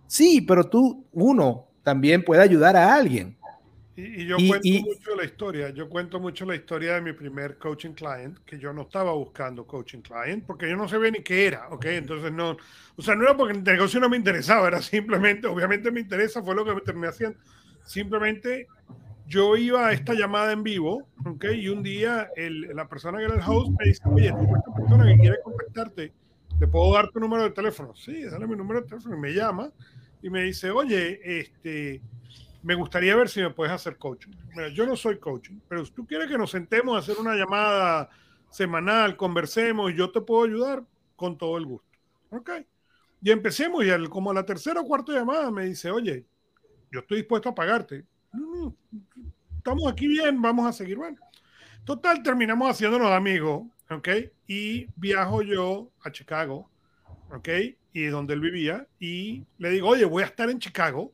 sí, 0.06 0.40
pero 0.40 0.64
tú, 0.64 1.04
uno, 1.12 1.68
también 1.82 2.24
puede 2.24 2.42
ayudar 2.42 2.76
a 2.76 2.94
alguien. 2.94 3.36
Y, 3.96 4.26
yo 4.26 4.36
cuento 4.36 4.68
mucho 4.82 5.16
la 5.16 5.24
historia, 5.24 5.70
yo 5.70 5.88
cuento 5.88 6.20
mucho 6.20 6.44
la 6.44 6.54
historia 6.54 6.94
de 6.94 7.00
mi 7.00 7.14
primer 7.14 7.56
coaching 7.56 7.92
client, 7.92 8.38
que 8.44 8.58
yo 8.58 8.70
no 8.74 8.82
estaba 8.82 9.12
buscando 9.12 9.66
coaching 9.66 10.02
client, 10.02 10.44
porque 10.44 10.68
yo 10.68 10.76
no 10.76 10.86
sabía 10.86 11.10
ni 11.10 11.22
qué 11.22 11.46
era, 11.46 11.68
¿ok? 11.70 11.86
Entonces 11.86 12.30
no, 12.30 12.58
o 12.94 13.02
sea, 13.02 13.14
no 13.14 13.24
era 13.24 13.34
porque 13.34 13.56
el 13.56 13.64
negocio 13.64 13.98
no 13.98 14.10
me 14.10 14.18
interesaba, 14.18 14.68
era 14.68 14.82
simplemente, 14.82 15.46
obviamente 15.46 15.90
me 15.90 16.00
interesa, 16.00 16.42
fue 16.42 16.54
lo 16.54 16.64
que 16.66 16.74
me 16.74 16.82
terminé 16.82 17.08
haciendo. 17.08 17.38
Simplemente 17.84 18.66
yo 19.26 19.56
iba 19.56 19.86
a 19.86 19.92
esta 19.92 20.12
llamada 20.12 20.52
en 20.52 20.62
vivo, 20.62 21.08
¿ok? 21.24 21.46
Y 21.54 21.68
un 21.70 21.82
día 21.82 22.28
el, 22.36 22.76
la 22.76 22.86
persona 22.88 23.16
que 23.16 23.24
era 23.24 23.34
el 23.34 23.42
host 23.46 23.70
me 23.78 23.86
dice, 23.86 24.02
oye, 24.04 24.26
esta 24.26 24.74
persona 24.76 25.06
que 25.06 25.18
quiere 25.18 25.36
contactarte, 25.42 26.12
¿le 26.60 26.66
puedo 26.66 26.92
dar 26.92 27.10
tu 27.10 27.18
número 27.18 27.44
de 27.44 27.50
teléfono? 27.50 27.94
Sí, 27.96 28.24
dale 28.24 28.46
mi 28.46 28.56
número 28.56 28.82
de 28.82 28.88
teléfono 28.88 29.16
y 29.16 29.20
me 29.20 29.32
llama 29.32 29.70
y 30.22 30.28
me 30.28 30.42
dice, 30.42 30.70
oye, 30.70 31.18
este 31.40 32.02
me 32.66 32.74
gustaría 32.74 33.14
ver 33.14 33.28
si 33.28 33.40
me 33.40 33.50
puedes 33.50 33.72
hacer 33.72 33.96
coaching. 33.96 34.32
Yo 34.74 34.86
no 34.86 34.96
soy 34.96 35.20
coaching, 35.20 35.60
pero 35.68 35.84
si 35.84 35.92
tú 35.92 36.04
quieres 36.04 36.28
que 36.28 36.36
nos 36.36 36.50
sentemos 36.50 36.96
a 36.96 36.98
hacer 36.98 37.16
una 37.16 37.36
llamada 37.36 38.10
semanal, 38.50 39.16
conversemos 39.16 39.92
y 39.92 39.94
yo 39.94 40.10
te 40.10 40.20
puedo 40.20 40.44
ayudar, 40.44 40.82
con 41.14 41.38
todo 41.38 41.58
el 41.58 41.64
gusto. 41.64 41.86
Ok. 42.30 42.50
Y 43.22 43.30
empecemos 43.30 43.84
y 43.84 43.90
él, 43.90 44.08
como 44.08 44.32
a 44.32 44.34
la 44.34 44.44
tercera 44.44 44.80
o 44.80 44.84
cuarta 44.84 45.12
llamada 45.12 45.48
me 45.52 45.64
dice, 45.64 45.92
oye, 45.92 46.26
yo 46.90 46.98
estoy 46.98 47.18
dispuesto 47.18 47.50
a 47.50 47.54
pagarte. 47.54 48.04
estamos 49.58 49.86
aquí 49.86 50.08
bien, 50.08 50.42
vamos 50.42 50.66
a 50.66 50.72
seguir. 50.72 50.96
Bueno, 50.96 51.18
total, 51.84 52.20
terminamos 52.24 52.68
haciéndonos 52.68 53.12
amigos, 53.12 53.62
¿ok? 53.90 54.08
Y 54.48 54.88
viajo 54.96 55.42
yo 55.42 55.92
a 56.02 56.10
Chicago, 56.10 56.68
¿ok? 57.30 57.48
Y 57.92 58.06
donde 58.06 58.34
él 58.34 58.40
vivía, 58.40 58.88
y 58.98 59.44
le 59.58 59.70
digo, 59.70 59.90
oye, 59.90 60.04
voy 60.04 60.24
a 60.24 60.26
estar 60.26 60.50
en 60.50 60.58
Chicago. 60.58 61.12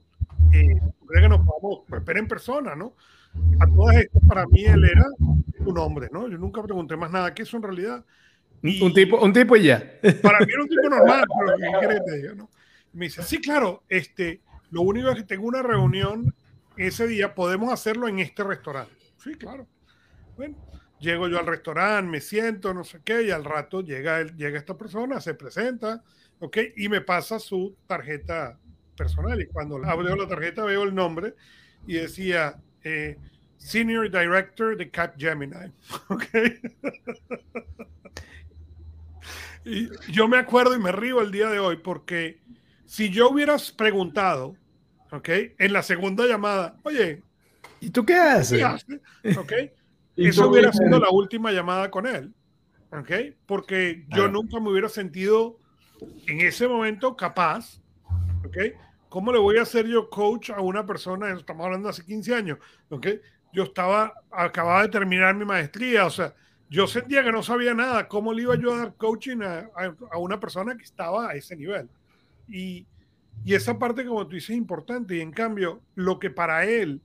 Eh, 1.14 1.20
que 1.20 1.28
nos 1.28 1.40
pues, 1.88 2.04
ver 2.04 2.18
en 2.18 2.28
persona, 2.28 2.74
¿no? 2.74 2.96
A 3.60 3.66
todas 3.66 3.96
estas, 3.96 4.22
para 4.28 4.46
mí 4.46 4.64
él 4.64 4.84
era 4.84 5.06
un 5.58 5.78
hombre, 5.78 6.08
¿no? 6.12 6.28
Yo 6.28 6.38
nunca 6.38 6.62
pregunté 6.62 6.96
más 6.96 7.10
nada 7.10 7.34
que 7.34 7.42
eso 7.42 7.56
en 7.56 7.62
realidad. 7.62 8.04
un 8.62 8.92
tipo, 8.92 9.18
un 9.20 9.32
tipo 9.32 9.56
y 9.56 9.64
ya. 9.64 9.78
Para 10.22 10.40
mí 10.40 10.52
era 10.52 10.62
un 10.62 10.68
tipo 10.68 10.88
normal, 10.88 11.24
pero 11.38 11.56
¿qué 11.58 11.78
quieres 11.78 12.04
te 12.04 12.16
diga, 12.16 12.34
no? 12.34 12.50
Me 12.92 13.06
dice, 13.06 13.22
sí, 13.22 13.40
claro, 13.40 13.82
este, 13.88 14.42
lo 14.70 14.82
único 14.82 15.10
es 15.10 15.16
que 15.16 15.22
tengo 15.22 15.46
una 15.46 15.62
reunión 15.62 16.34
ese 16.76 17.06
día, 17.06 17.34
podemos 17.34 17.72
hacerlo 17.72 18.08
en 18.08 18.18
este 18.18 18.44
restaurante. 18.44 18.94
Sí, 19.18 19.34
claro. 19.34 19.66
Bueno, 20.36 20.56
llego 21.00 21.28
yo 21.28 21.38
al 21.38 21.46
restaurante, 21.46 22.10
me 22.10 22.20
siento, 22.20 22.74
no 22.74 22.84
sé 22.84 23.00
qué, 23.04 23.22
y 23.22 23.30
al 23.30 23.44
rato 23.44 23.82
llega, 23.82 24.22
llega 24.24 24.58
esta 24.58 24.76
persona, 24.76 25.20
se 25.20 25.34
presenta, 25.34 26.02
¿ok? 26.38 26.58
Y 26.76 26.88
me 26.88 27.00
pasa 27.00 27.38
su 27.38 27.76
tarjeta 27.86 28.58
personal. 28.96 29.40
Y 29.40 29.46
cuando 29.46 29.76
abro 29.84 30.16
la 30.16 30.28
tarjeta 30.28 30.64
veo 30.64 30.84
el 30.84 30.94
nombre 30.94 31.34
y 31.86 31.94
decía 31.94 32.56
eh, 32.84 33.18
Senior 33.56 34.10
Director 34.10 34.76
de 34.76 34.90
Cap 34.90 35.14
Gemini. 35.18 35.72
y 39.64 39.88
yo 40.10 40.28
me 40.28 40.38
acuerdo 40.38 40.74
y 40.74 40.78
me 40.78 40.92
río 40.92 41.20
el 41.20 41.30
día 41.30 41.48
de 41.48 41.58
hoy 41.58 41.76
porque 41.76 42.40
si 42.86 43.10
yo 43.10 43.30
hubieras 43.30 43.72
preguntado, 43.72 44.56
¿ok? 45.10 45.28
En 45.58 45.72
la 45.72 45.82
segunda 45.82 46.26
llamada, 46.26 46.76
oye, 46.82 47.22
¿y 47.80 47.90
tú 47.90 48.04
qué 48.04 48.14
haces? 48.14 48.62
¿Ok? 49.36 49.52
Eso 50.16 50.50
hubiera 50.50 50.72
sido 50.72 51.00
la 51.00 51.10
última 51.10 51.52
llamada 51.52 51.90
con 51.90 52.06
él. 52.06 52.34
¿Ok? 52.90 53.10
Porque 53.46 54.04
yo 54.08 54.28
nunca 54.28 54.60
me 54.60 54.70
hubiera 54.70 54.90
sentido 54.90 55.58
en 56.26 56.42
ese 56.42 56.68
momento 56.68 57.16
capaz 57.16 57.81
¿ok? 58.44 58.56
¿Cómo 59.08 59.32
le 59.32 59.38
voy 59.38 59.58
a 59.58 59.62
hacer 59.62 59.86
yo 59.86 60.08
coach 60.08 60.50
a 60.50 60.60
una 60.60 60.86
persona? 60.86 61.32
Estamos 61.32 61.66
hablando 61.66 61.88
hace 61.88 62.04
15 62.04 62.34
años, 62.34 62.58
¿ok? 62.88 63.08
Yo 63.52 63.64
estaba, 63.64 64.14
acababa 64.30 64.82
de 64.82 64.88
terminar 64.88 65.34
mi 65.34 65.44
maestría, 65.44 66.06
o 66.06 66.10
sea, 66.10 66.34
yo 66.70 66.86
sentía 66.86 67.22
que 67.22 67.32
no 67.32 67.42
sabía 67.42 67.74
nada. 67.74 68.08
¿Cómo 68.08 68.32
le 68.32 68.42
iba 68.42 68.56
yo 68.56 68.72
a 68.72 68.78
dar 68.78 68.94
coaching 68.96 69.42
a, 69.42 69.68
a, 70.10 70.16
una 70.16 70.40
persona 70.40 70.74
que 70.74 70.84
estaba 70.84 71.28
a 71.28 71.34
ese 71.34 71.54
nivel? 71.54 71.90
Y, 72.48 72.86
y 73.44 73.54
esa 73.54 73.78
parte, 73.78 74.06
como 74.06 74.26
tú 74.26 74.36
dices, 74.36 74.50
es 74.50 74.56
importante. 74.56 75.16
Y 75.16 75.20
en 75.20 75.32
cambio, 75.32 75.82
lo 75.94 76.18
que 76.18 76.30
para 76.30 76.64
él 76.64 77.02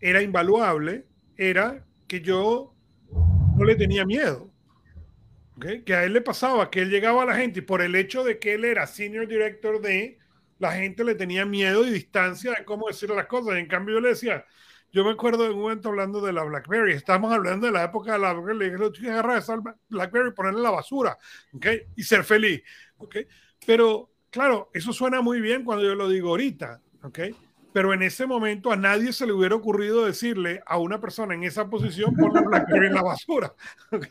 era 0.00 0.22
invaluable 0.22 1.06
era 1.36 1.84
que 2.08 2.20
yo 2.20 2.74
no 3.56 3.64
le 3.64 3.76
tenía 3.76 4.04
miedo. 4.04 4.51
Que 5.84 5.94
a 5.94 6.04
él 6.04 6.12
le 6.12 6.20
pasaba 6.20 6.70
que 6.70 6.82
él 6.82 6.90
llegaba 6.90 7.22
a 7.22 7.26
la 7.26 7.36
gente 7.36 7.60
y 7.60 7.62
por 7.62 7.82
el 7.82 7.94
hecho 7.94 8.24
de 8.24 8.38
que 8.38 8.54
él 8.54 8.64
era 8.64 8.86
senior 8.86 9.28
director 9.28 9.80
de, 9.80 10.18
la 10.62 10.72
gente 10.72 11.02
le 11.02 11.16
tenía 11.16 11.44
miedo 11.44 11.84
y 11.84 11.90
distancia 11.90 12.52
de 12.52 12.64
cómo 12.64 12.86
decir 12.86 13.10
las 13.10 13.26
cosas. 13.26 13.56
Y 13.56 13.58
en 13.58 13.66
cambio 13.66 13.96
yo 13.96 14.00
le 14.00 14.10
decía, 14.10 14.46
yo 14.92 15.04
me 15.04 15.10
acuerdo 15.10 15.42
de 15.42 15.50
un 15.50 15.60
momento 15.60 15.88
hablando 15.88 16.20
de 16.20 16.32
la 16.32 16.44
BlackBerry, 16.44 16.92
estamos 16.92 17.32
hablando 17.32 17.66
de 17.66 17.72
la 17.72 17.82
época 17.82 18.12
de 18.12 18.20
la 18.20 18.32
BlackBerry, 18.32 18.78
le 18.78 18.90
dije, 18.90 19.10
agarrar 19.10 19.38
esa 19.38 19.60
BlackBerry 19.88 20.28
y 20.28 20.32
ponerla 20.32 20.58
en 20.60 20.62
la 20.62 20.70
basura, 20.70 21.18
¿ok? 21.52 21.66
Y 21.96 22.04
ser 22.04 22.22
feliz, 22.22 22.62
¿ok? 22.98 23.16
Pero 23.66 24.12
claro, 24.30 24.70
eso 24.72 24.92
suena 24.92 25.20
muy 25.20 25.40
bien 25.40 25.64
cuando 25.64 25.84
yo 25.84 25.96
lo 25.96 26.08
digo 26.08 26.28
ahorita, 26.28 26.80
¿ok? 27.02 27.18
Pero 27.72 27.92
en 27.92 28.02
ese 28.02 28.26
momento 28.26 28.70
a 28.70 28.76
nadie 28.76 29.12
se 29.12 29.26
le 29.26 29.32
hubiera 29.32 29.56
ocurrido 29.56 30.06
decirle 30.06 30.62
a 30.64 30.78
una 30.78 31.00
persona 31.00 31.34
en 31.34 31.42
esa 31.42 31.68
posición, 31.68 32.14
pon 32.14 32.34
la 32.34 32.42
BlackBerry 32.42 32.86
en 32.86 32.94
la 32.94 33.02
basura, 33.02 33.52
¿ok? 33.90 34.06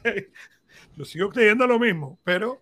Yo 0.95 1.05
sigo 1.05 1.29
creyendo 1.29 1.65
lo 1.67 1.79
mismo, 1.79 2.19
pero 2.23 2.61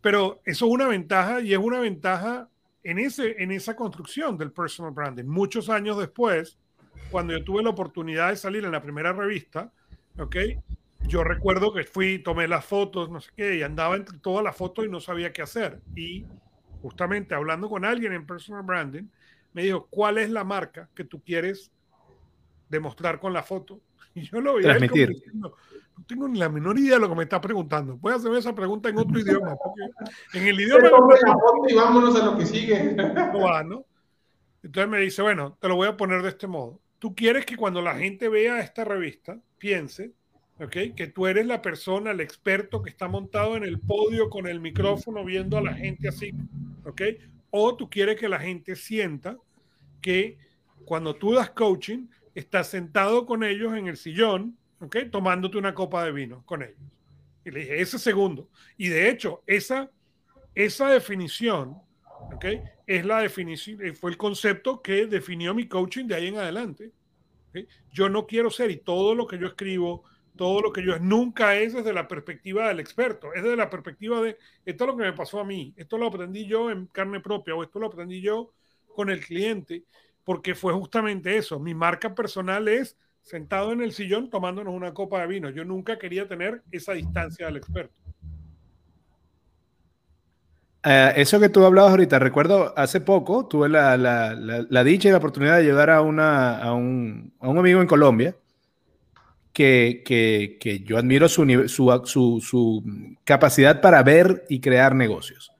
Pero 0.00 0.40
eso 0.46 0.66
es 0.66 0.72
una 0.72 0.88
ventaja 0.88 1.40
y 1.42 1.52
es 1.52 1.58
una 1.58 1.80
ventaja 1.80 2.48
en, 2.82 2.98
ese, 2.98 3.42
en 3.42 3.50
esa 3.52 3.76
construcción 3.76 4.38
del 4.38 4.52
personal 4.52 4.92
branding. 4.92 5.26
Muchos 5.26 5.68
años 5.68 5.98
después, 5.98 6.58
cuando 7.10 7.34
yo 7.34 7.44
tuve 7.44 7.62
la 7.62 7.70
oportunidad 7.70 8.30
de 8.30 8.36
salir 8.36 8.64
en 8.64 8.72
la 8.72 8.82
primera 8.82 9.12
revista, 9.12 9.72
¿ok? 10.18 10.36
Yo 11.00 11.24
recuerdo 11.24 11.72
que 11.74 11.84
fui, 11.84 12.18
tomé 12.22 12.48
las 12.48 12.64
fotos, 12.64 13.10
no 13.10 13.20
sé 13.20 13.30
qué, 13.36 13.56
y 13.56 13.62
andaba 13.62 13.96
entre 13.96 14.18
todas 14.18 14.44
las 14.44 14.56
fotos 14.56 14.86
y 14.86 14.88
no 14.88 15.00
sabía 15.00 15.32
qué 15.32 15.42
hacer. 15.42 15.82
Y 15.94 16.26
justamente 16.80 17.34
hablando 17.34 17.68
con 17.68 17.84
alguien 17.84 18.12
en 18.14 18.26
personal 18.26 18.62
branding, 18.62 19.04
me 19.52 19.62
dijo, 19.64 19.86
¿cuál 19.90 20.18
es 20.18 20.30
la 20.30 20.44
marca 20.44 20.88
que 20.94 21.04
tú 21.04 21.22
quieres 21.22 21.72
demostrar 22.68 23.18
con 23.20 23.32
la 23.32 23.42
foto? 23.42 23.80
Y 24.20 24.26
yo 24.26 24.40
lo 24.40 24.54
veía 24.54 24.68
Transmitir. 24.68 25.22
no 25.32 25.54
tengo 26.06 26.28
ni 26.28 26.38
la 26.38 26.48
menor 26.48 26.78
idea 26.78 26.94
de 26.94 27.00
lo 27.00 27.08
que 27.08 27.14
me 27.14 27.22
está 27.22 27.40
preguntando. 27.40 27.96
Puedes 27.98 28.20
hacerme 28.20 28.38
esa 28.38 28.54
pregunta 28.54 28.88
en 28.88 28.98
otro 28.98 29.18
idioma. 29.18 29.56
En 30.32 30.46
el 30.46 30.60
idioma... 30.60 30.90
y 31.68 31.74
vámonos 31.74 32.20
a 32.20 32.24
lo 32.24 32.38
que 32.38 32.46
sigue. 32.46 32.96
No 33.32 33.40
va, 33.40 33.62
¿no? 33.62 33.84
Entonces 34.62 34.90
me 34.90 35.00
dice, 35.00 35.22
bueno, 35.22 35.56
te 35.60 35.68
lo 35.68 35.76
voy 35.76 35.88
a 35.88 35.96
poner 35.96 36.22
de 36.22 36.30
este 36.30 36.46
modo. 36.46 36.80
Tú 36.98 37.14
quieres 37.14 37.46
que 37.46 37.56
cuando 37.56 37.80
la 37.80 37.94
gente 37.94 38.28
vea 38.28 38.60
esta 38.60 38.84
revista, 38.84 39.38
piense, 39.58 40.12
¿ok? 40.58 40.94
Que 40.94 41.06
tú 41.14 41.26
eres 41.26 41.46
la 41.46 41.62
persona, 41.62 42.10
el 42.10 42.20
experto 42.20 42.82
que 42.82 42.90
está 42.90 43.08
montado 43.08 43.56
en 43.56 43.64
el 43.64 43.80
podio 43.80 44.28
con 44.28 44.46
el 44.46 44.60
micrófono 44.60 45.24
viendo 45.24 45.56
a 45.56 45.62
la 45.62 45.72
gente 45.72 46.08
así, 46.08 46.32
¿ok? 46.84 47.02
O 47.50 47.74
tú 47.76 47.88
quieres 47.88 48.18
que 48.18 48.28
la 48.28 48.38
gente 48.38 48.76
sienta 48.76 49.38
que 50.02 50.38
cuando 50.84 51.14
tú 51.14 51.32
das 51.32 51.50
coaching, 51.50 52.08
estás 52.34 52.68
sentado 52.68 53.26
con 53.26 53.44
ellos 53.44 53.74
en 53.74 53.86
el 53.86 53.96
sillón, 53.96 54.56
¿ok? 54.80 54.96
Tomándote 55.10 55.58
una 55.58 55.74
copa 55.74 56.04
de 56.04 56.12
vino 56.12 56.44
con 56.46 56.62
ellos. 56.62 56.78
Y 57.44 57.50
le 57.50 57.60
dije, 57.60 57.80
ese 57.80 57.98
segundo. 57.98 58.48
Y 58.76 58.88
de 58.88 59.10
hecho, 59.10 59.42
esa, 59.46 59.90
esa 60.54 60.88
definición, 60.88 61.76
¿ok? 62.34 62.44
Es 62.86 63.04
la 63.04 63.20
definición, 63.20 63.84
eh, 63.84 63.94
fue 63.94 64.10
el 64.10 64.16
concepto 64.16 64.82
que 64.82 65.06
definió 65.06 65.54
mi 65.54 65.68
coaching 65.68 66.06
de 66.06 66.14
ahí 66.14 66.26
en 66.28 66.38
adelante. 66.38 66.92
¿ok? 67.48 67.68
Yo 67.92 68.08
no 68.08 68.26
quiero 68.26 68.50
ser, 68.50 68.70
y 68.70 68.76
todo 68.76 69.14
lo 69.14 69.26
que 69.26 69.38
yo 69.38 69.46
escribo, 69.46 70.04
todo 70.36 70.60
lo 70.62 70.72
que 70.72 70.82
yo 70.82 70.94
es, 70.94 71.02
nunca 71.02 71.56
es 71.56 71.74
desde 71.74 71.92
la 71.92 72.08
perspectiva 72.08 72.68
del 72.68 72.80
experto, 72.80 73.34
es 73.34 73.42
desde 73.42 73.56
la 73.56 73.68
perspectiva 73.68 74.22
de, 74.22 74.38
esto 74.64 74.84
es 74.84 74.90
lo 74.90 74.96
que 74.96 75.04
me 75.04 75.12
pasó 75.12 75.40
a 75.40 75.44
mí, 75.44 75.74
esto 75.76 75.98
lo 75.98 76.06
aprendí 76.06 76.46
yo 76.46 76.70
en 76.70 76.86
carne 76.86 77.20
propia, 77.20 77.54
o 77.54 77.62
esto 77.62 77.78
lo 77.78 77.88
aprendí 77.88 78.20
yo 78.20 78.52
con 78.94 79.10
el 79.10 79.24
cliente, 79.24 79.84
porque 80.30 80.54
fue 80.54 80.72
justamente 80.72 81.36
eso. 81.36 81.58
Mi 81.58 81.74
marca 81.74 82.14
personal 82.14 82.68
es 82.68 82.96
sentado 83.20 83.72
en 83.72 83.80
el 83.80 83.90
sillón 83.90 84.30
tomándonos 84.30 84.72
una 84.72 84.94
copa 84.94 85.20
de 85.20 85.26
vino. 85.26 85.50
Yo 85.50 85.64
nunca 85.64 85.98
quería 85.98 86.28
tener 86.28 86.62
esa 86.70 86.92
distancia 86.92 87.46
del 87.46 87.56
experto. 87.56 87.92
Uh, 90.86 91.10
eso 91.16 91.40
que 91.40 91.48
tú 91.48 91.64
hablabas 91.64 91.90
ahorita, 91.90 92.20
recuerdo 92.20 92.72
hace 92.78 93.00
poco 93.00 93.48
tuve 93.48 93.68
la, 93.68 94.84
dicha 94.84 95.08
y 95.08 95.10
la 95.10 95.18
oportunidad 95.18 95.56
de 95.56 95.62
ayudar 95.62 95.90
a, 95.90 96.00
un, 96.00 97.32
amigo 97.40 97.80
en 97.80 97.88
Colombia 97.88 98.36
que, 99.52 100.84
yo 100.86 100.96
admiro 100.96 101.28
su, 101.28 101.42
su, 102.06 102.84
capacidad 103.24 103.80
para 103.80 104.00
ver 104.04 104.44
y 104.48 104.60
crear 104.60 104.94
negocios. 104.94 105.50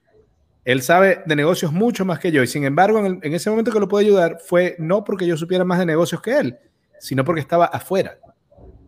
Él 0.65 0.83
sabe 0.83 1.23
de 1.27 1.37
negocios 1.37 1.73
mucho 1.73 2.05
más 2.05 2.19
que 2.19 2.31
yo 2.31 2.43
y 2.43 2.47
sin 2.47 2.65
embargo 2.65 3.05
en, 3.05 3.35
ese 3.35 3.51
momento 3.51 3.73
que 3.73 3.81
lo 3.81 3.89
pude 3.89 4.05
ayudar 4.05 4.39
fue 4.45 4.77
no 4.79 5.05
porque 5.05 5.27
yo 5.27 5.37
supiera 5.37 5.65
más 5.65 5.79
de 5.79 5.87
negocios 5.87 6.21
que 6.21 6.39
él, 6.39 6.59
sino 6.99 7.25
porque 7.25 7.41
estaba 7.41 7.67
afuera 7.67 8.19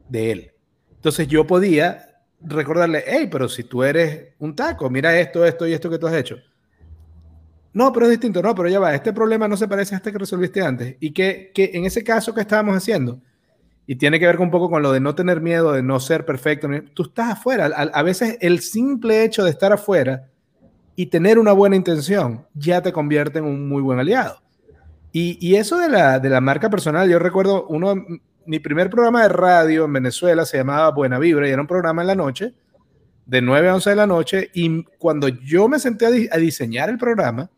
de 0.08 0.32
él. 0.32 0.52
Entonces 0.94 1.26
yo 1.28 1.46
podía 1.46 2.20
recordarle, 2.40 3.04
hey, 3.06 3.28
pero 3.30 3.48
si 3.48 3.64
tú 3.64 3.82
eres 3.82 4.34
un 4.38 4.54
taco, 4.54 4.90
mira 4.90 5.18
esto, 5.18 5.44
esto 5.44 5.66
y 5.66 5.72
esto 5.72 5.88
que 5.88 5.98
tú 5.98 6.06
has 6.06 6.14
hecho. 6.14 6.36
No, 7.72 7.90
pero 7.90 8.04
es 8.06 8.10
distinto, 8.10 8.42
no, 8.42 8.54
pero 8.54 8.68
ya 8.68 8.78
va, 8.78 8.94
este 8.94 9.12
problema 9.12 9.48
no 9.48 9.56
se 9.56 9.66
parece 9.66 9.94
a 9.94 9.98
este 9.98 10.12
que 10.12 10.18
resolviste 10.18 10.60
antes. 10.60 10.96
Y 11.00 11.12
que, 11.12 11.50
que 11.54 11.70
en 11.72 11.86
ese 11.86 12.04
caso 12.04 12.34
que 12.34 12.42
estábamos 12.42 12.76
haciendo, 12.76 13.20
y 13.86 13.96
tiene 13.96 14.20
que 14.20 14.26
ver 14.26 14.38
un 14.40 14.50
poco 14.50 14.70
con 14.70 14.82
lo 14.82 14.92
de 14.92 15.00
no 15.00 15.14
tener 15.14 15.40
miedo, 15.40 15.72
de 15.72 15.82
no 15.82 15.98
ser 15.98 16.24
perfecto, 16.24 16.68
tú 16.94 17.04
estás 17.04 17.32
afuera. 17.32 17.66
A 17.66 18.02
veces 18.02 18.36
el 18.40 18.60
simple 18.60 19.24
hecho 19.24 19.44
de 19.44 19.50
estar 19.50 19.72
afuera 19.72 20.28
y 20.94 21.06
tener 21.06 21.38
una 21.38 21.52
buena 21.52 21.76
intención 21.76 22.46
ya 22.54 22.82
te 22.82 22.92
convierte 22.92 23.38
en 23.38 23.44
un 23.44 23.68
muy 23.68 23.82
buen 23.82 23.98
aliado. 23.98 24.42
Y, 25.12 25.38
y 25.46 25.56
eso 25.56 25.78
de 25.78 25.88
la, 25.88 26.18
de 26.18 26.30
la 26.30 26.40
marca 26.40 26.70
personal, 26.70 27.08
yo 27.08 27.18
recuerdo 27.18 27.66
uno, 27.66 27.94
mi 28.46 28.58
primer 28.58 28.90
programa 28.90 29.22
de 29.22 29.28
radio 29.28 29.84
en 29.84 29.92
Venezuela 29.92 30.44
se 30.44 30.58
llamaba 30.58 30.90
Buena 30.90 31.18
Vibra 31.18 31.48
y 31.48 31.50
era 31.50 31.60
un 31.60 31.66
programa 31.66 32.02
en 32.02 32.08
la 32.08 32.14
noche, 32.14 32.54
de 33.26 33.40
9 33.40 33.68
a 33.68 33.74
11 33.74 33.90
de 33.90 33.96
la 33.96 34.06
noche. 34.06 34.50
Y 34.54 34.84
cuando 34.98 35.28
yo 35.28 35.68
me 35.68 35.78
senté 35.78 36.06
a, 36.06 36.34
a, 36.34 36.38
diseñar 36.38 36.88
el 36.88 36.98
programa, 36.98 37.50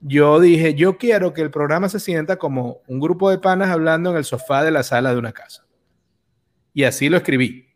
yo 0.00 0.38
dije, 0.40 0.74
yo 0.74 0.96
quiero 0.96 1.34
que 1.34 1.42
el 1.42 1.50
programa 1.50 1.88
se 1.88 2.00
sienta 2.00 2.36
como 2.36 2.78
un 2.86 3.00
grupo 3.00 3.30
de 3.30 3.38
panas 3.38 3.70
hablando 3.70 4.10
en 4.10 4.16
el 4.16 4.24
sofá 4.24 4.62
de 4.62 4.70
la 4.70 4.82
sala 4.82 5.12
de 5.12 5.18
una 5.18 5.32
casa. 5.32 5.64
Y 6.72 6.84
así 6.84 7.08
lo 7.08 7.16
escribí. 7.16 7.66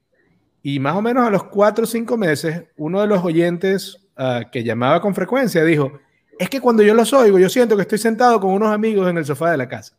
Y 0.62 0.78
más 0.78 0.94
o 0.94 1.02
menos 1.02 1.26
a 1.26 1.30
los 1.30 1.44
4 1.44 1.84
o 1.84 1.86
5 1.86 2.16
meses, 2.16 2.64
uno 2.76 3.00
de 3.00 3.08
los 3.08 3.24
oyentes 3.24 4.01
uh, 4.18 4.50
que 4.50 4.64
llamaba 4.64 5.00
con 5.00 5.14
frecuencia 5.14 5.64
dijo, 5.64 5.92
es 6.38 6.48
que 6.48 6.60
cuando 6.60 6.82
yo 6.82 6.94
los 6.94 7.12
oigo, 7.12 7.38
yo 7.38 7.48
siento 7.48 7.76
que 7.76 7.82
estoy 7.82 7.98
sentado 7.98 8.40
con 8.40 8.50
unos 8.50 8.72
amigos 8.72 9.08
en 9.08 9.18
el 9.18 9.24
sofá 9.24 9.50
de 9.50 9.56
la 9.56 9.68
casa. 9.68 9.96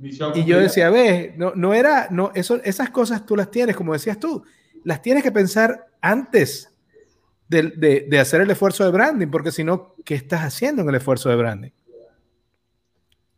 Y 0.00 0.44
yo 0.44 0.58
decía, 0.58 0.90
ve, 0.90 1.34
no, 1.36 1.52
no 1.54 1.72
era, 1.72 2.08
no, 2.10 2.30
eso, 2.34 2.60
esas 2.64 2.90
cosas 2.90 3.24
tú 3.24 3.34
las 3.34 3.50
tienes, 3.50 3.76
como 3.76 3.94
decías 3.94 4.18
tú, 4.18 4.44
las 4.84 5.00
tienes 5.00 5.22
que 5.22 5.32
pensar 5.32 5.86
antes 6.00 6.70
de, 7.48 7.62
de, 7.70 8.06
de 8.08 8.18
hacer 8.18 8.42
el 8.42 8.50
esfuerzo 8.50 8.84
de 8.84 8.90
branding, 8.90 9.28
porque 9.28 9.50
si 9.50 9.64
no, 9.64 9.94
¿qué 10.04 10.14
estás 10.14 10.42
haciendo 10.42 10.82
en 10.82 10.90
el 10.90 10.96
esfuerzo 10.96 11.30
de 11.30 11.36
branding? 11.36 11.70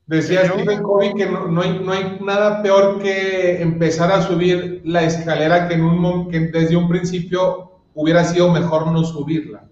Decía 0.08 0.48
Stephen 0.48 0.82
Covey 0.82 1.12
que 1.12 1.26
no, 1.26 1.48
no, 1.48 1.60
hay, 1.60 1.80
no, 1.80 1.92
hay, 1.92 2.18
nada 2.24 2.62
peor 2.62 2.98
que 2.98 3.60
empezar 3.60 4.10
a 4.10 4.22
subir 4.22 4.80
la 4.84 5.04
escalera 5.04 5.68
que, 5.68 5.74
en 5.74 5.84
un, 5.84 6.30
que 6.30 6.40
desde 6.40 6.76
un 6.76 6.88
principio 6.88 7.82
hubiera 7.92 8.24
sido 8.24 8.50
mejor 8.50 8.90
no 8.90 9.04
subirla. 9.04 9.67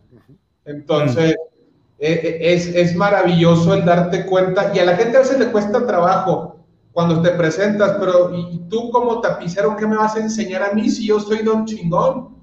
Entonces, 0.67 1.35
mm. 1.35 1.99
es, 1.99 2.67
es 2.67 2.95
maravilloso 2.95 3.75
el 3.75 3.85
darte 3.85 4.27
cuenta, 4.27 4.73
y 4.75 4.81
a 4.81 4.85
la 4.85 4.97
gente 4.97 5.17
a 5.17 5.21
veces 5.21 5.39
le 5.39 5.51
cuesta 5.51 5.87
trabajo 5.87 6.57
cuando 6.93 7.23
te 7.23 7.31
presentas, 7.31 7.97
pero 8.01 8.35
¿y 8.35 8.59
tú 8.69 8.91
como 8.91 9.21
tapicero 9.21 9.77
qué 9.77 9.87
me 9.87 9.97
vas 9.97 10.17
a 10.17 10.21
enseñar 10.21 10.63
a 10.63 10.73
mí 10.73 10.89
si 10.89 11.07
yo 11.07 11.21
soy 11.21 11.39
don 11.39 11.67
chingón? 11.67 12.37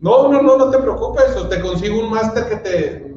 No, 0.00 0.28
no, 0.28 0.42
no, 0.42 0.56
no 0.56 0.70
te 0.70 0.78
preocupes, 0.78 1.36
te 1.48 1.60
consigo 1.60 2.00
un 2.00 2.10
máster 2.10 2.48
que 2.48 2.56
te... 2.56 3.14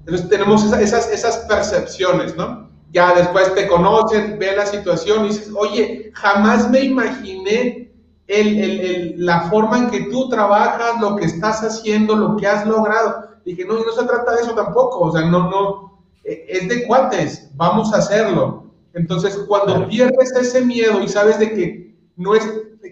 Entonces 0.00 0.28
tenemos 0.28 0.64
esas, 0.64 0.80
esas, 0.80 1.12
esas 1.12 1.38
percepciones, 1.48 2.36
¿no? 2.36 2.68
Ya 2.92 3.14
después 3.14 3.54
te 3.54 3.68
conocen, 3.68 4.38
ven 4.38 4.56
la 4.56 4.66
situación 4.66 5.24
y 5.24 5.28
dices, 5.28 5.50
oye, 5.56 6.10
jamás 6.14 6.70
me 6.70 6.80
imaginé 6.80 7.92
el, 8.26 8.58
el, 8.58 8.80
el, 8.80 9.14
la 9.24 9.42
forma 9.42 9.78
en 9.78 9.90
que 9.90 10.10
tú 10.10 10.28
trabajas, 10.28 11.00
lo 11.00 11.16
que 11.16 11.26
estás 11.26 11.62
haciendo, 11.62 12.16
lo 12.16 12.36
que 12.36 12.46
has 12.46 12.66
logrado. 12.66 13.27
Dije, 13.48 13.64
no, 13.64 13.82
no 13.82 13.92
se 13.92 14.04
trata 14.04 14.34
de 14.34 14.42
eso 14.42 14.54
tampoco, 14.54 15.06
o 15.06 15.12
sea, 15.12 15.22
no, 15.22 15.48
no, 15.48 16.02
e, 16.22 16.44
es 16.50 16.68
de 16.68 16.86
cuates, 16.86 17.50
vamos 17.56 17.94
a 17.94 17.96
hacerlo. 17.96 18.64
Entonces, 18.92 19.38
cuando 19.48 19.72
claro. 19.74 19.88
pierdes 19.88 20.32
ese 20.32 20.66
miedo 20.66 21.00
y 21.02 21.08
sabes 21.08 21.38
de 21.38 21.54
que 21.54 21.96
no 22.16 22.34
es 22.34 22.46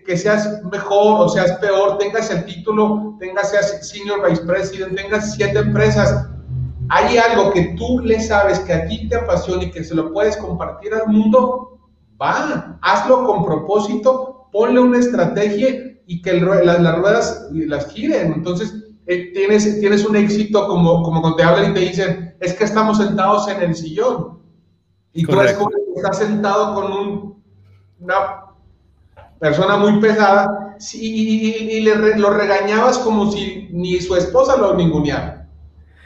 que 0.06 0.16
seas 0.16 0.62
mejor 0.72 1.20
o 1.20 1.28
seas 1.28 1.52
peor, 1.58 1.98
tengas 1.98 2.30
el 2.30 2.46
título, 2.46 3.16
tengas 3.20 3.50
seas 3.50 3.86
senior 3.86 4.26
vice 4.26 4.44
president, 4.46 4.96
tengas 4.96 5.34
siete 5.34 5.58
empresas, 5.58 6.26
hay 6.88 7.18
algo 7.18 7.52
que 7.52 7.74
tú 7.76 7.98
le 7.98 8.18
sabes 8.18 8.58
que 8.60 8.72
a 8.72 8.86
ti 8.86 9.10
te 9.10 9.16
apasiona 9.16 9.64
y 9.64 9.70
que 9.70 9.84
se 9.84 9.94
lo 9.94 10.10
puedes 10.10 10.38
compartir 10.38 10.94
al 10.94 11.08
mundo, 11.08 11.78
va, 12.20 12.78
hazlo 12.80 13.26
con 13.26 13.44
propósito, 13.44 14.48
ponle 14.52 14.80
una 14.80 15.00
estrategia 15.00 15.98
y 16.06 16.22
que 16.22 16.30
el, 16.30 16.46
las, 16.46 16.80
las, 16.80 16.98
ruedas 16.98 17.48
las 17.52 17.88
giren. 17.88 18.32
Entonces, 18.32 18.85
eh, 19.06 19.32
tienes, 19.32 19.80
tienes 19.80 20.04
un 20.04 20.16
éxito 20.16 20.66
como, 20.66 21.02
como 21.02 21.20
cuando 21.20 21.36
te 21.36 21.42
hablan 21.44 21.70
y 21.70 21.74
te 21.74 21.80
dicen, 21.80 22.36
es 22.40 22.54
que 22.54 22.64
estamos 22.64 22.98
sentados 22.98 23.48
en 23.48 23.62
el 23.62 23.74
sillón. 23.74 24.40
Y 25.12 25.24
Correcto. 25.24 25.64
tú 25.64 25.70
eres 25.70 25.86
estás 25.96 26.18
sentado 26.18 26.74
con 26.74 26.92
un, 26.92 27.42
una 28.00 28.44
persona 29.38 29.76
muy 29.76 30.00
pesada 30.00 30.76
y, 30.92 31.50
y 31.76 31.80
le 31.80 31.94
re, 31.94 32.18
lo 32.18 32.30
regañabas 32.30 32.98
como 32.98 33.30
si 33.30 33.68
ni 33.72 34.00
su 34.00 34.14
esposa 34.16 34.56
lo 34.56 34.74
ninguneara. 34.74 35.48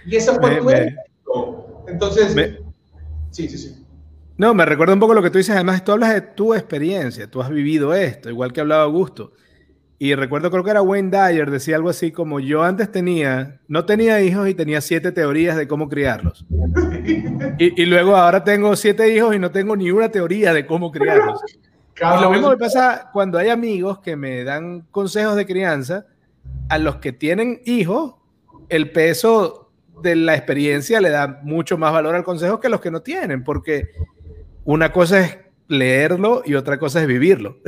Y 0.06 0.16
eso 0.16 0.34
fue 0.34 0.56
tu 0.56 0.70
éxito. 0.70 1.84
Entonces, 1.88 2.34
me, 2.34 2.58
sí, 3.30 3.48
sí, 3.48 3.58
sí. 3.58 3.86
No, 4.36 4.54
me 4.54 4.64
recuerda 4.64 4.94
un 4.94 5.00
poco 5.00 5.14
lo 5.14 5.22
que 5.22 5.30
tú 5.30 5.38
dices. 5.38 5.54
Además, 5.54 5.84
tú 5.84 5.92
hablas 5.92 6.14
de 6.14 6.20
tu 6.22 6.54
experiencia. 6.54 7.30
Tú 7.30 7.42
has 7.42 7.50
vivido 7.50 7.92
esto, 7.92 8.30
igual 8.30 8.52
que 8.52 8.60
hablaba 8.60 8.84
Augusto. 8.84 9.32
Y 10.02 10.14
recuerdo, 10.14 10.50
creo 10.50 10.64
que 10.64 10.70
era 10.70 10.80
Wayne 10.80 11.10
Dyer, 11.10 11.50
decía 11.50 11.76
algo 11.76 11.90
así 11.90 12.10
como 12.10 12.40
yo 12.40 12.62
antes 12.62 12.90
tenía, 12.90 13.60
no 13.68 13.84
tenía 13.84 14.18
hijos 14.22 14.48
y 14.48 14.54
tenía 14.54 14.80
siete 14.80 15.12
teorías 15.12 15.58
de 15.58 15.68
cómo 15.68 15.90
criarlos. 15.90 16.46
Y, 17.58 17.84
luego 17.84 18.16
ahora 18.16 18.42
tengo 18.42 18.74
siete 18.76 19.14
hijos 19.14 19.36
y 19.36 19.38
no 19.38 19.50
tengo 19.50 19.76
ni 19.76 19.90
una 19.90 20.08
teoría 20.08 20.54
de 20.54 20.64
cómo 20.64 20.90
criarlos. 20.90 21.42
Lo 22.00 22.30
mismo 22.30 22.48
me 22.48 22.56
pasa 22.56 23.10
cuando 23.12 23.36
hay 23.36 23.50
amigos 23.50 23.98
que 24.00 24.16
me 24.16 24.42
dan 24.42 24.86
consejos 24.90 25.36
de 25.36 25.44
crianza 25.44 26.06
a 26.70 26.78
los 26.78 26.96
que 26.96 27.12
tienen 27.12 27.60
hijos 27.66 28.14
el 28.70 28.92
peso 28.92 29.70
de 30.02 30.16
la 30.16 30.34
experiencia 30.34 31.02
le 31.02 31.10
da 31.10 31.40
mucho 31.42 31.76
más 31.76 31.92
valor 31.92 32.14
al 32.14 32.24
consejo 32.24 32.58
que 32.58 32.70
los 32.70 32.80
que 32.80 32.90
no 32.90 33.02
tienen, 33.02 33.44
porque 33.44 33.90
una 34.64 34.92
cosa 34.92 35.20
es 35.20 35.38
leerlo 35.68 36.42
y 36.46 36.54
otra 36.54 36.78
cosa 36.78 37.02
es 37.02 37.06
vivirlo. 37.06 37.58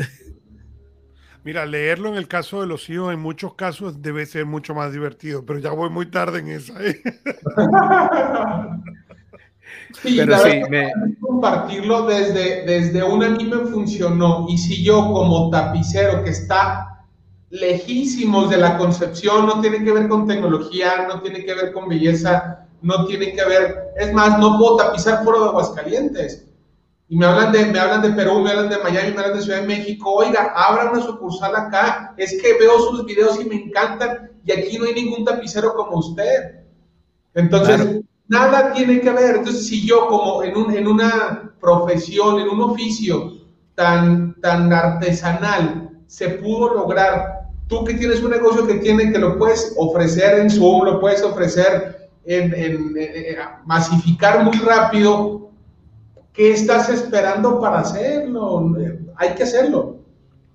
Mira, 1.44 1.66
leerlo 1.66 2.08
en 2.08 2.14
el 2.14 2.28
caso 2.28 2.60
de 2.60 2.66
los 2.68 2.88
hijos, 2.88 3.12
en 3.12 3.20
muchos 3.20 3.54
casos 3.54 4.00
debe 4.00 4.26
ser 4.26 4.46
mucho 4.46 4.74
más 4.74 4.92
divertido, 4.92 5.44
pero 5.44 5.58
ya 5.58 5.70
voy 5.70 5.90
muy 5.90 6.06
tarde 6.06 6.38
en 6.38 6.48
esa. 6.48 6.74
¿eh? 6.82 7.02
Sí, 10.00 10.16
pero 10.16 10.38
sí, 10.38 10.62
compartirlo 11.20 12.06
desde, 12.06 12.64
desde 12.64 13.02
una 13.02 13.26
a 13.26 13.30
mí 13.30 13.44
me 13.44 13.58
funcionó. 13.58 14.46
Y 14.48 14.56
si 14.56 14.82
yo 14.82 15.12
como 15.12 15.50
tapicero 15.50 16.24
que 16.24 16.30
está 16.30 17.04
lejísimos 17.50 18.48
de 18.48 18.56
la 18.56 18.78
concepción, 18.78 19.46
no 19.46 19.60
tiene 19.60 19.84
que 19.84 19.92
ver 19.92 20.08
con 20.08 20.26
tecnología, 20.26 21.06
no 21.08 21.20
tiene 21.20 21.44
que 21.44 21.54
ver 21.54 21.72
con 21.72 21.88
belleza, 21.88 22.66
no 22.80 23.06
tiene 23.06 23.34
que 23.34 23.44
ver, 23.44 23.92
es 23.96 24.12
más, 24.12 24.38
no 24.38 24.58
puedo 24.58 24.76
tapizar 24.76 25.22
foro 25.22 25.42
de 25.42 25.48
Aguascalientes. 25.50 26.46
Y 27.08 27.16
me 27.16 27.26
hablan 27.26 27.52
de, 27.52 27.66
me 27.66 27.78
hablan 27.78 28.02
de 28.02 28.10
Perú, 28.10 28.40
me 28.40 28.50
hablan 28.50 28.70
de 28.70 28.78
Miami, 28.78 29.12
me 29.12 29.20
hablan 29.20 29.36
de 29.36 29.42
Ciudad 29.42 29.60
de 29.60 29.66
México. 29.66 30.12
Oiga, 30.12 30.52
abran 30.54 30.90
una 30.90 31.02
sucursal 31.02 31.54
acá. 31.54 32.14
Es 32.16 32.40
que 32.40 32.54
veo 32.58 32.78
sus 32.78 33.04
videos 33.04 33.38
y 33.40 33.44
me 33.44 33.56
encantan. 33.56 34.30
Y 34.44 34.52
aquí 34.52 34.78
no 34.78 34.86
hay 34.86 34.94
ningún 34.94 35.24
tapicero 35.24 35.74
como 35.74 35.98
usted. 35.98 36.62
Entonces, 37.34 38.02
Nada 38.32 38.72
tiene 38.72 38.98
que 39.02 39.10
ver. 39.10 39.36
Entonces, 39.36 39.66
si 39.66 39.86
yo 39.86 40.08
como 40.08 40.42
en, 40.42 40.56
un, 40.56 40.74
en 40.74 40.86
una 40.86 41.52
profesión, 41.60 42.40
en 42.40 42.48
un 42.48 42.62
oficio 42.62 43.34
tan, 43.74 44.40
tan 44.40 44.72
artesanal, 44.72 45.90
se 46.06 46.30
pudo 46.30 46.72
lograr, 46.72 47.50
tú 47.68 47.84
que 47.84 47.92
tienes 47.92 48.22
un 48.22 48.30
negocio 48.30 48.66
que 48.66 48.76
tiene, 48.76 49.12
que 49.12 49.18
lo 49.18 49.38
puedes 49.38 49.74
ofrecer 49.76 50.38
en 50.38 50.48
Zoom, 50.48 50.84
lo 50.84 50.98
puedes 50.98 51.22
ofrecer 51.22 52.10
en, 52.24 52.54
en, 52.54 52.94
masificar 53.66 54.42
muy 54.42 54.56
rápido, 54.60 55.50
¿qué 56.32 56.52
estás 56.52 56.88
esperando 56.88 57.60
para 57.60 57.80
hacerlo? 57.80 58.74
Hay 59.16 59.34
que 59.34 59.42
hacerlo. 59.42 59.98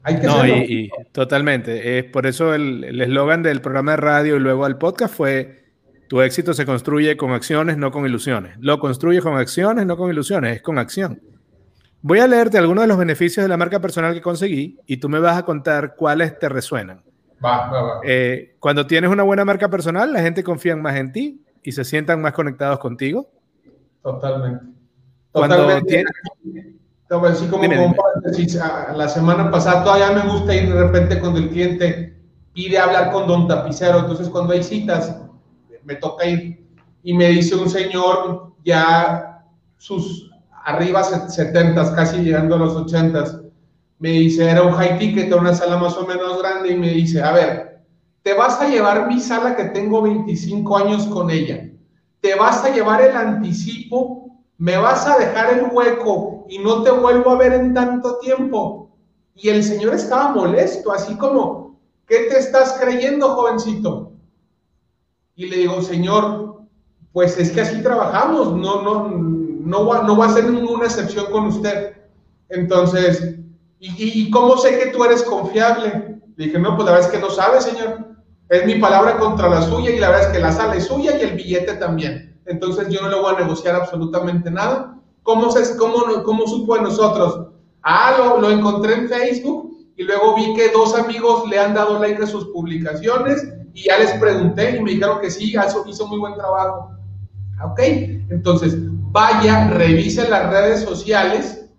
Hay 0.03 0.19
que 0.19 0.28
no, 0.28 0.36
hacerlo. 0.36 0.55
Y, 0.57 0.89
totalmente. 1.11 1.99
Es 1.99 2.05
por 2.05 2.25
eso 2.25 2.53
el 2.53 3.01
eslogan 3.01 3.43
del 3.43 3.61
programa 3.61 3.91
de 3.91 3.97
radio 3.97 4.36
y 4.38 4.39
luego 4.39 4.65
al 4.65 4.78
podcast 4.78 5.13
fue 5.13 5.67
tu 6.07 6.21
éxito 6.21 6.53
se 6.53 6.65
construye 6.65 7.17
con 7.17 7.32
acciones, 7.32 7.78
no 7.78 7.91
con 7.91 8.05
ilusiones. 8.05 8.55
Lo 8.59 8.80
construyes 8.80 9.21
con 9.21 9.38
acciones, 9.38 9.86
no 9.86 9.97
con 9.97 10.09
ilusiones, 10.09 10.55
es 10.55 10.61
con 10.61 10.78
acción. 10.78 11.21
Voy 12.01 12.19
a 12.19 12.28
leerte 12.28 12.57
algunos 12.57 12.84
de 12.84 12.88
los 12.88 12.97
beneficios 12.97 13.43
de 13.43 13.49
la 13.49 13.57
marca 13.57 13.82
personal 13.82 14.13
que 14.13 14.21
conseguí 14.21 14.80
y 14.86 14.97
tú 14.97 15.09
me 15.09 15.19
vas 15.19 15.38
a 15.38 15.43
contar 15.43 15.95
cuáles 15.95 16.39
te 16.39 16.47
resuenan. 16.47 17.03
Va, 17.43 17.69
va, 17.69 17.82
va. 17.82 18.01
Eh, 18.03 18.55
cuando 18.59 18.88
tienes 18.88 19.11
una 19.11 19.23
buena 19.23 19.43
marca 19.43 19.69
personal, 19.69 20.13
la 20.13 20.21
gente 20.21 20.43
confía 20.43 20.75
más 20.75 20.95
en 20.95 21.11
ti 21.11 21.43
y 21.61 21.71
se 21.73 21.84
sientan 21.84 22.21
más 22.21 22.34
conectados 22.34 22.80
contigo. 22.80 23.30
Totalmente. 24.01 24.76
Cuando 25.38 25.81
tienes... 25.85 26.11
Así 27.09 27.47
como, 27.47 27.63
la 28.95 29.07
semana 29.07 29.49
pasada 29.49 29.83
todavía 29.83 30.11
me 30.11 30.29
gusta 30.29 30.53
ir 30.53 30.67
de 30.67 30.83
repente 30.83 31.19
cuando 31.21 31.39
el 31.39 31.49
cliente 31.49 32.17
pide 32.53 32.77
hablar 32.77 33.11
con 33.11 33.27
don 33.27 33.47
tapicero, 33.47 33.99
entonces 33.99 34.27
cuando 34.27 34.53
hay 34.53 34.61
citas, 34.61 35.15
me 35.85 35.95
toca 35.95 36.25
ir. 36.25 36.67
Y 37.03 37.13
me 37.13 37.29
dice 37.29 37.55
un 37.55 37.69
señor 37.69 38.51
ya 38.65 39.45
sus 39.77 40.29
arriba 40.65 41.01
70, 41.01 41.95
casi 41.95 42.17
llegando 42.17 42.55
a 42.55 42.59
los 42.59 42.75
80, 42.75 43.41
me 43.99 44.09
dice, 44.09 44.49
era 44.49 44.63
un 44.63 44.73
high 44.73 44.99
ticket, 44.99 45.33
una 45.33 45.53
sala 45.53 45.77
más 45.77 45.95
o 45.95 46.05
menos 46.05 46.39
grande, 46.41 46.73
y 46.73 46.75
me 46.75 46.89
dice, 46.89 47.21
a 47.21 47.31
ver, 47.31 47.83
te 48.21 48.33
vas 48.33 48.59
a 48.59 48.67
llevar 48.67 49.07
mi 49.07 49.21
sala 49.21 49.55
que 49.55 49.63
tengo 49.65 50.01
25 50.01 50.77
años 50.77 51.07
con 51.07 51.29
ella, 51.29 51.69
te 52.19 52.35
vas 52.35 52.65
a 52.65 52.73
llevar 52.73 53.01
el 53.01 53.15
anticipo, 53.15 54.26
me 54.58 54.78
vas 54.78 55.05
a 55.08 55.18
dejar 55.18 55.53
el 55.53 55.70
hueco 55.72 56.45
y 56.49 56.60
no 56.60 56.84
te 56.84 56.91
vuelvo 56.91 57.32
a 57.32 57.38
ver 57.38 57.53
en 57.53 57.74
tanto 57.74 58.18
tiempo. 58.20 58.91
Y 59.36 59.49
el 59.49 59.64
señor 59.64 59.93
estaba 59.93 60.34
molesto, 60.34 60.91
así 60.91 61.16
como, 61.16 61.80
¿qué 62.08 62.28
te 62.30 62.39
estás 62.39 62.78
creyendo, 62.80 63.36
jovencito? 63.36 64.08
y 65.38 65.45
le 65.45 65.58
digo, 65.58 65.82
Señor, 65.82 66.64
pues 67.14 67.38
es 67.38 67.51
que 67.51 67.62
así 67.62 67.82
trabajamos, 67.84 68.53
no, 68.53 68.82
no, 68.82 69.08
no, 69.08 69.86
va, 69.86 70.01
no 70.01 70.18
va 70.18 70.26
a 70.26 70.34
ser 70.34 70.45
ninguna 70.45 70.86
excepción 70.86 71.28
con 71.32 71.45
usted. 71.45 71.95
Entonces, 72.49 73.36
¿y, 73.80 74.32
cómo 74.32 74.58
sé 74.58 74.80
que 74.80 74.88
tú 74.88 75.03
eres 75.03 75.22
confiable? 75.22 76.20
Le 76.36 76.45
dije, 76.45 76.58
no, 76.58 76.76
pues 76.76 76.88
la 76.88 76.93
verdad 76.93 77.08
es 77.08 77.16
que 77.16 77.22
no 77.22 77.30
sabe, 77.30 77.62
Señor. 77.62 78.08
Es 78.49 78.66
mi 78.66 78.76
palabra 78.76 79.18
contra 79.18 79.47
la 79.47 79.62
suya 79.62 79.91
y 79.91 79.99
la 79.99 80.10
verdad 80.10 80.28
es 80.28 80.34
que 80.36 80.41
la 80.41 80.51
sala 80.51 80.76
es 80.76 80.86
suya 80.86 81.16
y 81.18 81.22
el 81.22 81.36
billete 81.36 81.74
también. 81.76 82.36
Entonces 82.47 82.89
yo 82.89 83.01
no 83.01 83.09
le 83.09 83.19
voy 83.19 83.35
a 83.35 83.39
negociar 83.39 83.75
absolutamente 83.75 84.49
nada. 84.49 84.97
¿Cómo, 85.23 85.51
se, 85.51 85.75
cómo, 85.77 86.23
cómo 86.23 86.47
supo 86.47 86.75
de 86.75 86.83
nosotros? 86.83 87.47
Ah, 87.83 88.37
lo, 88.39 88.49
encontré 88.49 88.93
en 88.93 89.09
Facebook 89.09 89.75
y 89.95 90.03
luego 90.03 90.35
vi 90.35 90.53
que 90.55 90.69
dos 90.69 90.95
amigos 90.95 91.47
le 91.49 91.59
han 91.59 91.73
dado 91.73 91.99
like 91.99 92.23
a 92.23 92.27
sus 92.27 92.45
publicaciones 92.45 93.47
y 93.73 93.83
ya 93.83 93.97
les 93.97 94.13
pregunté 94.13 94.77
y 94.77 94.81
me 94.81 94.91
dijeron 94.91 95.19
que 95.19 95.29
sí, 95.29 95.53
hizo, 95.53 95.83
hizo 95.87 96.07
muy 96.07 96.19
buen 96.19 96.35
trabajo. 96.35 96.91
¿Ok? 97.63 97.79
Entonces, 98.29 98.75
vaya, 99.11 99.69
revise 99.69 100.29
las 100.29 100.49
redes 100.49 100.81
sociales, 100.81 101.69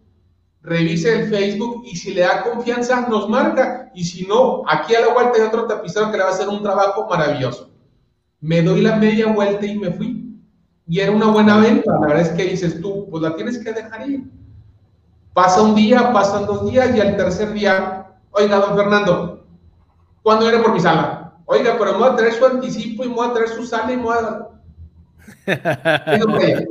revise 0.62 1.20
el 1.20 1.28
Facebook 1.30 1.82
y 1.86 1.96
si 1.96 2.12
le 2.14 2.22
da 2.22 2.42
confianza, 2.42 3.06
nos 3.08 3.28
marca. 3.28 3.90
Y 3.94 4.04
si 4.04 4.26
no, 4.26 4.62
aquí 4.68 4.94
a 4.94 5.00
la 5.00 5.14
vuelta 5.14 5.38
hay 5.38 5.46
otro 5.46 5.66
tapicero 5.66 6.10
que 6.10 6.18
le 6.18 6.24
va 6.24 6.30
a 6.30 6.32
hacer 6.32 6.48
un 6.48 6.62
trabajo 6.62 7.06
maravilloso. 7.08 7.70
Me 8.40 8.62
doy 8.62 8.82
la 8.82 8.96
media 8.96 9.32
vuelta 9.32 9.66
y 9.66 9.78
me 9.78 9.90
fui. 9.90 10.27
Y 10.88 11.00
era 11.00 11.12
una 11.12 11.26
buena 11.26 11.58
venta. 11.58 11.92
La 12.00 12.06
verdad 12.06 12.22
es 12.22 12.28
que 12.30 12.44
dices 12.44 12.80
tú, 12.80 13.06
pues 13.10 13.22
la 13.22 13.36
tienes 13.36 13.58
que 13.58 13.72
dejar 13.72 14.08
ir. 14.08 14.24
Pasa 15.34 15.62
un 15.62 15.74
día, 15.74 16.12
pasan 16.12 16.46
dos 16.46 16.68
días 16.70 16.96
y 16.96 17.00
al 17.00 17.16
tercer 17.16 17.52
día, 17.52 18.06
oiga, 18.32 18.56
don 18.56 18.76
Fernando, 18.76 19.46
¿cuándo 20.22 20.46
viene 20.46 20.62
por 20.62 20.72
mi 20.72 20.80
sala? 20.80 21.34
Oiga, 21.44 21.76
pero 21.78 21.92
me 21.92 21.98
voy 21.98 22.08
a 22.08 22.16
traer 22.16 22.32
su 22.32 22.44
anticipo 22.44 23.04
y 23.04 23.08
me 23.08 23.14
voy 23.14 23.28
a 23.28 23.32
traer 23.34 23.48
su 23.50 23.64
sala 23.64 23.92
y 23.92 23.96
me 23.96 24.02
voy 24.02 24.16
a... 24.16 24.48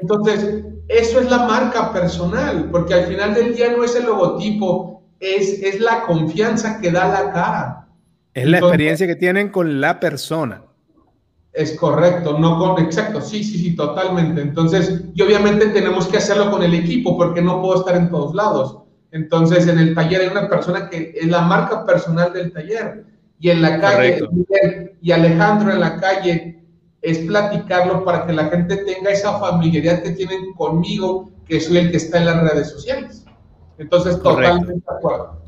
Entonces, 0.00 0.64
eso 0.88 1.20
es 1.20 1.30
la 1.30 1.46
marca 1.46 1.92
personal, 1.92 2.68
porque 2.70 2.94
al 2.94 3.06
final 3.06 3.34
del 3.34 3.54
día 3.54 3.70
no 3.76 3.84
es 3.84 3.94
el 3.96 4.06
logotipo, 4.06 5.02
es, 5.20 5.62
es 5.62 5.80
la 5.80 6.02
confianza 6.02 6.80
que 6.80 6.90
da 6.90 7.08
la 7.08 7.32
cara. 7.32 7.88
Es 8.34 8.46
la 8.46 8.58
experiencia 8.58 9.06
que 9.06 9.16
tienen 9.16 9.48
con 9.50 9.80
la 9.80 9.98
persona. 9.98 10.62
Es 11.56 11.74
correcto, 11.78 12.38
no 12.38 12.58
con, 12.58 12.84
exacto, 12.84 13.22
sí, 13.22 13.42
sí, 13.42 13.56
sí, 13.56 13.74
totalmente. 13.74 14.42
Entonces, 14.42 15.04
y 15.14 15.22
obviamente 15.22 15.68
tenemos 15.68 16.06
que 16.06 16.18
hacerlo 16.18 16.50
con 16.50 16.62
el 16.62 16.74
equipo, 16.74 17.16
porque 17.16 17.40
no 17.40 17.62
puedo 17.62 17.80
estar 17.80 17.96
en 17.96 18.10
todos 18.10 18.34
lados. 18.34 18.80
Entonces, 19.10 19.66
en 19.66 19.78
el 19.78 19.94
taller 19.94 20.20
hay 20.20 20.26
una 20.26 20.50
persona 20.50 20.90
que 20.90 21.14
es 21.18 21.26
la 21.28 21.40
marca 21.40 21.86
personal 21.86 22.34
del 22.34 22.52
taller 22.52 23.06
y 23.40 23.48
en 23.48 23.62
la 23.62 23.80
calle, 23.80 24.18
y 25.00 25.12
Alejandro 25.12 25.72
en 25.72 25.80
la 25.80 25.96
calle, 25.96 26.62
es 27.00 27.18
platicarlo 27.20 28.04
para 28.04 28.26
que 28.26 28.34
la 28.34 28.46
gente 28.46 28.76
tenga 28.76 29.10
esa 29.10 29.38
familiaridad 29.38 30.02
que 30.02 30.10
tienen 30.10 30.52
conmigo, 30.58 31.30
que 31.48 31.58
soy 31.58 31.78
el 31.78 31.90
que 31.90 31.96
está 31.96 32.18
en 32.18 32.26
las 32.26 32.50
redes 32.50 32.68
sociales. 32.68 33.24
Entonces, 33.78 34.20
totalmente 34.20 34.74
de 34.74 34.82
acuerdo. 34.94 35.45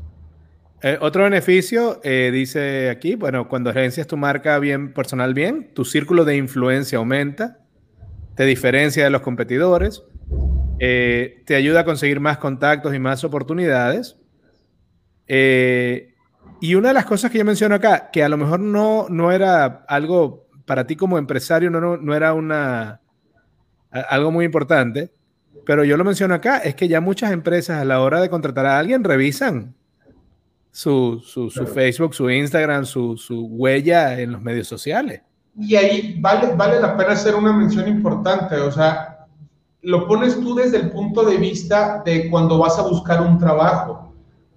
Eh, 0.81 0.97
otro 1.01 1.23
beneficio, 1.23 1.99
eh, 2.03 2.31
dice 2.31 2.89
aquí, 2.89 3.15
bueno, 3.15 3.49
cuando 3.49 3.69
agencias 3.69 4.07
tu 4.07 4.15
marca 4.15 4.57
bien 4.59 4.93
personal 4.93 5.33
bien, 5.33 5.73
tu 5.73 5.83
círculo 5.83 6.23
de 6.23 6.37
influencia 6.37 6.99
aumenta, 6.99 7.59
te 8.35 8.45
diferencia 8.45 9.03
de 9.03 9.09
los 9.09 9.21
competidores, 9.21 10.03
eh, 10.79 11.43
te 11.45 11.55
ayuda 11.55 11.81
a 11.81 11.85
conseguir 11.85 12.21
más 12.21 12.37
contactos 12.37 12.95
y 12.95 12.99
más 12.99 13.25
oportunidades. 13.25 14.15
Y 16.61 16.75
una 16.75 16.87
de 16.89 16.93
las 16.93 17.05
cosas 17.05 17.29
que 17.29 17.37
yo 17.39 17.45
menciono 17.45 17.75
acá, 17.75 18.09
que 18.11 18.23
a 18.23 18.29
lo 18.29 18.37
mejor 18.37 18.61
no, 18.61 19.07
no 19.09 19.31
era 19.33 19.83
algo 19.87 20.47
para 20.65 20.87
ti 20.87 20.95
como 20.95 21.17
empresario, 21.17 21.69
no, 21.69 21.97
no, 21.97 22.15
era 22.15 22.33
una, 22.33 23.01
algo 23.91 24.31
muy 24.31 24.45
importante, 24.45 25.11
pero 25.65 25.83
yo 25.83 25.97
lo 25.97 26.05
menciono 26.05 26.35
acá, 26.35 26.59
es 26.59 26.75
que 26.75 26.87
ya 26.87 27.01
muchas 27.01 27.31
empresas 27.31 27.81
a 27.81 27.85
la 27.85 27.99
hora 27.99 28.21
de 28.21 28.29
contratar 28.29 28.65
a 28.65 28.79
alguien 28.79 29.03
revisan 29.03 29.75
su, 30.71 31.21
su, 31.25 31.49
su 31.49 31.65
Facebook, 31.65 32.13
su 32.13 32.29
Instagram, 32.29 32.85
su, 32.85 33.17
su, 33.17 33.47
huella 33.47 34.19
en 34.19 34.31
los 34.33 34.41
medios 34.41 34.67
sociales. 34.67 35.21
Y 35.57 35.75
ahí 35.75 36.17
vale, 36.19 36.55
vale 36.55 36.79
la 36.79 36.95
pena 36.95 37.11
hacer 37.11 37.35
una 37.35 37.51
mención 37.51 37.87
importante, 37.87 38.55
o 38.55 38.71
sea, 38.71 39.27
lo 39.81 40.07
pones 40.07 40.39
tú 40.39 40.55
desde 40.55 40.77
el 40.77 40.91
punto 40.91 41.23
de 41.23 41.37
vista 41.37 42.01
de 42.05 42.29
cuando 42.29 42.57
vas 42.59 42.77
a 42.77 42.83
buscar 42.83 43.21
un 43.21 43.37
trabajo 43.37 44.09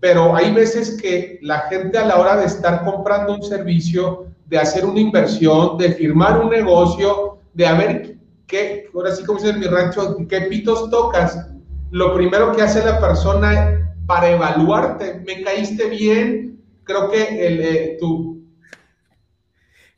pero 0.02 0.34
hay 0.34 0.52
veces 0.52 1.00
que 1.00 1.38
la 1.42 1.60
gente 1.70 1.96
a 1.96 2.04
la 2.04 2.18
hora 2.18 2.36
de 2.36 2.46
estar 2.46 2.84
comprando 2.84 3.36
un 3.36 3.42
servicio, 3.44 4.26
de 4.46 4.58
hacer 4.58 4.84
una 4.84 4.98
inversión, 4.98 5.78
de 5.78 5.92
firmar 5.92 6.40
un 6.40 6.50
negocio, 6.50 7.38
de 7.54 7.64
a 7.68 7.74
ver 7.74 8.16
qué, 8.48 8.90
ahora 8.92 9.14
sí 9.14 9.22
como 9.22 9.38
dice 9.38 9.50
en 9.50 9.60
mi 9.60 9.66
rancho, 9.66 10.16
qué 10.28 10.40
pitos 10.40 10.90
tocas, 10.90 11.46
lo 11.92 12.14
primero 12.16 12.50
que 12.50 12.62
hace 12.62 12.84
la 12.84 12.98
persona 12.98 13.82
para 14.07 14.30
evaluarte, 14.30 15.22
me 15.26 15.42
caíste 15.42 15.88
bien, 15.88 16.61
creo 16.84 17.11
que 17.11 17.46
el, 17.46 17.61
eh, 17.61 17.96
tú... 18.00 18.42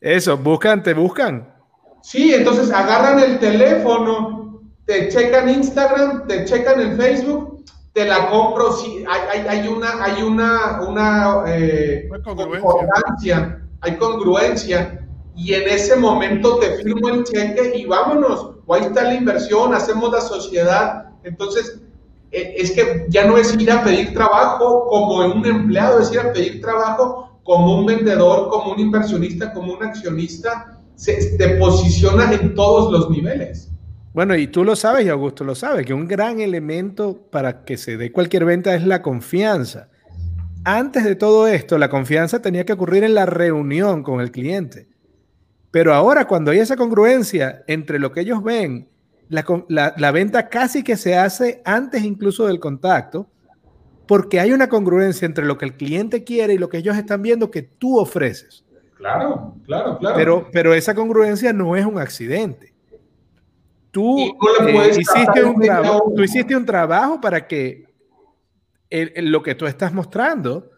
Eso, 0.01 0.37
buscan, 0.37 0.83
te 0.83 0.93
buscan. 0.93 1.55
Sí, 2.03 2.35
entonces 2.35 2.71
agarran 2.71 3.19
el 3.19 3.39
teléfono, 3.39 4.61
te 4.85 5.09
checan 5.09 5.49
Instagram, 5.49 6.27
te 6.27 6.45
checan 6.45 6.79
el 6.81 6.97
Facebook, 6.97 7.65
te 7.95 8.05
la 8.05 8.29
compro. 8.29 8.73
Sí, 8.73 9.05
hay, 9.09 9.47
hay, 9.49 9.69
una, 9.69 10.05
hay 10.05 10.23
una, 10.23 10.83
una 10.87 11.45
eh, 11.47 12.09
congruencia. 12.23 13.63
hay 13.81 13.97
congruencia. 13.97 15.01
Y 15.37 15.55
en 15.55 15.69
ese 15.69 15.97
momento 15.97 16.59
te 16.59 16.77
firmo 16.77 17.09
el 17.09 17.25
cheque 17.25 17.73
y 17.77 17.87
vámonos. 17.87 18.57
O 18.67 18.75
ahí 18.75 18.83
está 18.83 19.05
la 19.05 19.15
inversión, 19.15 19.75
hacemos 19.75 20.13
la 20.13 20.21
sociedad. 20.21 21.07
Entonces, 21.23 21.81
es 22.35 22.73
que 22.73 23.07
ya 23.09 23.27
no 23.27 23.37
es 23.39 23.55
ir 23.59 23.71
a 23.71 23.83
pedir 23.83 24.13
trabajo 24.13 24.87
como 24.89 25.25
un 25.27 25.45
empleado, 25.47 26.01
es 26.01 26.13
ir 26.13 26.21
a 26.21 26.33
pedir 26.33 26.61
trabajo 26.61 27.41
como 27.45 27.79
un 27.79 27.87
vendedor, 27.87 28.49
como 28.49 28.73
un 28.73 28.81
inversionista, 28.81 29.53
como 29.53 29.75
un 29.75 29.83
accionista, 29.83 30.81
se, 30.97 31.37
te 31.37 31.57
posiciona 31.57 32.33
en 32.33 32.55
todos 32.55 32.93
los 32.93 33.11
niveles. 33.11 33.71
Bueno, 34.13 34.37
y 34.37 34.47
tú 34.47 34.65
lo 34.65 34.77
sabes 34.77 35.07
y 35.07 35.09
Augusto 35.09 35.45
lo 35.45 35.55
sabe, 35.55 35.85
que 35.85 35.93
un 35.93 36.07
gran 36.07 36.41
elemento 36.41 37.21
para 37.31 37.65
que 37.65 37.77
se 37.77 37.97
dé 37.97 38.13
cualquier 38.13 38.45
venta 38.45 38.75
es 38.75 38.87
la 38.87 39.03
confianza. 39.03 39.89
Antes 40.65 41.05
de 41.05 41.17
todo 41.17 41.47
esto, 41.47 41.77
la 41.79 41.91
confianza 41.91 42.41
tenía 42.41 42.65
que 42.65 42.73
ocurrir 42.73 43.05
en 43.05 43.15
la 43.15 43.27
reunión 43.27 44.03
con 44.03 44.21
el 44.21 44.31
cliente. 44.31 44.89
Pero 45.71 45.93
ahora, 45.93 46.27
cuando 46.27 46.53
hay 46.53 46.61
esa 46.61 46.77
congruencia 46.77 47.65
entre 47.67 47.99
lo 47.99 48.13
que 48.13 48.21
ellos 48.21 48.43
ven, 48.43 48.89
la, 49.29 49.95
la 49.97 50.11
venta 50.13 50.49
casi 50.49 50.83
que 50.83 50.97
se 50.97 51.17
hace 51.17 51.63
antes 51.65 52.05
incluso 52.05 52.47
del 52.47 52.61
contacto, 52.61 53.29
porque 54.07 54.41
hay 54.41 54.53
una 54.53 54.69
congruencia 54.69 55.27
entre 55.27 55.47
lo 55.47 55.59
que 55.59 55.65
el 55.65 55.77
cliente 55.77 56.25
quiere 56.25 56.55
y 56.55 56.59
lo 56.59 56.69
que 56.69 56.79
ellos 56.79 56.97
están 56.97 57.23
viendo 57.23 57.51
que 57.51 57.63
tú 57.63 57.99
ofreces. 57.99 58.65
Claro, 58.97 59.55
claro, 59.67 59.99
claro. 59.99 60.17
Pero, 60.17 60.49
pero 60.53 60.75
esa 60.75 60.95
congruencia 60.95 61.53
no 61.53 61.77
es 61.77 61.85
un 61.85 61.99
accidente. 61.99 62.73
Tú, 63.91 64.19
eh, 64.19 64.91
hiciste, 64.99 65.45
un 65.45 65.61
trabajo, 65.61 66.13
tú 66.17 66.23
hiciste 66.23 66.57
un 66.57 66.67
trabajo 66.67 67.21
para 67.21 67.47
que 67.47 67.85
lo 68.91 69.43
que 69.43 69.55
tú 69.55 69.67
estás 69.67 69.93
mostrando 69.93 70.71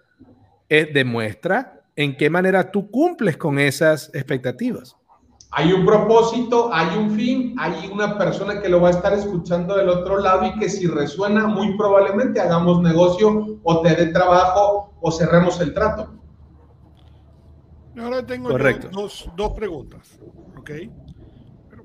eh, 0.68 0.90
demuestra 0.92 1.84
en 1.94 2.16
qué 2.16 2.28
manera 2.28 2.70
tú 2.70 2.90
cumples 2.90 3.36
con 3.36 3.58
esas 3.58 4.10
expectativas. 4.14 4.96
Hay 5.58 5.72
un 5.72 5.86
propósito, 5.86 6.68
hay 6.70 6.98
un 6.98 7.12
fin, 7.12 7.56
hay 7.58 7.88
una 7.90 8.18
persona 8.18 8.60
que 8.60 8.68
lo 8.68 8.78
va 8.78 8.88
a 8.88 8.90
estar 8.90 9.14
escuchando 9.14 9.74
del 9.74 9.88
otro 9.88 10.18
lado 10.18 10.44
y 10.44 10.58
que 10.58 10.68
si 10.68 10.86
resuena, 10.86 11.46
muy 11.46 11.78
probablemente 11.78 12.38
hagamos 12.38 12.82
negocio 12.82 13.58
o 13.62 13.80
te 13.80 13.96
dé 13.96 14.08
trabajo 14.08 14.92
o 15.00 15.10
cerremos 15.10 15.58
el 15.62 15.72
trato. 15.72 16.12
Ahora 17.98 18.26
tengo 18.26 18.50
dos, 18.92 19.30
dos, 19.34 19.52
preguntas, 19.54 20.20
¿ok? 20.58 20.70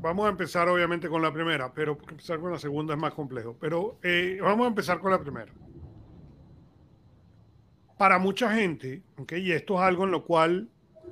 vamos 0.01 0.25
a 0.25 0.29
empezar 0.29 0.67
obviamente 0.67 1.07
con 1.07 1.21
la 1.21 1.31
primera, 1.31 1.73
pero 1.73 1.97
empezar 2.09 2.41
con 2.41 2.51
la 2.51 2.59
segunda 2.59 2.95
es 2.95 2.99
más 2.99 3.13
complejo. 3.13 3.55
Pero 3.57 3.99
eh, 4.03 4.37
vamos 4.41 4.65
a 4.65 4.67
empezar 4.67 4.99
con 4.99 5.11
la 5.11 5.19
primera. 5.21 5.53
Para 7.97 8.19
mucha 8.19 8.51
gente, 8.51 9.01
¿ok? 9.17 9.31
Y 9.37 9.53
esto 9.53 9.75
es 9.75 9.79
algo 9.79 10.03
en 10.03 10.11
lo 10.11 10.25
cual 10.25 10.67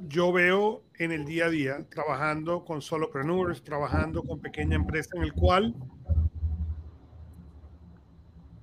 yo 0.08 0.32
veo 0.32 0.84
en 0.98 1.12
el 1.12 1.26
día 1.26 1.46
a 1.46 1.50
día, 1.50 1.86
trabajando 1.90 2.66
con 2.66 2.82
solopreneurs, 2.82 3.64
trabajando 3.64 4.24
con 4.24 4.40
pequeña 4.40 4.76
empresa, 4.76 5.12
en 5.16 5.24
el 5.24 5.34
cual 5.34 5.76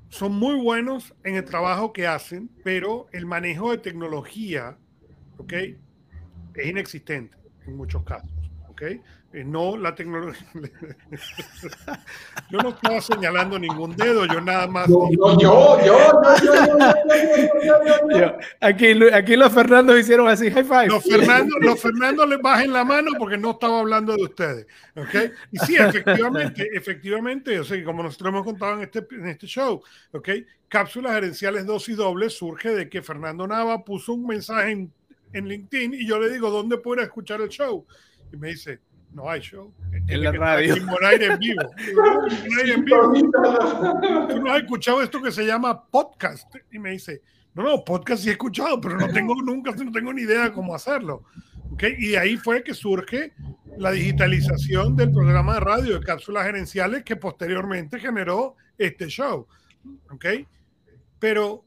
son 0.08 0.32
muy 0.32 0.60
buenos 0.60 1.14
en 1.24 1.36
el 1.36 1.44
trabajo 1.44 1.92
que 1.92 2.06
hacen, 2.06 2.50
pero 2.64 3.06
el 3.12 3.26
manejo 3.26 3.70
de 3.70 3.78
tecnología, 3.78 4.78
¿ok? 5.38 5.52
Es 6.54 6.66
inexistente 6.66 7.36
en 7.66 7.76
muchos 7.76 8.02
casos, 8.04 8.30
¿ok? 8.68 8.82
Eh, 9.36 9.44
no 9.44 9.76
la 9.76 9.94
tecnología. 9.94 10.46
yo 12.50 12.58
no 12.58 12.70
estaba 12.70 13.02
señalando 13.02 13.58
ningún 13.58 13.94
dedo, 13.94 14.24
yo 14.24 14.40
nada 14.40 14.66
más. 14.66 14.88
Yo, 14.88 15.10
yo, 15.12 15.38
yo, 15.38 15.78
yo, 18.16 18.38
Aquí, 18.62 18.98
aquí 19.12 19.36
los 19.36 19.52
Fernandos 19.52 20.00
hicieron 20.00 20.26
así, 20.26 20.50
high 20.50 20.64
five. 20.64 20.86
Los 20.86 21.04
Fernando, 21.04 21.54
los 21.60 21.78
Fernando 21.78 22.24
les 22.24 22.40
bajen 22.40 22.72
la 22.72 22.82
mano 22.82 23.10
porque 23.18 23.36
no 23.36 23.50
estaba 23.50 23.80
hablando 23.80 24.16
de 24.16 24.22
ustedes. 24.22 24.66
¿ok? 24.94 25.14
Y 25.52 25.58
sí, 25.58 25.76
efectivamente, 25.76 26.70
efectivamente, 26.72 27.54
yo 27.54 27.62
sé, 27.62 27.84
como 27.84 28.02
nosotros 28.02 28.30
hemos 28.30 28.44
contado 28.44 28.76
en 28.76 28.84
este, 28.84 29.06
en 29.10 29.28
este 29.28 29.46
show, 29.46 29.82
¿ok? 30.12 30.30
Cápsulas 30.66 31.12
gerenciales 31.12 31.66
dosis 31.66 31.98
doble 31.98 32.30
surge 32.30 32.70
de 32.70 32.88
que 32.88 33.02
Fernando 33.02 33.46
Nava 33.46 33.84
puso 33.84 34.14
un 34.14 34.26
mensaje 34.26 34.70
en, 34.70 34.90
en 35.34 35.46
LinkedIn 35.46 35.92
y 35.92 36.06
yo 36.06 36.18
le 36.18 36.30
digo, 36.30 36.48
¿dónde 36.50 36.78
puedo 36.78 37.02
escuchar 37.02 37.42
el 37.42 37.50
show? 37.50 37.86
Y 38.32 38.38
me 38.38 38.48
dice, 38.48 38.80
no 39.16 39.30
hay 39.30 39.40
show. 39.40 39.72
En 40.08 40.22
la 40.22 40.30
radio. 40.30 40.74
aire 41.08 41.26
en 41.26 41.38
vivo. 41.38 41.62
en 42.66 42.84
vivo. 42.84 43.12
Tú 44.28 44.42
no 44.42 44.52
has 44.52 44.60
escuchado 44.60 45.02
esto 45.02 45.22
que 45.22 45.32
se 45.32 45.46
llama 45.46 45.86
podcast. 45.86 46.54
Y 46.70 46.78
me 46.78 46.90
dice, 46.90 47.22
no, 47.54 47.62
no, 47.62 47.82
podcast 47.82 48.22
sí 48.22 48.28
he 48.28 48.32
escuchado, 48.32 48.78
pero 48.78 48.98
no 48.98 49.08
tengo 49.08 49.34
nunca, 49.42 49.72
no 49.72 49.90
tengo 49.90 50.12
ni 50.12 50.22
idea 50.22 50.44
de 50.44 50.52
cómo 50.52 50.74
hacerlo. 50.74 51.24
¿Okay? 51.72 51.96
Y 51.98 52.14
ahí 52.14 52.36
fue 52.36 52.62
que 52.62 52.74
surge 52.74 53.32
la 53.78 53.90
digitalización 53.90 54.94
del 54.94 55.10
programa 55.10 55.54
de 55.54 55.60
radio 55.60 55.98
de 55.98 56.04
cápsulas 56.04 56.44
gerenciales 56.44 57.02
que 57.02 57.16
posteriormente 57.16 57.98
generó 57.98 58.56
este 58.76 59.06
show. 59.06 59.46
¿Ok? 60.10 60.26
Pero 61.18 61.64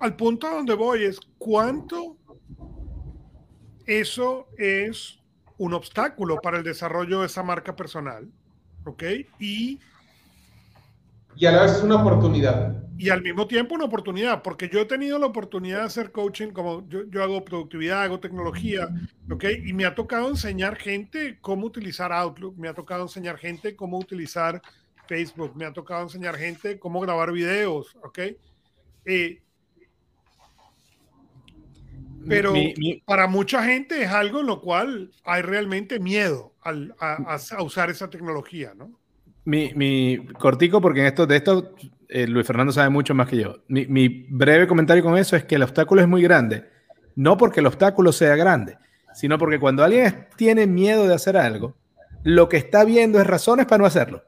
al 0.00 0.14
punto 0.16 0.48
a 0.48 0.50
donde 0.50 0.74
voy 0.74 1.04
es 1.04 1.18
cuánto 1.38 2.18
eso 3.86 4.48
es 4.58 5.18
un 5.58 5.74
obstáculo 5.74 6.40
para 6.40 6.58
el 6.58 6.64
desarrollo 6.64 7.20
de 7.20 7.26
esa 7.26 7.42
marca 7.42 7.74
personal. 7.74 8.28
¿Ok? 8.84 9.02
Y, 9.38 9.80
y 11.34 11.46
a 11.46 11.52
la 11.52 11.62
vez 11.62 11.72
es 11.72 11.82
una 11.82 11.96
oportunidad. 11.96 12.82
Y 12.98 13.10
al 13.10 13.22
mismo 13.22 13.46
tiempo 13.46 13.74
una 13.74 13.84
oportunidad, 13.84 14.42
porque 14.42 14.70
yo 14.70 14.80
he 14.80 14.86
tenido 14.86 15.18
la 15.18 15.26
oportunidad 15.26 15.80
de 15.80 15.84
hacer 15.84 16.12
coaching, 16.12 16.48
como 16.48 16.88
yo, 16.88 17.04
yo 17.10 17.22
hago 17.22 17.44
productividad, 17.44 18.02
hago 18.02 18.20
tecnología, 18.20 18.88
¿ok? 19.30 19.44
Y 19.64 19.72
me 19.74 19.84
ha 19.84 19.94
tocado 19.94 20.28
enseñar 20.28 20.76
gente 20.76 21.38
cómo 21.42 21.66
utilizar 21.66 22.10
Outlook, 22.12 22.56
me 22.56 22.68
ha 22.68 22.74
tocado 22.74 23.02
enseñar 23.02 23.36
gente 23.36 23.76
cómo 23.76 23.98
utilizar 23.98 24.62
Facebook, 25.06 25.54
me 25.56 25.66
ha 25.66 25.72
tocado 25.72 26.04
enseñar 26.04 26.36
gente 26.36 26.78
cómo 26.78 27.00
grabar 27.00 27.32
videos, 27.32 27.94
¿ok? 28.02 28.18
Eh, 29.04 29.42
pero 32.28 32.52
para 33.04 33.26
mucha 33.26 33.62
gente 33.62 34.02
es 34.02 34.10
algo 34.10 34.40
en 34.40 34.46
lo 34.46 34.60
cual 34.60 35.10
hay 35.24 35.42
realmente 35.42 35.98
miedo 35.98 36.52
a, 36.62 37.38
usar 37.60 37.90
esa 37.90 38.10
tecnología, 38.10 38.72
¿no? 38.76 38.90
Mi, 39.44 40.26
cortico, 40.38 40.80
porque 40.80 41.00
en 41.00 41.06
esto, 41.06 41.26
de 41.26 41.36
esto 41.36 41.74
eh, 42.08 42.26
Luis 42.26 42.46
Fernando 42.46 42.72
sabe 42.72 42.88
mucho 42.88 43.14
más 43.14 43.28
que 43.28 43.36
yo. 43.36 43.58
Mi, 43.68 43.86
mi, 43.86 44.08
breve 44.28 44.66
comentario 44.66 45.02
con 45.02 45.16
eso 45.16 45.36
es 45.36 45.44
que 45.44 45.54
el 45.54 45.62
obstáculo 45.62 46.00
es 46.00 46.08
muy 46.08 46.22
grande. 46.22 46.64
No 47.14 47.36
porque 47.36 47.60
el 47.60 47.66
obstáculo 47.66 48.12
sea 48.12 48.34
grande, 48.36 48.76
sino 49.14 49.38
porque 49.38 49.60
cuando 49.60 49.84
alguien 49.84 50.26
tiene 50.36 50.66
miedo 50.66 51.06
de 51.06 51.14
hacer 51.14 51.36
algo, 51.36 51.74
lo 52.24 52.48
que 52.48 52.56
está 52.56 52.84
viendo 52.84 53.20
es 53.20 53.26
razones 53.26 53.66
para 53.66 53.78
no 53.78 53.86
hacerlo. 53.86 54.22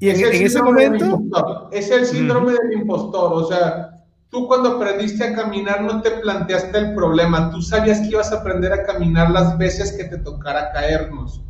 Y 0.00 0.10
en, 0.10 0.44
ese 0.44 0.62
momento... 0.62 1.68
Es 1.72 1.90
el 1.90 2.04
síndrome 2.04 2.52
del 2.52 2.80
impostor. 2.80 3.32
O 3.32 3.46
sea, 3.46 3.90
Tú 4.30 4.46
cuando 4.46 4.72
aprendiste 4.72 5.24
a 5.24 5.34
caminar 5.34 5.82
no 5.82 6.02
te 6.02 6.10
planteaste 6.10 6.76
el 6.76 6.94
problema, 6.94 7.50
tú 7.50 7.62
sabías 7.62 8.00
que 8.00 8.08
ibas 8.08 8.30
a 8.30 8.40
aprender 8.40 8.72
a 8.74 8.82
caminar 8.82 9.30
las 9.30 9.56
veces 9.56 9.92
que 9.92 10.04
te 10.04 10.18
tocara 10.18 10.70
caernos. 10.70 11.42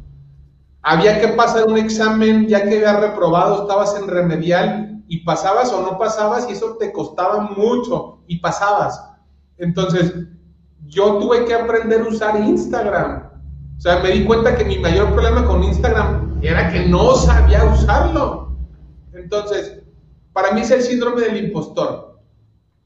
Había 0.83 1.21
que 1.21 1.29
pasar 1.29 1.65
un 1.67 1.77
examen 1.77 2.47
ya 2.47 2.63
que 2.63 2.77
había 2.77 3.01
reprobado, 3.01 3.63
estabas 3.63 3.97
en 4.01 4.07
remedial 4.07 5.03
y 5.09 5.25
pasabas 5.25 5.73
o 5.73 5.83
no 5.83 5.99
pasabas 5.99 6.49
y 6.49 6.53
eso 6.53 6.77
te 6.77 6.93
costaba 6.93 7.51
mucho 7.57 8.21
y 8.29 8.39
pasabas. 8.39 9.03
Entonces, 9.57 10.15
yo 10.87 11.19
tuve 11.19 11.47
que 11.47 11.55
aprender 11.55 12.03
a 12.03 12.09
usar 12.09 12.41
Instagram. 12.41 13.29
O 13.77 13.81
sea, 13.81 13.99
me 13.99 14.11
di 14.11 14.25
cuenta 14.25 14.57
que 14.57 14.65
mi 14.65 14.79
mayor 14.79 15.13
problema 15.15 15.45
con 15.45 15.65
Instagram 15.65 16.39
era 16.43 16.71
que 16.71 16.87
no 16.87 17.17
sabía 17.17 17.65
usarlo. 17.65 18.57
Entonces, 19.13 19.81
para 20.33 20.53
mí 20.53 20.61
es 20.61 20.71
el 20.71 20.83
síndrome 20.83 21.23
del 21.23 21.45
impostor 21.47 22.08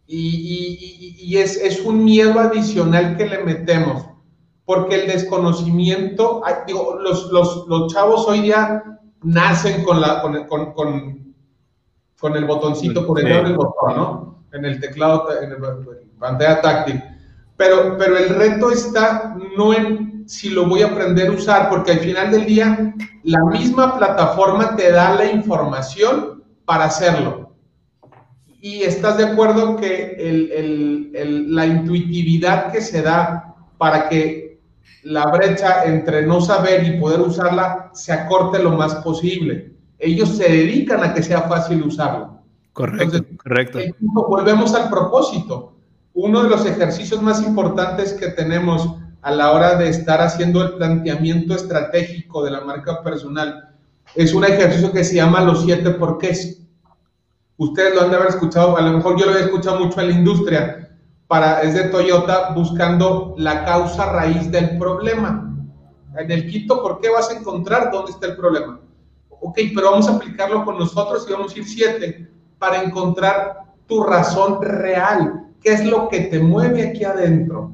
y, 0.07 1.37
es, 1.37 1.81
un 1.85 2.05
miedo 2.05 2.39
adicional 2.39 3.17
que 3.17 3.27
le 3.27 3.39
metemos, 3.45 4.07
porque 4.65 5.03
el 5.03 5.07
desconocimiento, 5.09 6.43
digo, 6.67 6.99
los, 7.01 7.93
chavos 7.93 8.27
hoy 8.29 8.43
día 8.43 8.83
nacen 9.23 9.85
con, 9.85 10.01
la, 10.01 10.21
con, 10.21 10.73
con, 10.75 12.37
el 12.37 12.45
botoncito, 12.45 13.07
por 13.07 13.21
el 13.21 13.57
botón, 13.57 13.97
¿no? 13.97 14.45
En 14.53 14.65
el 14.65 14.81
teclado, 14.81 15.29
en 15.41 15.51
la 15.51 15.79
pantalla 16.19 16.61
táctil. 16.61 17.03
Pero, 17.57 17.97
pero 17.97 18.19
el 18.19 18.29
reto 18.31 18.71
está 18.71 19.37
no 19.57 19.73
en 19.73 20.25
si 20.27 20.51
lo 20.51 20.67
voy 20.67 20.83
a 20.83 20.89
aprender 20.89 21.29
a 21.29 21.33
usar, 21.33 21.69
porque 21.69 21.93
al 21.93 21.99
final 21.99 22.31
del 22.31 22.47
día 22.47 22.95
la 23.25 23.45
misma 23.45 23.97
plataforma 23.97 24.77
te 24.77 24.93
da 24.93 25.15
la 25.15 25.27
información 25.27 26.45
para 26.65 26.85
hacerlo 26.85 27.52
y 28.63 28.85
estás 28.85 29.19
de 29.19 29.25
acuerdo 29.25 29.75
que 29.77 31.13
la 31.49 31.67
intuitividad 31.67 32.71
que 32.71 32.81
se 32.81 33.03
da 33.03 33.57
para 33.77 34.09
que 34.09 34.61
la 35.03 35.27
brecha 35.27 35.85
entre 35.85 36.25
no 36.25 36.41
saber 36.41 36.87
y 36.87 37.01
poder 37.01 37.21
usarla 37.21 37.91
se 37.93 38.13
acorte 38.13 38.63
lo 38.63 38.71
más 38.71 38.95
posible. 38.97 39.73
Ellos 39.99 40.37
se 40.37 40.45
dedican 40.45 41.03
a 41.03 41.13
que 41.13 41.25
sea 41.25 41.43
fácil 41.43 41.83
usarlo. 41.83 42.39
Correcto, 42.73 43.19
correcto. 43.43 43.81
Volvemos 43.99 44.73
al 44.77 44.89
propósito. 44.89 45.75
Uno 46.15 46.45
de 46.45 46.51
los 46.51 46.65
ejercicios 46.65 47.21
más 47.21 47.43
importantes 47.43 48.13
que 48.13 48.29
tenemos 48.29 48.95
a 49.23 49.33
la 49.33 49.51
hora 49.51 49.75
de 49.75 49.89
estar 49.89 50.21
haciendo 50.21 50.63
el 50.63 50.75
planteamiento 50.75 51.57
estratégico 51.57 52.45
de 52.45 52.53
la 52.53 52.61
marca 52.61 53.03
personal 53.03 53.71
es 54.15 54.35
un 54.35 54.45
ejercicio 54.45 54.93
que 54.93 55.03
se 55.03 55.17
llama 55.17 55.41
los 55.41 55.65
siete 55.65 55.91
porqués. 55.91 56.62
Ustedes 57.57 57.95
lo 57.95 58.03
han 58.03 58.11
de 58.11 58.17
haber 58.17 58.29
escuchado, 58.29 58.77
a 58.77 58.83
lo 58.83 58.97
mejor 58.97 59.19
yo 59.19 59.27
lo 59.27 59.37
he 59.37 59.43
escuchado 59.43 59.81
mucho 59.81 60.01
en 60.01 60.09
la 60.09 60.15
industria, 60.15 60.99
para, 61.27 61.63
es 61.63 61.75
de 61.75 61.85
Toyota 61.85 62.53
buscando 62.55 63.35
la 63.39 63.65
causa 63.65 64.13
raíz 64.13 64.51
del 64.51 64.79
problema. 64.79 65.49
En 66.19 66.31
el 66.31 66.51
quinto 66.51 66.83
por 66.83 67.01
qué 67.01 67.09
vas 67.09 67.31
a 67.31 67.39
encontrar 67.39 67.91
dónde 67.91 68.13
está 68.13 68.27
el 68.27 68.37
problema. 68.37 68.81
Ok, 69.29 69.59
pero 69.75 69.93
vamos 69.93 70.09
a 70.09 70.17
aplicarlo 70.17 70.65
con 70.65 70.79
nosotros 70.79 71.27
y 71.29 71.33
vamos 71.33 71.55
a 71.55 71.59
ir 71.59 71.65
siete 71.65 72.31
para 72.59 72.83
encontrar 72.83 73.65
tu 73.87 74.03
razón 74.03 74.61
real. 74.61 75.47
¿Qué 75.61 75.73
es 75.73 75.85
lo 75.85 76.09
que 76.09 76.21
te 76.21 76.39
mueve 76.39 76.89
aquí 76.89 77.05
adentro? 77.05 77.73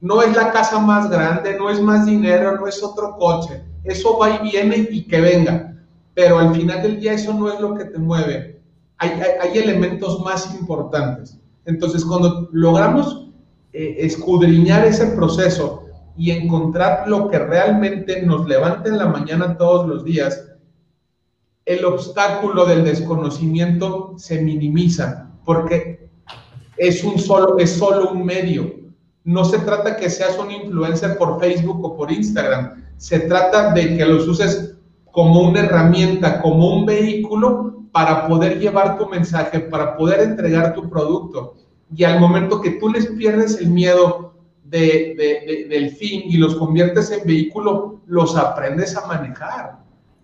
No 0.00 0.22
es 0.22 0.36
la 0.36 0.52
casa 0.52 0.78
más 0.78 1.10
grande, 1.10 1.56
no 1.56 1.70
es 1.70 1.80
más 1.80 2.06
dinero, 2.06 2.56
no 2.56 2.66
es 2.66 2.82
otro 2.82 3.16
coche. 3.16 3.62
Eso 3.84 4.18
va 4.18 4.30
y 4.30 4.50
viene 4.50 4.86
y 4.90 5.06
que 5.06 5.20
venga. 5.20 5.74
Pero 6.14 6.38
al 6.38 6.54
final 6.54 6.82
del 6.82 7.00
día 7.00 7.14
eso 7.14 7.32
no 7.32 7.48
es 7.48 7.58
lo 7.58 7.74
que 7.74 7.86
te 7.86 7.98
mueve. 7.98 8.57
Hay, 8.98 9.58
elementos 9.58 10.20
más 10.20 10.54
importantes. 10.58 11.38
Entonces, 11.64 12.04
cuando 12.04 12.48
logramos 12.52 13.28
eh, 13.72 13.96
escudriñar 13.98 14.84
ese 14.84 15.06
proceso 15.08 15.84
y 16.16 16.32
encontrar 16.32 17.08
lo 17.08 17.28
que 17.28 17.38
realmente 17.38 18.22
nos 18.22 18.46
levanta 18.48 18.88
en 18.88 18.98
la 18.98 19.06
mañana 19.06 19.56
todos 19.56 19.86
los 19.86 20.04
días, 20.04 20.48
el 21.64 21.84
obstáculo 21.84 22.64
del 22.64 22.82
desconocimiento 22.84 24.14
se 24.16 24.42
minimiza 24.42 25.30
porque 25.44 26.10
es 26.76 27.04
un 27.04 27.18
solo, 27.18 27.58
es 27.58 27.72
solo 27.72 28.10
un 28.10 28.24
medio. 28.24 28.74
No 29.24 29.44
se 29.44 29.58
trata 29.58 29.96
que 29.96 30.10
seas 30.10 30.38
un 30.38 30.50
influencer 30.50 31.18
por 31.18 31.38
Facebook 31.38 31.84
o 31.84 31.96
por 31.96 32.10
Instagram. 32.10 32.84
Se 32.96 33.20
trata 33.20 33.72
de 33.74 33.96
que 33.96 34.04
los 34.04 34.26
uses 34.26 34.76
como 35.12 35.42
una 35.42 35.60
herramienta, 35.60 36.40
como 36.40 36.74
un 36.74 36.86
vehículo 36.86 37.77
para 37.92 38.26
poder 38.26 38.58
llevar 38.58 38.98
tu 38.98 39.06
mensaje, 39.06 39.60
para 39.60 39.96
poder 39.96 40.20
entregar 40.20 40.74
tu 40.74 40.88
producto. 40.88 41.54
Y 41.94 42.04
al 42.04 42.20
momento 42.20 42.60
que 42.60 42.72
tú 42.72 42.88
les 42.88 43.06
pierdes 43.06 43.60
el 43.60 43.70
miedo 43.70 44.34
del 44.64 45.90
fin 45.98 46.22
y 46.26 46.36
los 46.36 46.56
conviertes 46.56 47.10
en 47.10 47.26
vehículo, 47.26 48.00
los 48.06 48.36
aprendes 48.36 48.96
a 48.96 49.06
manejar. 49.06 49.78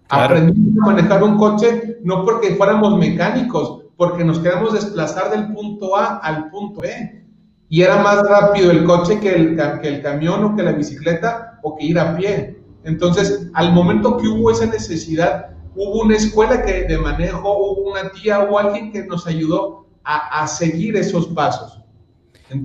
Aprendimos 0.09 0.83
a 0.83 0.93
manejar 0.93 1.23
un 1.23 1.39
coche 1.39 1.99
no 2.05 2.25
porque 2.25 2.55
fuéramos 2.55 2.99
mecánicos, 2.99 3.85
porque 3.97 4.25
nos 4.25 4.39
queremos 4.41 4.75
desplazar 4.75 5.31
del 5.31 5.53
punto 5.53 5.97
A 5.97 6.19
al 6.19 6.51
punto 6.51 6.81
B. 6.81 7.25
Y 7.71 7.83
era 7.83 7.97
más 8.03 8.23
rápido 8.29 8.71
el 8.71 8.85
coche 8.85 9.19
que 9.19 9.35
el, 9.35 9.57
que 9.81 9.89
el 9.89 10.03
camión 10.03 10.45
o 10.45 10.55
que 10.55 10.63
la 10.63 10.73
bicicleta 10.73 11.59
o 11.63 11.75
que 11.77 11.87
ir 11.87 11.99
a 11.99 12.17
pie. 12.17 12.59
Entonces, 12.85 13.49
al 13.55 13.73
momento 13.73 14.19
que 14.19 14.29
hubo 14.29 14.51
esa 14.51 14.67
necesidad, 14.67 15.54
hubo 15.75 16.03
una 16.03 16.17
escuela 16.17 16.63
que 16.63 16.85
de 16.85 16.99
manejo, 16.99 17.41
hubo 17.41 17.91
una 17.93 18.11
tía 18.11 18.41
o 18.41 18.59
alguien 18.59 18.93
que 18.93 19.05
nos 19.05 19.27
ayudó 19.27 19.87
a, 20.03 20.43
a 20.43 20.47
seguir 20.47 20.97
esos 20.97 21.27
pasos. 21.29 21.81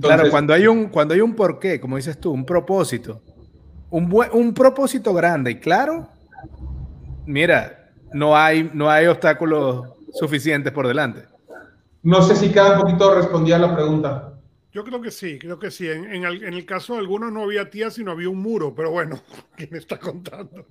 claro, 0.00 0.30
cuando 0.30 0.52
hay, 0.52 0.66
un, 0.66 0.88
cuando 0.88 1.14
hay 1.14 1.20
un 1.20 1.34
porqué, 1.34 1.80
como 1.80 1.96
dices 1.96 2.18
tú, 2.18 2.32
un 2.32 2.44
propósito, 2.44 3.22
un, 3.90 4.12
un 4.32 4.54
propósito 4.54 5.12
grande 5.12 5.52
y 5.52 5.54
claro, 5.56 6.08
mira, 7.26 7.90
no 8.12 8.36
hay, 8.36 8.70
no 8.72 8.90
hay 8.90 9.06
obstáculos 9.06 9.88
suficientes 10.12 10.72
por 10.72 10.86
delante. 10.86 11.24
No 12.02 12.22
sé 12.22 12.34
si 12.34 12.50
cada 12.50 12.78
poquito 12.78 13.14
respondía 13.14 13.56
a 13.56 13.60
la 13.60 13.74
pregunta. 13.74 14.34
Yo 14.72 14.84
creo 14.84 15.00
que 15.00 15.10
sí, 15.10 15.38
creo 15.38 15.58
que 15.58 15.70
sí. 15.70 15.88
En, 15.88 16.24
el, 16.24 16.64
caso 16.64 16.94
de 16.94 17.00
algunos 17.00 17.32
no 17.32 17.42
había 17.42 17.68
tías, 17.68 17.94
sino 17.94 18.12
había 18.12 18.28
un 18.28 18.40
muro, 18.40 18.74
pero 18.74 18.90
bueno, 18.90 19.20
¿quién 19.56 19.74
está 19.74 19.98
contando? 19.98 20.64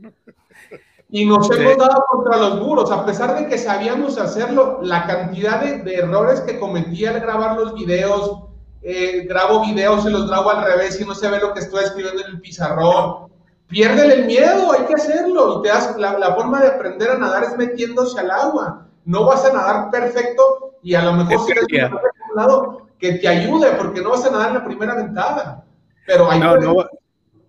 Y 1.11 1.25
nos 1.25 1.49
hemos 1.49 1.77
dado 1.77 2.05
contra 2.09 2.37
los 2.37 2.61
muros, 2.61 2.91
a 2.91 3.05
pesar 3.05 3.35
de 3.35 3.47
que 3.47 3.57
sabíamos 3.57 4.17
hacerlo, 4.19 4.79
la 4.83 5.07
cantidad 5.07 5.61
de, 5.61 5.95
errores 5.95 6.41
que 6.41 6.59
cometí 6.59 7.05
al 7.05 7.19
grabar 7.19 7.57
los 7.57 7.73
videos, 7.73 8.43
eh, 8.83 9.25
grabo 9.27 9.65
videos 9.65 10.05
y 10.05 10.11
los 10.11 10.29
grabo 10.29 10.51
al 10.51 10.63
revés 10.63 11.01
y 11.01 11.05
no 11.05 11.15
se 11.15 11.29
ve 11.29 11.39
lo 11.39 11.53
que 11.53 11.61
estoy 11.61 11.83
escribiendo 11.83 12.21
en 12.21 12.27
el 12.35 12.41
pizarrón, 12.41 13.29
Piérdele 13.69 14.15
el 14.15 14.25
miedo, 14.25 14.71
hay 14.71 14.85
que 14.85 14.95
hacerlo. 14.95 15.59
Y 15.59 15.61
te 15.61 15.69
das, 15.69 15.95
la, 15.97 16.35
forma 16.35 16.59
de 16.59 16.69
aprender 16.69 17.11
a 17.11 17.17
nadar 17.17 17.43
es 17.43 17.55
metiéndose 17.55 18.19
al 18.19 18.31
agua. 18.31 18.87
No 19.05 19.25
vas 19.25 19.45
a 19.45 19.53
nadar 19.53 19.91
perfecto 19.91 20.73
y 20.81 20.95
a 20.95 21.03
lo 21.03 21.13
mejor 21.13 21.45
si 21.45 21.51
eres 21.51 21.65
un 21.91 22.35
lado 22.35 22.87
que 22.97 23.13
te 23.13 23.27
ayude, 23.27 23.71
porque 23.73 24.01
no 24.01 24.09
vas 24.09 24.25
a 24.25 24.31
nadar 24.31 24.49
en 24.49 24.53
la 24.55 24.65
primera 24.65 24.95
ventada. 24.95 25.63
Pero 26.05 26.29
hay 26.29 26.41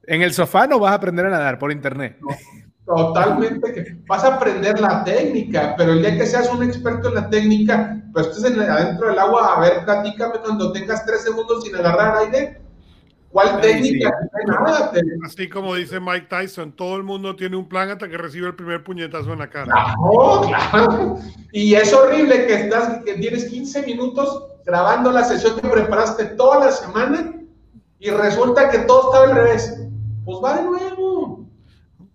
en 0.06 0.22
el 0.22 0.32
sofá 0.32 0.66
no 0.66 0.80
vas 0.80 0.92
a 0.92 0.96
aprender 0.96 1.26
a 1.26 1.30
nadar 1.30 1.58
por 1.58 1.70
internet. 1.70 2.18
Totalmente. 2.96 3.72
Que 3.72 3.96
vas 4.06 4.24
a 4.24 4.36
aprender 4.36 4.80
la 4.80 5.04
técnica, 5.04 5.74
pero 5.76 5.92
el 5.92 6.00
día 6.00 6.16
que 6.16 6.26
seas 6.26 6.52
un 6.52 6.62
experto 6.62 7.08
en 7.08 7.14
la 7.14 7.30
técnica, 7.30 8.02
pues 8.12 8.26
estés 8.28 8.58
adentro 8.58 9.08
del 9.08 9.18
agua, 9.18 9.54
a 9.56 9.60
ver, 9.60 9.84
platícame 9.84 10.38
cuando 10.38 10.72
tengas 10.72 11.04
tres 11.06 11.22
segundos 11.22 11.64
sin 11.64 11.74
agarrar 11.76 12.16
aire 12.18 12.60
¿Cuál 13.30 13.60
técnica? 13.60 14.12
Así 15.24 15.48
como 15.48 15.76
dice 15.76 16.00
Mike 16.00 16.26
Tyson, 16.28 16.72
todo 16.72 16.96
el 16.96 17.04
mundo 17.04 17.36
tiene 17.36 17.56
un 17.56 17.68
plan 17.68 17.88
hasta 17.88 18.08
que 18.08 18.18
recibe 18.18 18.48
el 18.48 18.56
primer 18.56 18.82
puñetazo 18.82 19.32
en 19.32 19.38
la 19.38 19.48
cara. 19.48 19.72
Claro, 20.48 21.16
Y 21.52 21.74
es 21.74 21.92
horrible 21.92 22.46
que 22.46 22.54
estás, 22.54 23.04
que 23.04 23.14
tienes 23.14 23.44
15 23.44 23.86
minutos 23.86 24.46
grabando 24.66 25.12
la 25.12 25.22
sesión 25.22 25.60
que 25.60 25.68
preparaste 25.68 26.24
toda 26.36 26.66
la 26.66 26.72
semana 26.72 27.34
y 28.00 28.10
resulta 28.10 28.68
que 28.68 28.78
todo 28.80 29.12
estaba 29.12 29.30
al 29.30 29.44
revés. 29.44 29.80
Pues 30.24 30.38
va 30.42 30.56
de 30.56 30.64
nuevo. 30.64 31.39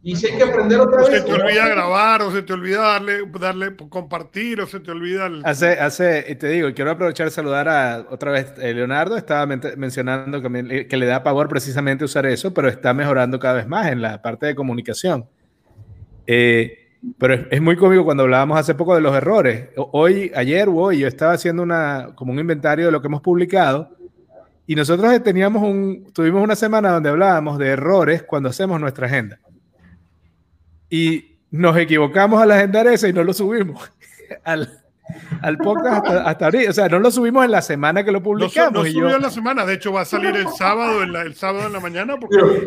Y 0.08 0.16
si 0.16 0.28
hay 0.28 0.38
que 0.38 0.43
aprender 0.43 0.80
otra 0.80 0.99
vez. 0.99 1.10
Se 1.10 1.22
te 1.22 1.34
olvida 1.34 1.68
grabar, 1.68 2.22
o 2.22 2.32
se 2.32 2.43
te 2.43 2.53
olvida 2.53 2.80
darle, 2.80 3.24
darle 3.39 3.76
compartir, 3.76 4.62
o 4.62 4.68
se 4.68 4.80
te 4.80 4.91
olvida. 4.91 5.32
Hace, 5.43 5.80
hace, 5.80 6.36
te 6.36 6.47
digo, 6.47 6.72
quiero 6.76 6.91
aprovechar 6.91 7.26
y 7.26 7.32
saludar 7.32 7.68
a 7.68 8.06
otra 8.12 8.30
vez 8.30 8.53
eh, 8.60 8.76
Leonardo. 8.76 9.18
Estaba 9.18 9.47
mencionando 9.47 10.43
que, 10.43 10.88
que 10.88 10.97
le 10.97 11.08
da 11.08 11.24
pavor 11.24 11.49
precisamente 11.49 12.06
usar 12.06 12.28
eso, 12.28 12.53
pero 12.53 12.70
está 12.70 12.93
mejorando 12.93 13.39
cada 13.39 13.56
vez 13.56 13.68
más 13.68 13.88
en 13.88 14.03
la 14.03 14.22
parte 14.22 14.45
de 14.45 14.53
comunicación. 14.53 15.26
Eh, 16.28 16.91
pero 17.18 17.47
es, 17.49 17.60
muy 17.60 17.76
cómico 17.76 18.06
cuando 18.06 18.22
hablábamos 18.22 18.60
hace 18.60 18.76
poco 18.76 18.93
de 18.93 19.01
los 19.01 19.16
errores. 19.16 19.70
Hoy, 19.76 20.32
ayer 20.36 20.70
o 20.70 20.76
hoy, 20.76 20.99
yo 20.99 21.08
estaba 21.08 21.34
haciendo 21.34 21.64
una, 21.64 22.10
como 22.14 22.32
un 22.32 22.38
inventario 22.38 22.86
de 22.86 22.91
lo 22.91 23.01
que 23.01 23.08
hemos 23.08 23.22
publicado. 23.22 23.89
Y 24.68 24.76
nosotros 24.76 25.24
teníamos 25.24 25.64
un, 25.64 26.14
tuvimos 26.14 26.43
una 26.43 26.56
semana 26.56 26.91
donde 26.91 27.10
hablábamos 27.10 27.58
de 27.58 27.70
errores 27.70 28.22
cuando 28.22 28.49
hacemos 28.49 28.80
nuestra 28.80 29.08
agenda 29.08 29.39
y 30.95 31.37
nos 31.51 31.75
equivocamos 31.75 32.41
al 32.41 32.51
agendar 32.51 32.87
ese 32.87 33.09
y 33.09 33.13
no 33.13 33.21
lo 33.21 33.33
subimos 33.33 33.91
al, 34.45 34.81
al 35.41 35.57
podcast 35.57 36.07
hasta, 36.07 36.45
ahorita. 36.45 36.69
O 36.69 36.73
sea, 36.73 36.87
no 36.87 36.99
lo 36.99 37.11
subimos 37.11 37.43
en 37.43 37.51
la 37.51 37.61
semana 37.61 38.05
que 38.05 38.13
lo 38.13 38.23
publicamos. 38.23 38.85
No, 38.85 38.89
subió 38.89 39.13
en 39.13 39.21
la 39.21 39.29
semana, 39.29 39.65
de 39.65 39.73
hecho 39.73 39.91
va 39.91 40.01
a 40.01 40.05
salir 40.05 40.33
el 40.37 40.47
sábado 40.47 41.03
en 41.03 41.11
la, 41.11 41.23
el 41.23 41.35
sábado 41.35 41.67
en 41.67 41.73
la 41.73 41.81
mañana. 41.81 42.15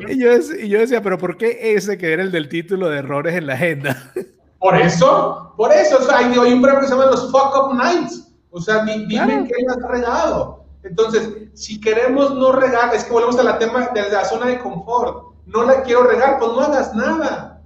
Y, 0.08 0.20
yo, 0.20 0.36
y, 0.60 0.68
yo, 0.68 0.78
decía, 0.78 1.00
pero 1.00 1.16
¿por 1.16 1.38
qué 1.38 1.74
ese 1.74 1.96
que 1.96 2.12
era 2.12 2.22
el 2.22 2.30
del 2.30 2.50
título 2.50 2.90
de 2.90 2.98
errores 2.98 3.34
en 3.34 3.46
la 3.46 3.54
agenda? 3.54 4.12
Por 4.60 4.74
eso, 4.74 5.54
por 5.56 5.70
eso, 5.70 5.98
o 5.98 6.02
sea, 6.02 6.18
hay, 6.18 6.36
un 6.36 6.60
premio 6.60 6.80
que 6.80 6.86
se 6.86 6.92
llama 6.92 7.06
los 7.06 7.30
fuck 7.30 7.54
up 7.56 7.76
nights. 7.76 8.28
O 8.50 8.60
sea, 8.60 8.84
dime 8.84 9.06
qué 9.46 9.54
has 9.68 9.88
regado. 9.88 10.64
Entonces, 10.82 11.32
si 11.54 11.80
queremos 11.80 12.34
no 12.34 12.50
regar, 12.50 12.92
es 12.92 13.04
que 13.04 13.12
volvemos 13.12 13.38
a 13.38 13.44
la 13.44 13.56
tema 13.60 13.86
de 13.94 14.10
la 14.10 14.24
zona 14.24 14.46
de 14.46 14.58
confort. 14.58 15.36
No 15.46 15.62
la 15.62 15.82
quiero 15.82 16.02
regar, 16.02 16.40
pues 16.40 16.50
no 16.50 16.60
hagas 16.62 16.92
nada 16.92 17.57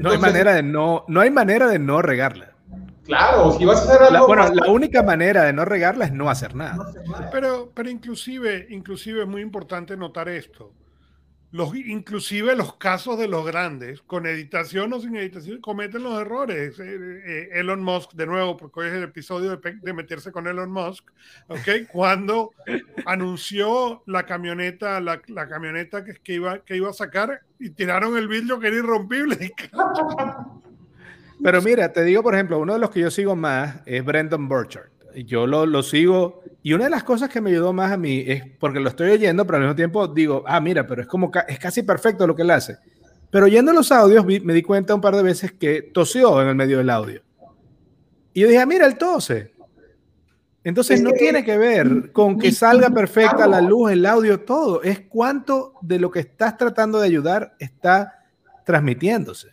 no 0.00 0.10
hay 0.10 0.18
manera 0.18 0.54
de 0.54 0.62
no, 0.62 1.04
no 1.08 1.20
hay 1.20 1.30
manera 1.30 1.68
de 1.68 1.78
no 1.78 2.02
regarla. 2.02 2.52
Claro, 3.04 3.52
si 3.52 3.64
vas 3.64 3.80
a 3.80 3.92
hacer 3.92 4.02
algo. 4.02 4.26
bueno, 4.26 4.48
la 4.52 4.70
única 4.70 5.02
manera 5.02 5.42
de 5.42 5.52
no 5.52 5.64
regarla 5.64 6.04
es 6.04 6.12
no 6.12 6.30
hacer 6.30 6.54
nada. 6.54 6.92
Pero, 7.32 7.72
pero 7.74 7.90
inclusive, 7.90 8.66
inclusive 8.70 9.22
es 9.22 9.28
muy 9.28 9.42
importante 9.42 9.96
notar 9.96 10.28
esto. 10.28 10.72
Los, 11.52 11.76
inclusive 11.76 12.56
los 12.56 12.76
casos 12.76 13.18
de 13.18 13.28
los 13.28 13.44
grandes, 13.44 14.00
con 14.00 14.26
editación 14.26 14.90
o 14.94 15.00
sin 15.00 15.14
editación, 15.16 15.60
cometen 15.60 16.02
los 16.02 16.18
errores. 16.18 16.80
Eh, 16.80 17.22
eh, 17.26 17.48
Elon 17.52 17.82
Musk, 17.82 18.12
de 18.14 18.26
nuevo, 18.26 18.56
porque 18.56 18.80
hoy 18.80 18.86
es 18.86 18.94
el 18.94 19.02
episodio 19.02 19.54
de, 19.54 19.92
meterse 19.92 20.32
con 20.32 20.46
Elon 20.46 20.72
Musk, 20.72 21.10
¿ok? 21.48 21.88
Cuando 21.92 22.52
anunció 23.04 24.02
la 24.06 24.24
camioneta, 24.24 24.98
la, 25.00 25.20
la 25.26 25.46
camioneta 25.46 26.02
que, 26.04 26.14
que, 26.14 26.34
iba, 26.34 26.60
que 26.60 26.76
iba 26.76 26.88
a 26.88 26.94
sacar 26.94 27.42
y 27.58 27.68
tiraron 27.68 28.16
el 28.16 28.28
vidrio 28.28 28.58
que 28.58 28.68
era 28.68 28.76
irrompible. 28.76 29.52
Pero 31.42 31.60
mira, 31.60 31.92
te 31.92 32.02
digo, 32.02 32.22
por 32.22 32.34
ejemplo, 32.34 32.58
uno 32.60 32.72
de 32.72 32.78
los 32.78 32.90
que 32.90 33.00
yo 33.00 33.10
sigo 33.10 33.36
más 33.36 33.76
es 33.84 34.02
Brendan 34.02 34.48
Burchard. 34.48 34.91
Yo 35.14 35.46
lo, 35.46 35.66
lo, 35.66 35.82
sigo. 35.82 36.42
Y 36.62 36.72
una 36.72 36.84
de 36.84 36.90
las 36.90 37.04
cosas 37.04 37.28
que 37.28 37.40
me 37.40 37.50
ayudó 37.50 37.72
más 37.72 37.92
a 37.92 37.96
mí 37.96 38.24
es 38.26 38.44
porque 38.58 38.80
lo 38.80 38.88
estoy 38.88 39.10
oyendo, 39.10 39.44
pero 39.46 39.56
al 39.56 39.62
mismo 39.62 39.76
tiempo 39.76 40.08
digo, 40.08 40.44
ah, 40.46 40.60
mira, 40.60 40.86
pero 40.86 41.02
es 41.02 41.08
como 41.08 41.30
es 41.48 41.58
casi 41.58 41.82
perfecto 41.82 42.26
lo 42.26 42.34
que 42.36 42.42
él 42.42 42.50
hace. 42.50 42.76
Pero 43.30 43.46
oyendo 43.46 43.72
los 43.72 43.90
audios 43.90 44.24
me 44.26 44.54
di 44.54 44.62
cuenta 44.62 44.94
un 44.94 45.00
par 45.00 45.16
de 45.16 45.22
veces 45.22 45.52
que 45.52 45.82
tosió 45.82 46.42
en 46.42 46.48
el 46.48 46.54
medio 46.54 46.78
del 46.78 46.90
audio. 46.90 47.22
Y 48.34 48.40
yo 48.40 48.48
dije, 48.48 48.60
ah, 48.60 48.66
mira, 48.66 48.86
el 48.86 48.96
tose. 48.96 49.52
Entonces 50.64 51.02
no 51.02 51.10
tiene 51.12 51.44
que 51.44 51.58
ver 51.58 52.12
con 52.12 52.38
que 52.38 52.52
salga 52.52 52.88
perfecta 52.90 53.48
la 53.48 53.60
luz, 53.60 53.90
el 53.90 54.06
audio, 54.06 54.40
todo. 54.40 54.82
Es 54.82 55.00
cuánto 55.00 55.74
de 55.82 55.98
lo 55.98 56.10
que 56.10 56.20
estás 56.20 56.56
tratando 56.56 57.00
de 57.00 57.06
ayudar 57.06 57.56
está 57.58 58.20
transmitiéndose. 58.64 59.48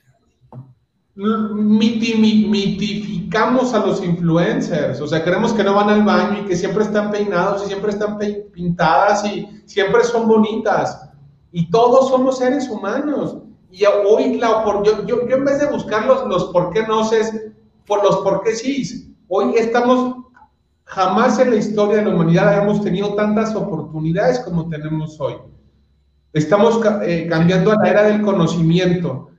Mitificamos 2.42 3.74
a 3.74 3.86
los 3.86 4.04
influencers, 4.04 5.02
o 5.02 5.08
sea, 5.08 5.24
creemos 5.24 5.54
que 5.54 5.64
no 5.64 5.74
van 5.74 5.90
al 5.90 6.04
baño 6.04 6.42
y 6.42 6.46
que 6.46 6.56
siempre 6.56 6.84
están 6.84 7.12
peinados 7.12 7.64
y 7.64 7.68
siempre 7.68 7.92
están 7.92 8.18
pintadas 8.54 9.26
y 9.26 9.48
siempre 9.66 10.04
son 10.04 10.28
bonitas. 10.28 11.10
Y 11.52 11.70
todos 11.70 12.10
somos 12.10 12.38
seres 12.38 12.70
humanos. 12.70 13.38
Y 13.72 13.84
hoy, 13.86 14.38
la, 14.38 14.64
yo, 14.86 15.06
yo, 15.06 15.28
yo 15.28 15.36
en 15.36 15.46
vez 15.46 15.60
de 15.60 15.68
buscar 15.68 16.06
los, 16.06 16.26
los 16.28 16.46
por 16.46 16.72
qué 16.72 16.88
no 16.88 17.04
sé, 17.04 17.54
por 17.86 18.04
los 18.04 18.18
por 18.18 18.42
qué 18.44 18.56
sí, 18.56 19.16
hoy 19.28 19.56
estamos 19.58 20.16
Jamás 20.90 21.38
en 21.38 21.52
la 21.52 21.58
historia 21.58 21.98
de 21.98 22.06
la 22.06 22.16
humanidad 22.16 22.64
hemos 22.64 22.82
tenido 22.82 23.14
tantas 23.14 23.56
oportunidades 23.56 24.40
como 24.40 24.68
tenemos 24.70 25.22
hoy. 25.22 25.36
Estamos 26.34 26.80
eh, 27.04 27.28
cambiando 27.30 27.72
a 27.72 27.76
la 27.76 27.90
era 27.92 28.04
del 28.06 28.24
conocimiento. 28.24 29.30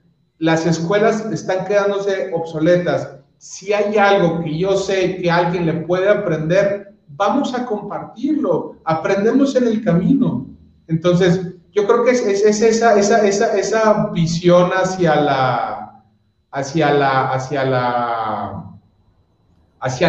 Las 0.40 0.64
escuelas 0.64 1.26
están 1.26 1.66
quedándose 1.66 2.30
obsoletas. 2.32 3.14
Si 3.36 3.74
hay 3.74 3.98
algo 3.98 4.42
que 4.42 4.56
yo 4.56 4.74
sé 4.74 5.18
que 5.18 5.30
alguien 5.30 5.66
le 5.66 5.74
puede 5.74 6.08
aprender, 6.08 6.94
vamos 7.08 7.52
a 7.52 7.66
compartirlo. 7.66 8.76
Aprendemos 8.84 9.54
en 9.56 9.66
el 9.66 9.84
camino. 9.84 10.46
Entonces, 10.88 11.56
yo 11.72 11.86
creo 11.86 12.04
que 12.04 12.12
es, 12.12 12.22
es, 12.24 12.62
esa, 12.62 14.06
visión 14.14 14.70
hacia 14.72 15.14
la 15.16 16.00
hacia 16.50 16.90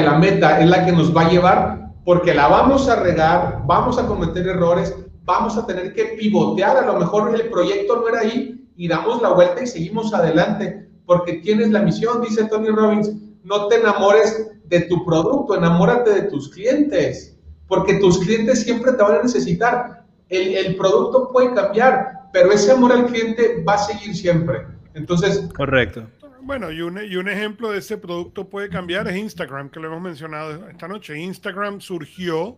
la 0.02 0.18
meta 0.18 0.62
es 0.62 0.70
la 0.70 0.86
que 0.86 0.94
nos 0.94 1.16
va 1.16 1.24
a 1.24 1.30
llevar 1.30 1.92
porque 2.06 2.34
la 2.34 2.48
vamos 2.48 2.88
a 2.88 2.96
regar, 2.96 3.64
vamos 3.66 4.00
a 4.00 4.08
cometer 4.08 4.48
errores, 4.48 4.96
vamos 5.26 5.58
a 5.58 5.68
tener 5.68 5.94
que 5.94 6.16
pivotear, 6.18 6.78
a 6.78 6.86
lo 6.86 6.98
mejor 6.98 7.36
el 7.36 7.50
proyecto 7.50 7.98
no 7.98 8.08
era 8.08 8.22
ahí 8.22 8.61
y 8.82 8.88
damos 8.88 9.22
la 9.22 9.30
vuelta 9.30 9.62
y 9.62 9.68
seguimos 9.68 10.12
adelante 10.12 10.88
porque 11.06 11.34
tienes 11.34 11.70
la 11.70 11.84
misión, 11.84 12.20
dice 12.20 12.46
Tony 12.46 12.70
Robbins, 12.70 13.12
no 13.44 13.68
te 13.68 13.76
enamores 13.76 14.50
de 14.66 14.82
tu 14.82 15.06
producto, 15.06 15.56
enamórate 15.56 16.10
de 16.10 16.22
tus 16.24 16.50
clientes, 16.50 17.38
porque 17.68 18.00
tus 18.00 18.18
clientes 18.18 18.64
siempre 18.64 18.94
te 18.94 19.04
van 19.04 19.20
a 19.20 19.22
necesitar. 19.22 20.04
El, 20.30 20.56
el 20.56 20.76
producto 20.78 21.30
puede 21.32 21.54
cambiar, 21.54 22.30
pero 22.34 22.52
ese 22.52 22.72
amor 22.72 22.92
al 22.92 23.06
cliente 23.06 23.64
va 23.64 23.76
a 23.76 23.78
seguir 23.78 24.16
siempre. 24.16 24.66
Entonces, 24.96 25.48
correcto. 25.56 26.08
Bueno, 26.42 26.72
y 26.72 26.82
un, 26.82 27.00
y 27.06 27.16
un 27.18 27.30
ejemplo 27.30 27.70
de 27.70 27.78
ese 27.78 28.00
producto 28.00 28.50
puede 28.50 28.68
cambiar 28.70 29.08
es 29.08 29.16
Instagram, 29.16 29.70
que 29.70 29.80
lo 29.80 29.90
hemos 29.90 30.02
mencionado 30.02 30.68
esta 30.68 30.88
noche. 30.88 31.20
Instagram 31.20 31.82
surgió, 31.82 32.58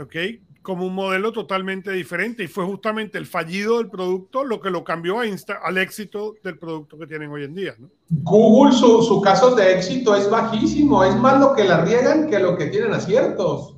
¿ok? 0.00 0.16
Como 0.62 0.86
un 0.86 0.94
modelo 0.94 1.32
totalmente 1.32 1.90
diferente 1.90 2.44
y 2.44 2.46
fue 2.46 2.64
justamente 2.64 3.16
el 3.16 3.26
fallido 3.26 3.78
del 3.78 3.88
producto 3.88 4.44
lo 4.44 4.60
que 4.60 4.70
lo 4.70 4.84
cambió 4.84 5.20
a 5.20 5.26
Insta, 5.26 5.60
al 5.62 5.78
éxito 5.78 6.34
del 6.44 6.58
producto 6.58 6.98
que 6.98 7.06
tienen 7.06 7.30
hoy 7.30 7.44
en 7.44 7.54
día. 7.54 7.74
¿no? 7.78 7.88
Google, 8.10 8.72
su, 8.72 9.02
su 9.02 9.20
caso 9.22 9.54
de 9.54 9.74
éxito 9.74 10.14
es 10.14 10.28
bajísimo, 10.28 11.02
es 11.02 11.16
más 11.16 11.40
lo 11.40 11.54
que 11.54 11.64
la 11.64 11.82
riegan 11.84 12.28
que 12.28 12.38
lo 12.38 12.58
que 12.58 12.66
tienen 12.66 12.92
aciertos. 12.92 13.76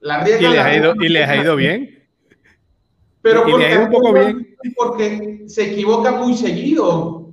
La 0.00 0.24
riegan, 0.24 0.52
¿Y, 0.52 0.54
les 0.54 0.64
ha 0.64 0.76
ido, 0.76 0.94
¿Y 0.96 1.08
les 1.08 1.28
ha 1.28 1.36
ido 1.36 1.56
bien? 1.56 1.96
Pero 3.22 3.42
porque, 3.42 3.78
un 3.78 3.90
poco 3.90 4.12
bien. 4.12 4.56
porque 4.76 5.44
se 5.48 5.72
equivoca 5.72 6.12
muy 6.12 6.36
seguido. 6.36 7.32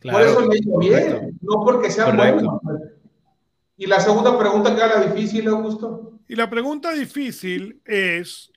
Por 0.00 0.22
eso 0.22 0.40
le 0.48 0.56
digo 0.58 0.78
bien, 0.78 1.38
no 1.42 1.64
porque 1.64 1.90
sea 1.90 2.10
bueno. 2.12 2.60
Y 3.78 3.86
la 3.86 4.00
segunda 4.00 4.36
pregunta 4.36 4.74
que 4.74 4.82
era 4.82 5.00
difícil, 5.00 5.46
Augusto. 5.48 6.18
Y 6.26 6.34
la 6.34 6.50
pregunta 6.50 6.92
difícil 6.92 7.80
es, 7.84 8.50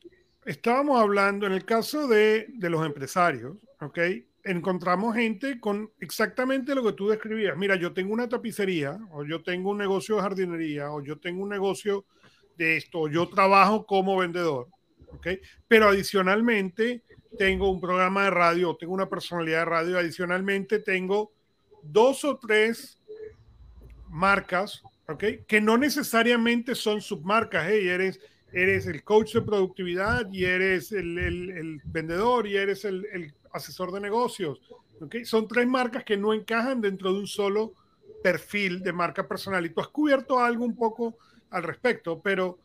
estábamos 0.45 0.99
hablando 0.99 1.45
en 1.45 1.53
el 1.53 1.63
caso 1.63 2.07
de, 2.07 2.47
de 2.49 2.69
los 2.71 2.83
empresarios, 2.83 3.55
¿ok? 3.79 3.99
Encontramos 4.43 5.15
gente 5.15 5.59
con 5.59 5.91
exactamente 5.99 6.73
lo 6.73 6.83
que 6.83 6.93
tú 6.93 7.07
describías. 7.07 7.55
Mira, 7.55 7.75
yo 7.75 7.93
tengo 7.93 8.13
una 8.13 8.27
tapicería, 8.27 8.99
o 9.11 9.23
yo 9.23 9.43
tengo 9.43 9.69
un 9.69 9.77
negocio 9.77 10.15
de 10.15 10.23
jardinería, 10.23 10.91
o 10.91 11.03
yo 11.03 11.19
tengo 11.19 11.43
un 11.43 11.49
negocio 11.49 12.05
de 12.57 12.77
esto, 12.77 13.07
yo 13.07 13.29
trabajo 13.29 13.85
como 13.85 14.17
vendedor, 14.17 14.69
¿ok? 15.13 15.27
Pero 15.67 15.89
adicionalmente 15.89 17.03
tengo 17.37 17.69
un 17.69 17.79
programa 17.79 18.23
de 18.23 18.31
radio, 18.31 18.75
tengo 18.75 18.93
una 18.93 19.07
personalidad 19.07 19.59
de 19.59 19.65
radio, 19.65 19.99
adicionalmente 19.99 20.79
tengo 20.79 21.31
dos 21.83 22.25
o 22.25 22.37
tres 22.37 22.99
marcas, 24.09 24.81
¿ok? 25.11 25.23
Que 25.47 25.61
no 25.61 25.77
necesariamente 25.77 26.75
son 26.75 27.01
submarcas, 27.01 27.67
hey, 27.69 27.87
eres, 27.87 28.19
eres 28.51 28.87
el 28.87 29.03
coach 29.03 29.33
de 29.33 29.41
productividad 29.41 30.31
y 30.31 30.45
eres 30.45 30.91
el, 30.91 31.17
el, 31.17 31.81
vendedor 31.85 32.47
y 32.47 32.57
eres 32.57 32.85
el, 32.85 33.05
el, 33.11 33.33
asesor 33.53 33.91
de 33.91 33.99
negocios, 33.99 34.61
¿ok? 35.01 35.17
Son 35.23 35.47
tres 35.47 35.67
marcas 35.67 36.05
que 36.05 36.15
no 36.15 36.33
encajan 36.33 36.79
dentro 36.79 37.11
de 37.11 37.19
un 37.19 37.27
solo 37.27 37.73
perfil 38.23 38.81
de 38.81 38.93
marca 38.93 39.27
personal 39.27 39.65
y 39.65 39.69
tú 39.69 39.81
has 39.81 39.89
cubierto 39.89 40.39
algo 40.39 40.63
un 40.63 40.75
poco 40.75 41.17
al 41.49 41.63
respecto, 41.63 42.21
pero 42.21 42.59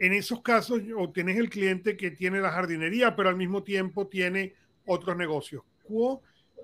en 0.00 0.12
esos 0.12 0.42
casos 0.42 0.80
o 0.96 1.10
tienes 1.10 1.38
el 1.38 1.48
cliente 1.48 1.96
que 1.96 2.10
tiene 2.10 2.40
la 2.40 2.50
jardinería, 2.50 3.14
pero 3.14 3.28
al 3.28 3.36
mismo 3.36 3.62
tiempo 3.62 4.08
tiene 4.08 4.54
otros 4.84 5.16
negocios. 5.16 5.62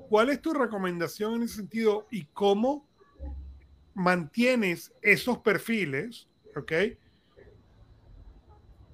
¿Cuál 0.08 0.30
es 0.30 0.42
tu 0.42 0.52
recomendación 0.52 1.34
en 1.34 1.42
ese 1.42 1.56
sentido 1.56 2.08
y 2.10 2.24
cómo 2.32 2.87
mantienes 3.98 4.92
esos 5.02 5.38
perfiles, 5.38 6.28
ok? 6.56 6.72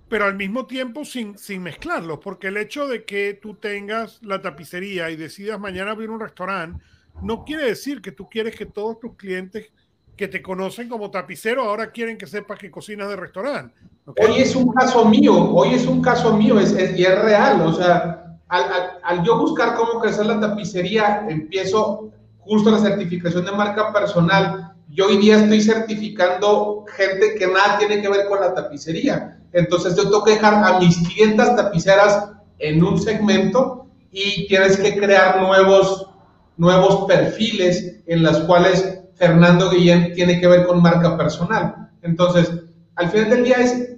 Pero 0.09 0.25
al 0.25 0.35
mismo 0.35 0.67
tiempo 0.67 1.05
sin, 1.05 1.37
sin 1.39 1.63
mezclarlos, 1.63 2.19
porque 2.21 2.49
el 2.49 2.57
hecho 2.57 2.89
de 2.89 3.05
que 3.05 3.39
tú 3.41 3.55
tengas 3.55 4.21
la 4.23 4.41
tapicería 4.41 5.11
y 5.11 5.17
decidas 5.17 5.61
mañana 5.61 5.91
abrir 5.91 6.11
un 6.11 6.21
restaurante, 6.21 6.83
no 7.23 7.45
quiere 7.45 7.65
decir 7.65 8.01
que 8.01 8.13
tú 8.13 8.29
quieres 8.29 8.57
que 8.57 8.67
todos 8.67 8.99
tus 8.99 9.15
clientes 9.17 9.71
que 10.17 10.29
te 10.29 10.41
conocen 10.41 10.89
como 10.89 11.11
tapicero 11.11 11.63
ahora 11.63 11.91
quieren 11.91 12.17
que 12.17 12.27
sepas 12.27 12.59
que 12.59 12.71
cocinas 12.71 13.09
de 13.09 13.17
restaurante. 13.17 13.75
Hoy 14.07 14.39
es 14.39 14.57
un 14.57 14.73
caso 14.73 15.05
mío, 15.05 15.35
hoy 15.55 15.75
es 15.75 15.87
un 15.87 16.01
caso 16.01 16.37
mío 16.37 16.59
es, 16.59 16.73
y 16.73 17.05
es 17.05 17.23
real, 17.23 17.61
o 17.63 17.73
sea, 17.73 18.39
al, 18.49 18.65
al, 19.03 19.25
yo 19.25 19.39
buscar 19.39 19.75
cómo 19.75 20.01
crecer 20.01 20.27
la 20.27 20.41
tapicería, 20.41 21.27
empiezo 21.29 22.11
justo 22.39 22.71
la 22.71 22.79
certificación 22.79 23.45
de 23.45 23.53
marca 23.53 23.93
personal. 23.93 24.74
Yo 24.95 25.09
hoy 25.09 25.17
día 25.17 25.39
estoy 25.39 25.61
certificando 25.61 26.85
gente 26.97 27.35
que 27.37 27.49
nada 27.49 27.79
tiene 27.79 28.01
que 28.01 28.09
ver 28.09 28.29
con 28.29 28.41
la 28.41 28.55
tapicería. 28.55 29.41
Entonces 29.53 29.97
yo 29.97 30.05
tengo 30.05 30.23
que 30.23 30.35
dejar 30.35 30.55
a 30.55 30.79
mis 30.79 30.97
clientas 31.09 31.57
tapiceras 31.57 32.31
en 32.61 32.85
un 32.85 33.01
segmento 33.01 33.89
y 34.13 34.47
tienes 34.47 34.77
que 34.77 34.97
crear 34.97 35.43
nuevos, 35.43 36.11
nuevos 36.57 37.07
perfiles 37.09 38.03
en 38.07 38.23
las 38.23 38.39
cuales 38.43 39.01
Fernando 39.15 39.69
Guillén 39.69 40.13
tiene 40.15 40.41
que 40.41 40.47
ver 40.47 40.65
con 40.65 40.81
marca 40.81 41.17
personal. 41.17 41.91
Entonces, 42.03 42.53
al 42.95 43.11
final 43.11 43.31
del 43.31 43.45
día 43.45 43.57
es 43.57 43.97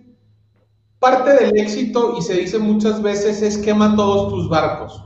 parte 0.99 1.35
del 1.35 1.59
éxito 1.59 2.15
y 2.19 2.23
se 2.23 2.37
dice 2.39 2.59
muchas 2.59 3.03
veces 3.03 3.43
es 3.43 3.59
quema 3.59 3.95
todos 3.97 4.31
tus 4.31 4.49
barcos. 4.49 5.05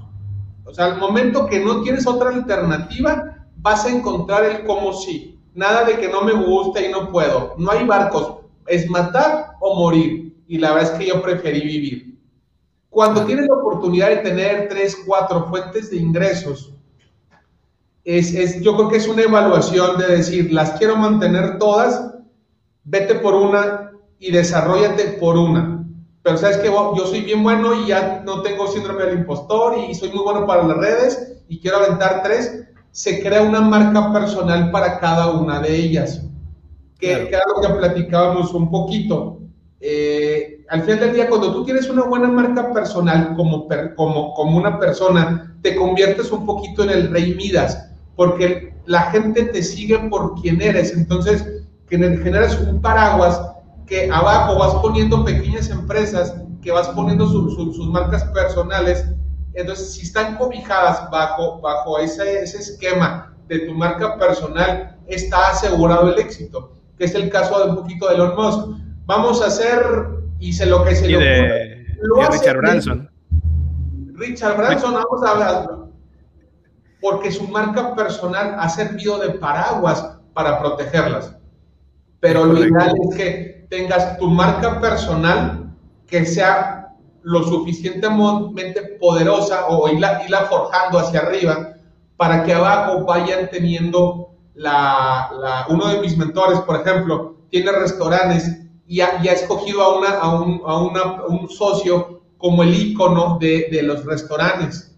O 0.65 0.73
sea, 0.73 0.85
al 0.85 0.99
momento 0.99 1.47
que 1.47 1.59
no 1.59 1.83
tienes 1.83 2.07
otra 2.07 2.29
alternativa, 2.29 3.49
vas 3.57 3.87
a 3.87 3.91
encontrar 3.91 4.45
el 4.45 4.65
cómo 4.65 4.93
sí. 4.93 5.40
Nada 5.61 5.85
de 5.85 5.99
que 5.99 6.09
no 6.09 6.23
me 6.23 6.33
gusta 6.33 6.81
y 6.81 6.91
no 6.91 7.13
puedo. 7.13 7.55
No 7.59 7.71
hay 7.71 7.85
barcos. 7.85 8.47
Es 8.67 8.89
matar 8.89 9.57
o 9.61 9.75
morir. 9.75 10.43
Y 10.49 10.57
la 10.57 10.73
verdad 10.73 10.95
es 10.95 10.99
que 10.99 11.09
yo 11.09 11.21
preferí 11.21 11.61
vivir. 11.61 12.19
Cuando 12.89 13.27
tienes 13.27 13.47
la 13.47 13.57
oportunidad 13.57 14.09
de 14.09 14.17
tener 14.29 14.71
tres, 14.71 14.97
cuatro 15.07 15.45
fuentes 15.51 15.91
de 15.91 15.99
ingresos, 15.99 16.73
es, 18.05 18.63
yo 18.63 18.75
creo 18.75 18.89
que 18.89 18.97
es 18.97 19.07
una 19.07 19.21
evaluación 19.21 19.99
de 19.99 20.17
decir, 20.17 20.51
las 20.51 20.71
quiero 20.79 20.97
mantener 20.97 21.59
todas, 21.59 22.15
vete 22.85 23.17
por 23.17 23.35
una 23.35 23.93
y 24.19 24.33
desarrollate 24.33 25.19
por 25.21 25.37
una. 25.37 25.87
Pero 26.23 26.39
sabes 26.39 26.57
que 26.57 26.69
yo 26.69 27.07
soy 27.07 27.21
bien 27.21 27.43
bueno 27.43 27.85
y 27.85 27.89
ya 27.89 28.23
no 28.25 28.41
tengo 28.41 28.67
síndrome 28.67 29.05
del 29.05 29.19
impostor 29.19 29.77
y 29.77 29.95
soy 29.95 30.09
muy 30.09 30.25
bueno 30.25 30.47
para 30.47 30.67
las 30.67 30.79
redes 30.79 31.43
y 31.51 31.61
quiero 31.61 31.77
aventar 31.77 32.23
tres, 32.23 32.67
se 32.93 33.23
crea 33.23 33.43
una 33.43 33.61
marca 33.61 34.13
personal 34.13 34.71
para 34.71 34.99
cada 34.99 35.33
una 35.33 35.61
de 35.61 35.75
ellas. 35.75 36.23
Que, 36.99 37.29
que 37.29 37.35
era 37.35 37.45
lo 37.47 37.63
que 37.63 37.75
platicábamos 37.75 38.53
un 38.53 38.71
poquito. 38.71 39.39
Eh, 39.81 40.65
al 40.69 40.83
final 40.83 41.01
del 41.01 41.15
día, 41.15 41.29
cuando 41.29 41.53
tú 41.53 41.65
tienes 41.65 41.89
una 41.89 42.03
buena 42.03 42.29
marca 42.29 42.73
personal 42.73 43.35
como, 43.35 43.67
como, 43.97 44.35
como 44.35 44.59
una 44.59 44.79
persona, 44.79 45.57
te 45.63 45.75
conviertes 45.75 46.31
un 46.31 46.45
poquito 46.45 46.85
en 46.85 46.91
el 46.91 47.11
rey 47.11 47.35
Midas 47.35 47.91
porque 48.21 48.75
la 48.85 49.11
gente 49.13 49.45
te 49.45 49.63
sigue 49.63 49.99
por 50.11 50.35
quien 50.41 50.61
eres. 50.61 50.95
Entonces, 50.95 51.65
generas 51.89 52.61
un 52.61 52.81
paraguas 52.83 53.41
que 53.87 54.11
abajo 54.11 54.59
vas 54.59 54.75
poniendo 54.83 55.25
pequeñas 55.25 55.71
empresas, 55.71 56.35
que 56.63 56.71
vas 56.71 56.89
poniendo 56.89 57.27
sus 57.27 57.89
marcas 57.89 58.23
personales. 58.25 59.07
Entonces, 59.55 59.95
si 59.95 60.03
están 60.03 60.37
cobijadas 60.37 61.11
bajo, 61.11 61.61
bajo 61.61 61.99
ese, 61.99 62.43
ese 62.43 62.59
esquema 62.59 63.35
de 63.49 63.61
tu 63.61 63.75
marca 63.75 64.17
personal, 64.17 64.97
está 65.09 65.51
asegurado 65.51 66.13
el 66.13 66.21
éxito, 66.21 66.73
que 66.97 67.05
es 67.05 67.15
el 67.15 67.31
caso 67.31 67.59
de 67.59 67.71
un 67.71 67.77
poquito 67.77 68.09
de 68.09 68.15
Elon 68.15 68.37
Musk. 68.37 68.81
Vamos 69.07 69.43
a 69.43 69.47
hacer, 69.47 69.83
y 70.39 70.53
se 70.53 70.67
lo 70.67 70.85
que 70.85 70.95
se 70.95 71.11
y 71.11 71.15
de, 71.15 71.87
Richard 72.31 72.59
Branson. 72.59 73.11
Richard 74.15 74.57
Branson, 74.57 74.95
vamos 74.95 75.23
a 75.25 75.31
hablar, 75.31 75.69
porque 77.01 77.33
su 77.33 77.49
marca 77.49 77.95
personal 77.95 78.57
ha 78.59 78.69
servido 78.69 79.19
de 79.19 79.31
paraguas 79.31 80.19
para 80.33 80.61
protegerlas. 80.61 81.35
Pero 82.21 82.45
lo 82.45 82.59
ideal 82.59 82.93
es 83.09 83.17
que 83.17 83.67
tengas 83.71 84.19
tu 84.19 84.29
marca 84.29 84.81
personal 84.81 85.75
que 86.07 86.27
sea 86.27 86.80
lo 87.23 87.43
suficientemente 87.43 88.99
poderosa 89.01 89.67
o 89.69 89.89
irla, 89.89 90.47
forjando 90.49 90.99
hacia 90.99 91.21
arriba 91.21 91.75
para 92.17 92.45
que 92.45 92.53
abajo 92.53 93.05
vayan 93.05 93.49
teniendo 93.51 94.31
la, 94.55 95.67
uno 95.69 95.89
de 95.89 96.01
mis 96.01 96.17
mentores, 96.17 96.61
por 96.61 96.81
ejemplo, 96.81 97.37
tiene 97.51 97.73
restaurantes 97.73 98.59
y 98.87 99.01
ha, 99.01 99.17
escogido 99.23 99.83
a, 99.83 99.99
una, 99.99 100.09
a, 100.19 100.41
un, 100.41 100.61
a 100.67 100.77
una, 100.79 101.25
un 101.27 101.49
socio 101.49 102.21
como 102.41 102.63
el 102.63 102.75
icono 102.75 103.39
de, 103.39 103.81
los 103.83 104.05
restaurantes. 104.05 104.97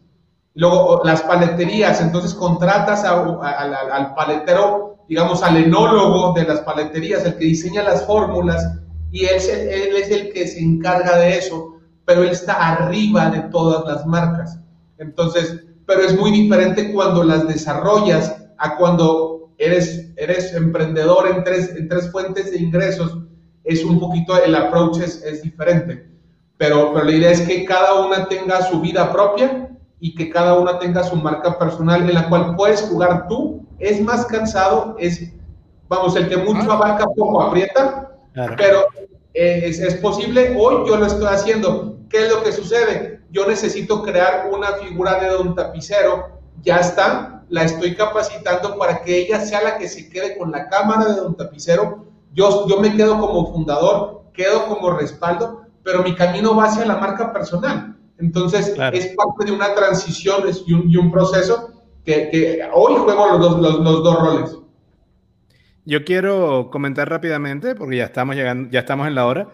Luego, 0.54 1.02
las 1.04 1.22
paleterías, 1.22 2.00
entonces 2.00 2.34
contratas 2.34 3.04
al 3.04 4.14
paletero, 4.14 4.96
digamos, 5.08 5.42
al 5.42 5.56
enólogo 5.56 6.32
de 6.34 6.44
las 6.44 6.60
paleterías, 6.60 7.24
el 7.24 7.36
que 7.36 7.44
diseña 7.44 7.82
las 7.82 8.06
fórmulas, 8.06 8.78
y 9.10 9.26
él 9.26 9.36
es 9.36 10.10
el 10.10 10.32
que 10.32 10.46
se 10.46 10.60
encarga 10.60 11.16
de 11.18 11.38
eso, 11.38 11.74
pero 12.04 12.22
él 12.22 12.30
está 12.30 12.54
arriba 12.54 13.30
de 13.30 13.40
todas 13.50 13.84
las 13.86 14.06
marcas. 14.06 14.58
Entonces, 14.98 15.64
pero 15.86 16.02
es 16.02 16.18
muy 16.18 16.30
diferente 16.30 16.92
cuando 16.92 17.24
las 17.24 17.46
desarrollas 17.46 18.36
a 18.58 18.76
cuando 18.76 19.52
eres, 19.58 20.12
eres 20.16 20.54
emprendedor 20.54 21.28
en 21.28 21.44
tres, 21.44 21.74
en 21.76 21.88
tres 21.88 22.10
fuentes 22.10 22.50
de 22.50 22.58
ingresos, 22.58 23.18
es 23.64 23.84
un 23.84 24.00
poquito, 24.00 24.42
el 24.42 24.54
approach 24.54 24.98
es, 24.98 25.22
es 25.22 25.42
diferente. 25.42 26.08
Pero, 26.56 26.92
pero 26.92 27.04
la 27.06 27.12
idea 27.12 27.30
es 27.30 27.42
que 27.42 27.64
cada 27.64 28.04
una 28.04 28.28
tenga 28.28 28.62
su 28.62 28.80
vida 28.80 29.12
propia 29.12 29.68
y 30.00 30.14
que 30.14 30.30
cada 30.30 30.58
una 30.58 30.78
tenga 30.78 31.04
su 31.04 31.16
marca 31.16 31.58
personal 31.58 32.08
en 32.08 32.14
la 32.14 32.28
cual 32.28 32.56
puedes 32.56 32.82
jugar 32.82 33.26
tú. 33.28 33.66
Es 33.78 34.00
más 34.00 34.26
cansado, 34.26 34.96
es, 34.98 35.32
vamos, 35.88 36.16
el 36.16 36.28
que 36.28 36.36
mucho 36.36 36.70
ah. 36.70 36.74
abarca 36.74 37.04
poco 37.06 37.42
aprieta, 37.42 38.10
pero 38.56 38.86
es, 39.34 39.78
es, 39.78 39.94
posible. 39.96 40.54
Hoy 40.58 40.88
yo 40.88 40.96
lo 40.96 41.06
estoy 41.06 41.26
haciendo. 41.26 41.96
¿Qué 42.08 42.24
es 42.24 42.30
lo 42.30 42.42
que 42.42 42.52
sucede? 42.52 43.20
Yo 43.30 43.46
necesito 43.46 44.02
crear 44.02 44.50
una 44.52 44.74
figura 44.74 45.18
de 45.18 45.28
don 45.28 45.54
tapicero. 45.54 46.40
Ya 46.62 46.76
está, 46.76 47.44
la 47.48 47.64
estoy 47.64 47.94
capacitando 47.94 48.76
para 48.78 49.02
que 49.02 49.18
ella 49.18 49.40
sea 49.40 49.62
la 49.62 49.78
que 49.78 49.88
se 49.88 50.08
quede 50.08 50.36
con 50.36 50.50
la 50.50 50.68
cámara 50.68 51.06
de 51.06 51.20
don 51.20 51.36
tapicero. 51.36 52.06
Yo, 52.34 52.66
yo 52.68 52.80
me 52.80 52.94
quedo 52.96 53.18
como 53.18 53.52
fundador, 53.52 54.24
quedo 54.32 54.66
como 54.66 54.90
respaldo, 54.92 55.62
pero 55.82 56.02
mi 56.02 56.14
camino 56.14 56.56
va 56.56 56.64
hacia 56.64 56.84
la 56.84 56.96
marca 56.96 57.32
personal. 57.32 57.96
Entonces, 58.18 58.74
es 58.92 59.16
parte 59.16 59.46
de 59.46 59.52
una 59.52 59.74
transición 59.74 60.44
y 60.66 60.96
un, 60.96 61.10
proceso 61.10 61.70
que, 62.04 62.60
hoy 62.72 62.94
juego 62.94 63.38
los, 63.38 63.58
los, 63.58 64.02
dos 64.04 64.20
roles. 64.20 64.56
Yo 65.84 66.04
quiero 66.04 66.70
comentar 66.70 67.08
rápidamente, 67.08 67.74
porque 67.74 67.96
ya 67.96 68.04
estamos 68.04 68.36
llegando, 68.36 68.70
ya 68.70 68.80
estamos 68.80 69.08
en 69.08 69.14
la 69.14 69.26
hora. 69.26 69.48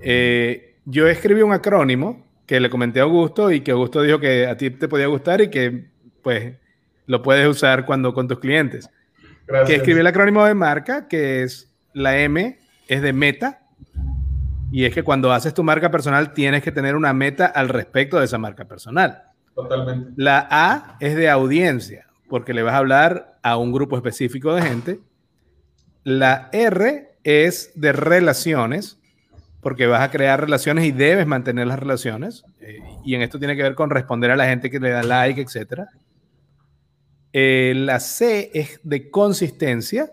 Eh, 0.00 0.76
yo 0.84 1.06
escribí 1.08 1.42
un 1.42 1.52
acrónimo 1.52 2.26
que 2.46 2.60
le 2.60 2.68
comenté 2.68 3.00
a 3.00 3.04
Augusto 3.04 3.50
y 3.50 3.60
que 3.60 3.70
Augusto 3.70 4.02
dijo 4.02 4.18
que 4.18 4.46
a 4.46 4.56
ti 4.56 4.70
te 4.70 4.88
podía 4.88 5.06
gustar 5.06 5.40
y 5.40 5.48
que 5.48 5.86
pues 6.22 6.54
lo 7.06 7.22
puedes 7.22 7.46
usar 7.48 7.86
cuando 7.86 8.12
con 8.12 8.28
tus 8.28 8.40
clientes. 8.40 8.90
Gracias. 9.46 9.68
Que 9.68 9.76
escribí 9.76 10.00
el 10.00 10.06
acrónimo 10.06 10.44
de 10.44 10.54
marca, 10.54 11.08
que 11.08 11.42
es 11.42 11.72
la 11.92 12.18
M, 12.18 12.58
es 12.88 13.02
de 13.02 13.12
meta, 13.12 13.60
y 14.72 14.84
es 14.84 14.94
que 14.94 15.02
cuando 15.02 15.32
haces 15.32 15.52
tu 15.54 15.64
marca 15.64 15.90
personal 15.90 16.32
tienes 16.32 16.62
que 16.62 16.72
tener 16.72 16.94
una 16.94 17.12
meta 17.12 17.46
al 17.46 17.68
respecto 17.68 18.18
de 18.18 18.26
esa 18.26 18.38
marca 18.38 18.66
personal. 18.66 19.24
Totalmente. 19.54 20.12
La 20.16 20.46
A 20.50 20.96
es 21.00 21.16
de 21.16 21.28
audiencia, 21.28 22.06
porque 22.28 22.54
le 22.54 22.62
vas 22.62 22.74
a 22.74 22.78
hablar 22.78 23.38
a 23.42 23.56
un 23.56 23.72
grupo 23.72 23.96
específico 23.96 24.54
de 24.54 24.62
gente. 24.62 25.00
La 26.04 26.48
R 26.52 27.10
es 27.24 27.72
de 27.74 27.92
relaciones, 27.92 28.98
porque 29.60 29.86
vas 29.86 30.02
a 30.02 30.10
crear 30.10 30.40
relaciones 30.40 30.84
y 30.84 30.92
debes 30.92 31.26
mantener 31.26 31.66
las 31.66 31.78
relaciones. 31.78 32.44
Eh, 32.60 32.78
y 33.04 33.14
en 33.14 33.22
esto 33.22 33.38
tiene 33.38 33.56
que 33.56 33.62
ver 33.62 33.74
con 33.74 33.90
responder 33.90 34.30
a 34.30 34.36
la 34.36 34.46
gente 34.46 34.70
que 34.70 34.80
le 34.80 34.90
da 34.90 35.02
like, 35.02 35.40
etc. 35.40 35.82
Eh, 37.32 37.74
la 37.76 38.00
C 38.00 38.50
es 38.54 38.80
de 38.82 39.10
consistencia, 39.10 40.10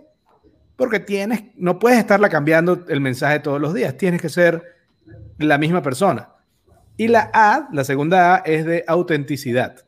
porque 0.76 1.00
tienes, 1.00 1.44
no 1.56 1.80
puedes 1.80 1.98
estarla 2.00 2.30
cambiando 2.30 2.86
el 2.88 3.02
mensaje 3.02 3.40
todos 3.40 3.60
los 3.60 3.74
días, 3.74 3.98
tienes 3.98 4.22
que 4.22 4.30
ser 4.30 4.64
la 5.38 5.58
misma 5.58 5.82
persona. 5.82 6.30
Y 6.98 7.08
la 7.08 7.30
A, 7.34 7.70
la 7.72 7.84
segunda 7.84 8.36
A, 8.36 8.38
es 8.40 8.66
de 8.66 8.84
autenticidad, 8.88 9.86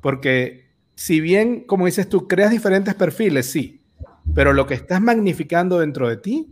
porque 0.00 0.64
si 0.94 1.20
bien, 1.20 1.64
como 1.64 1.86
dices 1.86 2.08
tú, 2.08 2.28
creas 2.28 2.50
diferentes 2.50 2.94
perfiles, 2.94 3.50
sí, 3.50 3.83
pero 4.34 4.52
lo 4.52 4.66
que 4.66 4.74
estás 4.74 5.00
magnificando 5.00 5.80
dentro 5.80 6.08
de 6.08 6.16
ti 6.16 6.48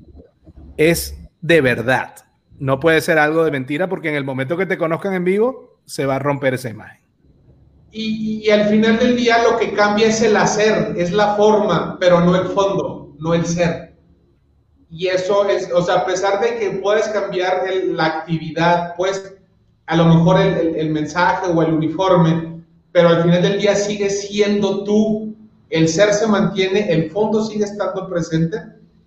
es 0.77 1.19
de 1.41 1.61
verdad. 1.61 2.15
No 2.59 2.81
puede 2.81 3.01
ser 3.01 3.19
algo 3.19 3.45
de 3.45 3.51
mentira 3.51 3.89
porque 3.89 4.09
en 4.09 4.15
el 4.15 4.25
momento 4.25 4.57
que 4.57 4.67
te 4.67 4.79
conozcan 4.79 5.15
en 5.15 5.25
vivo 5.25 5.79
se 5.85 6.07
va 6.07 6.17
a 6.17 6.19
romper 6.19 6.55
esa 6.55 6.71
imagen. 6.71 7.03
Y, 7.95 8.49
al 8.49 8.69
final 8.69 8.99
del 8.99 9.17
día 9.17 9.43
lo 9.43 9.59
que 9.59 9.73
cambia 9.73 10.07
es 10.07 10.23
el 10.23 10.35
hacer, 10.37 10.95
es 10.97 11.13
la 11.13 11.35
forma, 11.37 11.99
pero 12.01 12.21
no 12.21 12.35
el 12.35 12.49
fondo 12.49 13.15
no 13.19 13.35
el 13.35 13.45
ser. 13.45 13.95
Y 14.91 15.09
eso 15.09 15.49
es, 15.49 15.71
o 15.73 15.83
sea, 15.83 15.97
a 15.97 16.07
pesar 16.07 16.41
de 16.41 16.59
que 16.59 16.71
puedes 16.83 17.09
cambiar 17.09 17.65
la 17.87 18.07
actividad, 18.07 18.95
pues 18.97 19.37
a 19.87 19.97
lo 19.97 20.07
mejor 20.07 20.41
el, 20.41 20.91
mensaje 20.91 21.47
o 21.51 21.63
el 21.63 21.73
uniforme, 21.73 22.63
pero 22.93 23.09
al 23.09 23.23
final 23.23 23.43
del 23.43 23.61
día 23.61 23.75
sigue 23.75 24.09
siendo 24.11 24.85
tú, 24.85 25.32
el 25.73 25.89
ser 25.89 26.13
se 26.13 26.27
mantiene, 26.27 26.93
el 26.93 27.11
fondo 27.11 27.43
sigue 27.43 27.65
estando 27.65 28.07
presente 28.07 28.59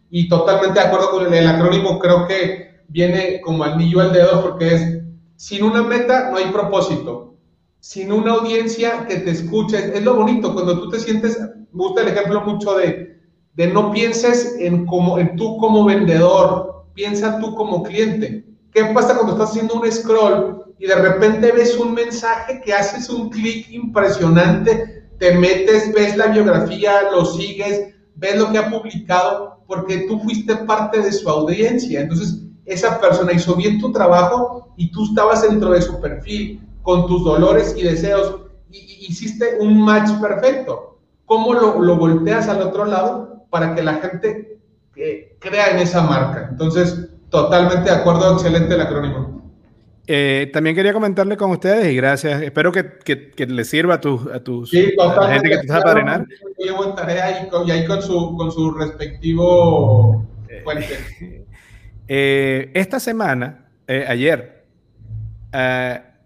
y 0.09 0.27
totalmente 0.27 0.79
de 0.79 0.85
acuerdo 0.87 1.11
con 1.11 1.31
el, 1.31 1.47
acrónimo, 1.47 1.99
creo 1.99 2.27
que 2.27 2.81
viene 2.87 3.39
como 3.41 3.63
anillo 3.63 4.01
al 4.01 4.11
dedo 4.11 4.41
porque 4.41 4.73
es, 4.73 4.99
sin 5.35 5.63
una 5.63 5.83
meta 5.83 6.31
no 6.31 6.37
hay 6.37 6.45
propósito, 6.45 7.35
sin 7.79 8.11
una 8.11 8.31
audiencia 8.31 9.05
que 9.07 9.17
te 9.17 9.29
escuche, 9.29 9.95
es 9.95 10.03
lo 10.03 10.15
bonito, 10.15 10.55
cuando 10.55 10.79
tú 10.79 10.89
te 10.89 10.99
sientes, 10.99 11.39
me 11.39 11.65
gusta 11.71 12.01
el 12.01 12.07
ejemplo 12.07 12.41
mucho 12.41 12.75
de, 12.77 13.19
de 13.53 13.67
no 13.67 13.91
pienses 13.91 14.55
en, 14.59 14.87
como, 14.87 15.19
en 15.19 15.35
tú 15.35 15.57
como 15.57 15.85
vendedor, 15.85 16.87
piensa 16.95 17.39
tú 17.39 17.53
como 17.53 17.83
cliente. 17.83 18.43
¿Qué 18.71 18.85
pasa 18.85 19.13
cuando 19.13 19.33
estás 19.33 19.51
haciendo 19.51 19.75
un 19.75 19.91
scroll 19.91 20.65
y 20.79 20.87
de 20.87 20.95
repente 20.95 21.51
ves 21.51 21.77
un 21.77 21.93
mensaje 21.93 22.59
que 22.65 22.73
haces 22.73 23.07
un 23.07 23.29
clic 23.29 23.69
impresionante, 23.69 25.04
te 25.17 25.33
metes, 25.33 25.93
ves 25.93 26.17
la 26.17 26.27
biografía, 26.27 27.11
lo 27.11 27.25
sigues, 27.25 27.95
ves 28.15 28.37
lo 28.37 28.51
que 28.51 28.57
ha 28.57 28.69
publicado, 28.69 29.63
porque 29.67 30.05
tú 30.07 30.19
fuiste 30.19 30.55
parte 30.57 31.01
de 31.01 31.11
su 31.11 31.29
audiencia. 31.29 32.01
Entonces, 32.01 32.41
esa 32.65 32.99
persona 32.99 33.33
hizo 33.33 33.55
bien 33.55 33.79
tu 33.79 33.91
trabajo 33.91 34.73
y 34.75 34.91
tú 34.91 35.05
estabas 35.05 35.41
dentro 35.41 35.71
de 35.71 35.81
su 35.81 35.99
perfil 35.99 36.61
con 36.81 37.07
tus 37.07 37.23
dolores 37.23 37.75
y 37.77 37.83
deseos 37.83 38.41
y, 38.69 39.05
hiciste 39.07 39.57
un 39.59 39.81
match 39.81 40.09
perfecto. 40.19 40.99
¿Cómo 41.25 41.53
lo, 41.53 41.81
lo 41.81 41.95
volteas 41.95 42.47
al 42.47 42.61
otro 42.61 42.85
lado? 42.85 43.35
para 43.55 43.73
que 43.73 43.83
la 43.83 43.93
gente 43.93 44.59
eh, 44.97 45.37
crea 45.39 45.67
en 45.67 45.79
esa 45.79 46.01
marca. 46.01 46.49
Entonces, 46.51 47.07
totalmente 47.29 47.89
de 47.89 47.95
acuerdo, 47.95 48.33
excelente 48.33 48.73
el 48.73 48.81
acrónimo. 48.81 49.44
Eh, 50.07 50.49
también 50.53 50.75
quería 50.75 50.93
comentarle 50.93 51.35
con 51.35 51.51
ustedes 51.51 51.91
y 51.91 51.95
gracias. 51.95 52.41
Espero 52.41 52.71
que, 52.71 52.99
que, 53.03 53.45
les 53.47 53.69
sirva 53.69 53.95
a, 53.95 54.01
tus 54.01 54.27
a, 54.27 54.43
tus, 54.43 54.71
la 54.73 55.33
gente 55.33 55.49
que 55.49 55.57
te 55.57 55.61
está 55.61 55.81
padrinar. 55.81 56.25
Llevo 56.57 56.93
tarea 56.93 57.49
y, 57.65 57.71
ahí 57.71 57.85
con 57.85 58.01
su, 58.01 58.35
con 58.37 58.51
su 58.51 58.71
respectivo 58.71 60.25
fuente. 60.63 61.45
Eh, 62.07 62.69
esta 62.75 62.99
semana, 62.99 63.65
ayer, 63.87 64.63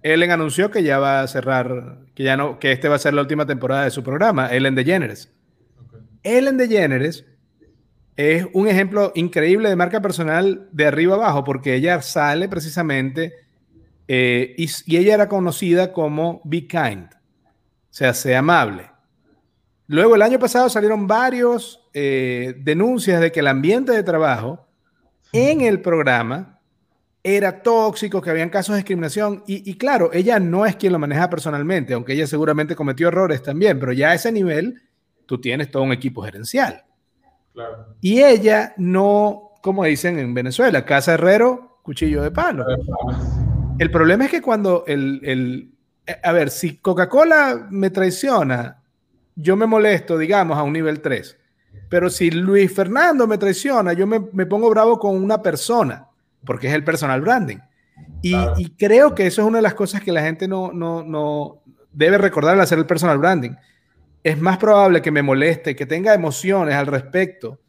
Ellen 0.03 0.31
anunció 0.31 0.71
que 0.71 0.83
ya 0.83 0.99
va 0.99 1.21
a 1.21 1.27
cerrar, 1.27 1.99
que 2.15 2.23
ya 2.23 2.35
no, 2.35 2.59
que 2.59 2.73
este 2.73 2.89
va 2.89 2.95
a 2.95 2.99
ser 2.99 3.13
la 3.13 3.21
última 3.21 3.45
temporada 3.45 3.85
de 3.85 3.91
su 3.91 4.03
programa, 4.03 4.53
Ellen 4.53 4.75
DeGeneres. 4.75 5.31
Ellen 6.23 6.57
DeGeneres 6.57 7.25
es 8.15 8.45
un 8.51 8.67
ejemplo 8.67 9.13
increíble 9.15 9.69
de 9.69 9.77
marca 9.77 10.01
personal 10.01 10.67
de 10.71 10.85
arriba 10.85 11.15
abajo, 11.15 11.45
porque 11.45 11.75
ella 11.75 12.01
sale 12.01 12.49
precisamente 12.49 13.33
eh, 14.11 14.55
y, 14.57 14.97
ella 14.97 15.13
era 15.13 15.29
conocida 15.29 15.93
como 15.93 16.41
Be 16.43 16.65
Kind, 16.65 17.13
o 17.13 17.91
sea, 17.91 18.11
sea 18.15 18.39
amable. 18.39 18.89
Luego, 19.85 20.15
el 20.15 20.23
año 20.23 20.39
pasado 20.39 20.67
salieron 20.67 21.05
varios 21.05 21.87
eh, 21.93 22.55
denuncias 22.57 23.21
de 23.21 23.31
que 23.31 23.41
el 23.41 23.47
ambiente 23.47 23.91
de 23.91 24.01
trabajo 24.01 24.67
en 25.31 25.61
el 25.61 25.79
programa 25.81 26.59
era 27.21 27.61
tóxico, 27.61 28.19
que 28.19 28.31
habían 28.31 28.49
casos 28.49 28.73
de 28.73 28.77
discriminación. 28.77 29.43
Y, 29.45 29.77
claro, 29.77 30.09
ella 30.11 30.39
no 30.39 30.65
es 30.65 30.75
quien 30.75 30.91
lo 30.91 30.97
maneja 30.97 31.29
personalmente, 31.29 31.93
aunque 31.93 32.13
ella 32.13 32.25
seguramente 32.25 32.75
cometió 32.75 33.09
errores 33.09 33.43
también, 33.43 33.79
pero 33.79 33.93
ya 33.93 34.09
a 34.09 34.15
ese 34.15 34.31
nivel 34.31 34.81
tú 35.27 35.39
tienes 35.39 35.69
todo 35.69 35.83
un 35.83 35.91
equipo 35.91 36.23
gerencial. 36.23 36.83
Y 38.01 38.23
ella 38.23 38.73
no, 38.77 39.51
como 39.61 39.83
dicen 39.83 40.17
en 40.17 40.33
Venezuela, 40.33 40.83
casa 40.83 41.13
herrero, 41.13 41.79
cuchillo 41.83 42.23
de 42.23 42.31
palo. 42.31 42.65
El 43.79 43.91
problema 43.91 44.25
es 44.25 44.31
que 44.31 44.41
cuando 44.41 44.83
el, 44.87 45.21
el 45.23 45.71
a 46.23 46.31
ver, 46.31 46.49
si 46.49 46.77
Coca-Cola 46.77 47.67
me 47.69 47.89
traiciona, 47.89 48.81
yo 49.35 49.55
me 49.55 49.65
molesto, 49.65 50.17
digamos, 50.17 50.57
a 50.57 50.63
un 50.63 50.73
nivel 50.73 51.01
3. 51.01 51.37
Pero 51.87 52.09
si 52.09 52.31
Luis 52.31 52.73
Fernando 52.73 53.27
me 53.27 53.37
traiciona, 53.37 53.93
yo 53.93 54.05
me, 54.07 54.19
me 54.33 54.45
pongo 54.45 54.69
bravo 54.69 54.99
con 54.99 55.15
una 55.15 55.41
persona, 55.41 56.07
porque 56.45 56.67
es 56.67 56.73
el 56.73 56.83
personal 56.83 57.21
branding. 57.21 57.57
Y, 58.21 58.35
y, 58.57 58.69
creo 58.77 59.13
que 59.13 59.27
eso 59.27 59.41
es 59.41 59.47
una 59.47 59.59
de 59.59 59.61
las 59.61 59.73
cosas 59.73 60.01
que 60.01 60.11
la 60.11 60.21
gente 60.21 60.47
no, 60.47 60.71
no, 60.71 61.03
no 61.03 61.61
debe 61.91 62.17
recordar 62.17 62.55
al 62.55 62.61
hacer 62.61 62.79
el 62.79 62.85
personal 62.85 63.17
branding. 63.17 63.51
Es 64.23 64.39
más 64.39 64.57
probable 64.57 65.01
que 65.01 65.11
me 65.11 65.21
moleste, 65.21 65.75
que 65.75 65.85
tenga 65.85 66.13
emociones 66.13 66.75
al 66.75 66.87
respecto 66.87 67.59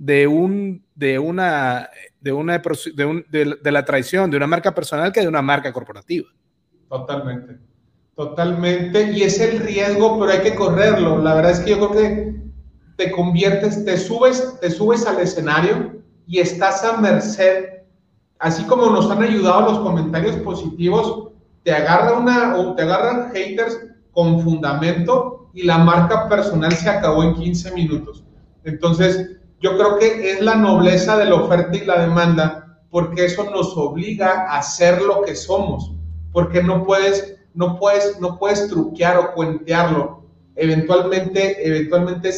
de, 0.00 0.26
un, 0.26 0.82
de, 0.94 1.18
una, 1.18 1.90
de, 2.22 2.32
una, 2.32 2.62
de, 2.94 3.04
un, 3.04 3.26
de, 3.28 3.58
de 3.62 3.70
la 3.70 3.84
traición 3.84 4.30
de 4.30 4.38
una 4.38 4.46
marca 4.46 4.74
personal 4.74 5.12
que 5.12 5.20
de 5.20 5.28
una 5.28 5.42
marca 5.42 5.70
corporativa. 5.74 6.26
Totalmente, 6.88 7.58
totalmente. 8.16 9.12
Y 9.12 9.22
es 9.22 9.38
el 9.40 9.60
riesgo, 9.60 10.18
pero 10.18 10.32
hay 10.32 10.40
que 10.40 10.54
correrlo. 10.54 11.22
La 11.22 11.34
verdad 11.34 11.52
es 11.52 11.60
que 11.60 11.70
yo 11.70 11.90
creo 11.90 11.92
que 11.92 12.34
te 12.96 13.10
conviertes, 13.10 13.84
te 13.84 13.98
subes, 13.98 14.58
te 14.60 14.70
subes 14.70 15.06
al 15.06 15.20
escenario 15.20 16.02
y 16.26 16.38
estás 16.38 16.82
a 16.82 16.96
merced, 16.96 17.66
así 18.38 18.64
como 18.64 18.88
nos 18.88 19.10
han 19.10 19.22
ayudado 19.22 19.72
los 19.72 19.80
comentarios 19.80 20.36
positivos, 20.36 21.28
te 21.62 21.72
agarra 21.72 22.18
una 22.18 22.56
o 22.56 22.74
te 22.74 22.82
agarran 22.82 23.32
haters 23.34 23.78
con 24.12 24.40
fundamento 24.40 25.50
y 25.52 25.64
la 25.64 25.76
marca 25.76 26.26
personal 26.26 26.72
se 26.72 26.88
acabó 26.88 27.22
en 27.22 27.34
15 27.34 27.72
minutos. 27.72 28.24
Entonces, 28.64 29.39
yo 29.60 29.76
creo 29.76 29.98
que 29.98 30.32
es 30.32 30.40
la 30.40 30.54
nobleza 30.54 31.16
de 31.18 31.26
la 31.26 31.36
oferta 31.36 31.76
y 31.76 31.84
la 31.84 32.00
demanda, 32.00 32.80
porque 32.90 33.26
eso 33.26 33.50
nos 33.50 33.76
obliga 33.76 34.52
a 34.52 34.62
ser 34.62 35.00
lo 35.02 35.22
que 35.22 35.36
somos, 35.36 35.92
porque 36.32 36.62
no 36.62 36.84
puedes, 36.84 37.36
no 37.54 37.78
puedes, 37.78 38.18
no 38.20 38.38
puedes 38.38 38.68
truquear 38.68 39.18
o 39.18 39.32
cuentearlo 39.32 40.20
eventualmente, 40.56 41.66
eventualmente 41.66 42.30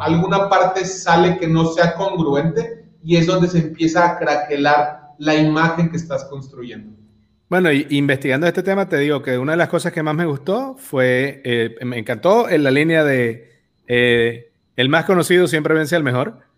alguna 0.00 0.48
parte 0.48 0.84
sale 0.84 1.38
que 1.38 1.46
no 1.46 1.66
sea 1.66 1.94
congruente 1.94 2.84
y 3.02 3.16
es 3.16 3.26
donde 3.26 3.48
se 3.48 3.58
empieza 3.58 4.06
a 4.06 4.18
craquelar 4.18 5.00
la 5.18 5.36
imagen 5.36 5.90
que 5.90 5.96
estás 5.96 6.24
construyendo. 6.24 6.96
Bueno, 7.48 7.72
y 7.72 7.86
investigando 7.90 8.46
este 8.46 8.62
tema, 8.62 8.88
te 8.88 8.98
digo 8.98 9.22
que 9.22 9.38
una 9.38 9.52
de 9.52 9.58
las 9.58 9.68
cosas 9.68 9.92
que 9.92 10.02
más 10.02 10.14
me 10.14 10.24
gustó 10.24 10.76
fue, 10.78 11.42
eh, 11.44 11.76
me 11.84 11.98
encantó 11.98 12.48
en 12.48 12.62
la 12.62 12.70
línea 12.70 13.04
de 13.04 13.50
eh, 13.86 14.52
el 14.76 14.88
más 14.88 15.04
conocido 15.04 15.46
siempre 15.46 15.74
vence 15.74 15.96
al 15.96 16.04
mejor. 16.04 16.49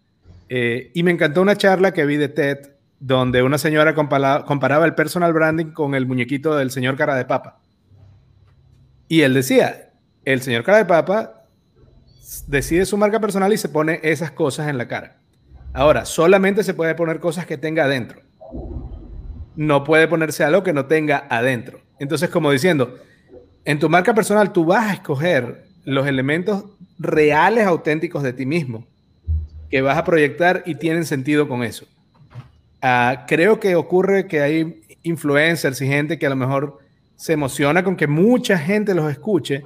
Eh, 0.55 0.91
y 0.93 1.03
me 1.03 1.11
encantó 1.11 1.41
una 1.41 1.57
charla 1.57 1.95
que 1.95 2.05
vi 2.05 2.19
de 2.19 2.29
TED 2.29 2.59
donde 3.01 3.43
una 3.43 3.57
señora 3.57 3.95
comparaba 3.95 4.85
el 4.85 4.95
personal 4.95 5.33
branding 5.33 5.73
con 5.73 5.95
el 5.95 6.05
muñequito 6.05 6.55
del 6.55 6.71
señor 6.71 6.95
cara 6.95 7.15
de 7.15 7.25
papa. 7.25 7.59
Y 9.09 9.23
él 9.23 9.33
decía, 9.33 9.93
el 10.27 10.43
señor 10.43 10.63
cara 10.63 10.77
de 10.77 10.85
papa 10.85 11.47
decide 12.49 12.85
su 12.85 12.99
marca 12.99 13.19
personal 13.19 13.51
y 13.55 13.57
se 13.57 13.71
pone 13.71 14.01
esas 14.03 14.31
cosas 14.31 14.69
en 14.69 14.77
la 14.77 14.89
cara. 14.89 15.17
Ahora, 15.73 16.05
solamente 16.05 16.65
se 16.65 16.75
puede 16.75 16.95
poner 16.95 17.19
cosas 17.19 17.47
que 17.47 17.57
tenga 17.57 17.85
adentro. 17.85 18.21
No 19.57 19.85
puede 19.85 20.07
ponerse 20.07 20.45
algo 20.45 20.63
que 20.63 20.75
no 20.75 20.85
tenga 20.85 21.27
adentro. 21.31 21.81
Entonces, 21.99 22.29
como 22.29 22.51
diciendo, 22.51 22.99
en 23.65 23.79
tu 23.79 23.89
marca 23.89 24.13
personal 24.13 24.53
tú 24.53 24.67
vas 24.67 24.91
a 24.91 24.93
escoger 24.93 25.65
los 25.87 26.07
elementos 26.07 26.67
reales, 26.99 27.67
auténticos 27.67 28.23
de 28.23 28.35
ti 28.35 28.45
mismo, 28.45 28.87
que 29.73 29.81
vas 29.81 29.97
a 29.97 30.05
proyectar 30.05 30.63
y 30.67 30.75
tienen 30.75 31.07
sentido 31.07 31.49
con 31.49 31.63
eso. 31.65 31.87
Ah, 32.83 33.25
creo 33.27 33.59
que 33.59 33.75
ocurre 33.75 34.27
que 34.27 34.43
hay 34.43 34.83
influencers 35.03 35.81
y 35.81 35.87
gente 35.87 36.19
que 36.19 36.27
a 36.27 36.29
lo 36.29 36.37
mejor 36.37 36.81
se 37.17 37.33
emociona 37.33 37.83
con 37.83 37.97
que 37.97 38.07
mucha 38.07 38.59
gente 38.59 38.95
los 38.95 39.11
escuche, 39.11 39.65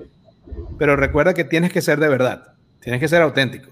pero 0.79 0.95
recuerda 0.95 1.35
que 1.35 1.43
tienes 1.43 1.73
que 1.73 1.83
ser 1.83 1.99
de 1.99 2.09
verdad, 2.09 2.55
tienes 2.79 3.01
que 3.01 3.09
ser 3.09 3.21
auténtico. 3.21 3.69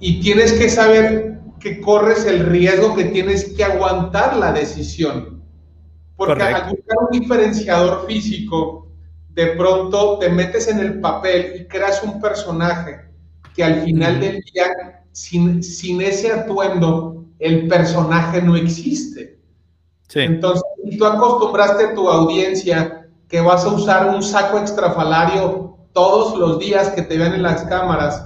Y 0.00 0.20
tienes 0.20 0.54
que 0.54 0.68
saber 0.68 1.38
que 1.60 1.80
corres 1.80 2.26
el 2.26 2.44
riesgo 2.44 2.96
que 2.96 3.04
tienes 3.04 3.44
que 3.56 3.62
aguantar 3.62 4.36
la 4.36 4.52
decisión. 4.52 5.40
Porque 6.16 6.42
al 6.42 6.68
buscar 6.68 6.96
un 6.98 7.20
diferenciador 7.20 8.08
físico, 8.08 8.88
de 9.28 9.46
pronto 9.52 10.18
te 10.18 10.30
metes 10.30 10.66
en 10.66 10.80
el 10.80 10.98
papel 11.00 11.60
y 11.60 11.68
creas 11.68 12.02
un 12.02 12.20
personaje 12.20 13.02
que 13.54 13.62
al 13.62 13.82
final 13.82 14.18
del 14.18 14.40
día, 14.52 15.01
sin, 15.12 15.62
sin 15.62 16.00
ese 16.00 16.32
atuendo, 16.32 17.24
el 17.38 17.68
personaje 17.68 18.42
no 18.42 18.56
existe. 18.56 19.38
Sí. 20.08 20.20
Entonces, 20.20 20.62
si 20.84 20.98
tú 20.98 21.06
acostumbraste 21.06 21.86
a 21.86 21.94
tu 21.94 22.08
audiencia 22.08 23.08
que 23.28 23.40
vas 23.40 23.64
a 23.64 23.68
usar 23.68 24.14
un 24.14 24.22
saco 24.22 24.58
extrafalario 24.58 25.76
todos 25.92 26.38
los 26.38 26.58
días 26.58 26.90
que 26.90 27.02
te 27.02 27.16
vean 27.16 27.34
en 27.34 27.42
las 27.42 27.62
cámaras, 27.64 28.24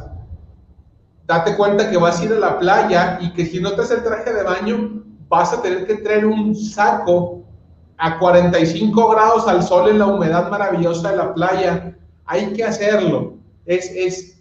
date 1.27 1.57
cuenta 1.57 1.91
que 1.91 1.97
vas 1.97 2.21
a 2.21 2.25
ir 2.25 2.33
a 2.33 2.39
la 2.39 2.59
playa 2.59 3.19
y 3.21 3.33
que 3.33 3.47
si 3.47 3.61
no 3.61 3.73
te 3.73 3.83
haces 3.83 3.99
el 3.99 4.05
traje 4.05 4.33
de 4.33 4.43
baño, 4.43 5.03
vas 5.29 5.53
a 5.53 5.63
tener 5.63 5.87
que 5.87 5.97
traer 5.97 6.27
un 6.27 6.55
saco 6.55 7.43
a 7.99 8.19
45 8.19 9.09
grados 9.11 9.49
al 9.49 9.63
sol 9.63 9.89
en 9.89 9.99
la 9.99 10.07
humedad 10.07 10.51
maravillosa 10.51 11.11
de 11.11 11.17
la 11.17 11.35
playa. 11.35 11.97
Hay 12.27 12.53
que 12.53 12.65
hacerlo. 12.65 13.35
Es, 13.65 13.91
es, 13.91 14.36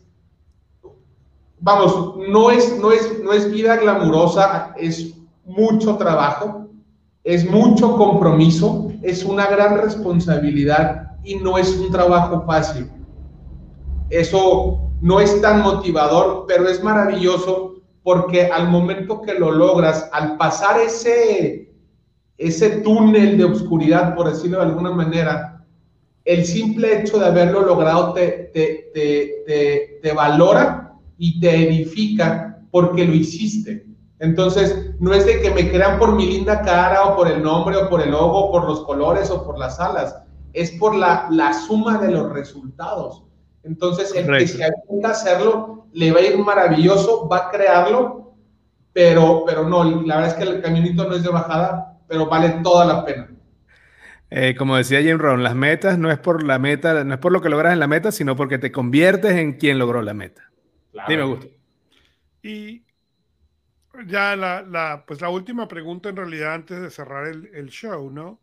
vamos, 1.66 2.16
no 2.30 2.51
es, 2.51 2.78
no 2.78 2.91
es, 2.91 3.20
no 3.24 3.34
es 3.34 3.51
vida 3.51 3.78
glamurosa, 3.78 4.76
es 4.78 5.16
mucho 5.45 5.97
trabajo, 5.97 6.68
es 7.24 7.49
mucho 7.49 7.97
compromiso, 7.97 8.91
es 9.01 9.26
una 9.26 9.47
gran 9.47 9.80
responsabilidad 9.80 11.13
y 11.24 11.38
no 11.38 11.57
es 11.57 11.76
un 11.76 11.91
trabajo 11.91 12.43
fácil. 12.45 12.88
Eso 14.11 14.91
no 15.01 15.20
es 15.20 15.41
tan 15.41 15.63
motivador, 15.63 16.45
pero 16.47 16.70
es 16.70 16.84
maravilloso 16.84 17.82
porque 18.03 18.45
al 18.45 18.70
momento 18.70 19.24
que 19.24 19.34
lo 19.34 19.49
logras, 19.49 20.07
al 20.13 20.38
pasar 20.38 20.80
ese, 20.80 21.74
ese 22.38 22.70
túnel 22.82 23.39
de 23.39 23.45
oscuridad, 23.45 24.13
por 24.13 24.30
decirlo 24.30 24.59
de 24.59 24.66
alguna 24.66 24.91
manera, 24.91 25.66
el 26.26 26.45
simple 26.45 27.01
hecho 27.01 27.17
de 27.17 27.25
haberlo 27.25 27.62
logrado 27.62 28.13
te, 28.13 28.51
te, 28.54 28.92
te, 28.93 30.00
te 30.04 30.13
valora 30.13 30.84
y 31.17 31.39
te 31.39 31.67
edifica 31.67 32.59
porque 32.71 33.05
lo 33.05 33.13
hiciste. 33.13 33.86
Entonces, 34.20 34.92
no 35.00 35.13
es 35.13 35.25
de 35.25 35.42
que 35.42 35.51
me 35.51 35.70
crean 35.70 36.00
por 36.00 36.16
mi 36.16 36.25
linda 36.25 36.62
cara 36.62 37.04
o 37.05 37.16
por 37.16 37.28
el 37.28 37.43
nombre 37.43 37.75
o 37.78 37.89
por 37.89 38.01
el 38.01 38.12
logo, 38.12 38.46
o 38.46 38.51
por 38.51 38.66
los 38.66 38.83
colores 38.86 39.29
o 39.29 39.46
por 39.46 39.58
las 39.59 39.79
alas. 39.79 40.16
Es 40.54 40.71
por 40.71 40.96
la, 40.96 41.28
la 41.32 41.54
suma 41.54 41.97
de 41.97 42.12
los 42.12 42.32
resultados. 42.32 43.24
Entonces, 43.63 44.13
el 44.16 44.25
que 44.28 44.47
se 44.47 44.63
apunta 44.63 45.09
a 45.09 45.12
hacerlo, 45.12 45.87
le 45.93 46.12
va 46.12 46.20
a 46.20 46.24
ir 46.24 46.37
maravilloso, 46.37 47.28
va 47.28 47.47
a 47.47 47.51
crearlo, 47.51 48.36
pero, 48.93 49.43
pero 49.46 49.67
no, 49.67 49.83
la 50.04 50.17
verdad 50.17 50.32
es 50.32 50.33
que 50.36 50.55
el 50.55 50.62
camionito 50.62 51.08
no 51.08 51.16
es 51.16 51.24
de 51.24 51.29
bajada, 51.29 51.97
pero 52.08 52.28
vale 52.28 52.62
toda 52.63 52.86
la 52.86 53.04
pena. 53.04 53.29
Eh, 54.29 54.55
como 54.58 54.75
decía 54.75 55.01
Jim 55.01 55.17
Rohn, 55.17 55.43
las 55.43 55.55
metas 55.55 55.97
no 55.97 56.12
es 56.12 56.17
por 56.17 56.43
la 56.43 56.59
meta, 56.59 57.04
no 57.04 57.13
es 57.13 57.20
por 57.20 57.32
lo 57.32 57.42
que 57.42 57.50
logras 57.50 57.74
en 57.74 57.79
la 57.79 57.87
meta, 57.87 58.12
sino 58.12 58.36
porque 58.36 58.58
te 58.58 58.71
conviertes 58.71 59.33
en 59.33 59.54
quien 59.54 59.79
logró 59.79 60.01
la 60.01 60.13
meta. 60.13 60.51
Claro. 60.96 61.09
Dime, 61.09 61.24
gusto. 61.24 61.47
Y 62.42 62.86
ya 64.08 64.34
la, 64.38 64.62
la, 64.62 65.04
pues 65.05 65.20
la 65.20 65.28
última 65.28 65.67
pregunta 65.67 66.08
en 66.08 66.16
realidad 66.16 66.54
antes 66.54 66.80
de 66.80 66.89
cerrar 66.89 67.28
el, 67.28 67.50
el 67.54 67.70
show, 67.70 68.09
¿no? 68.09 68.39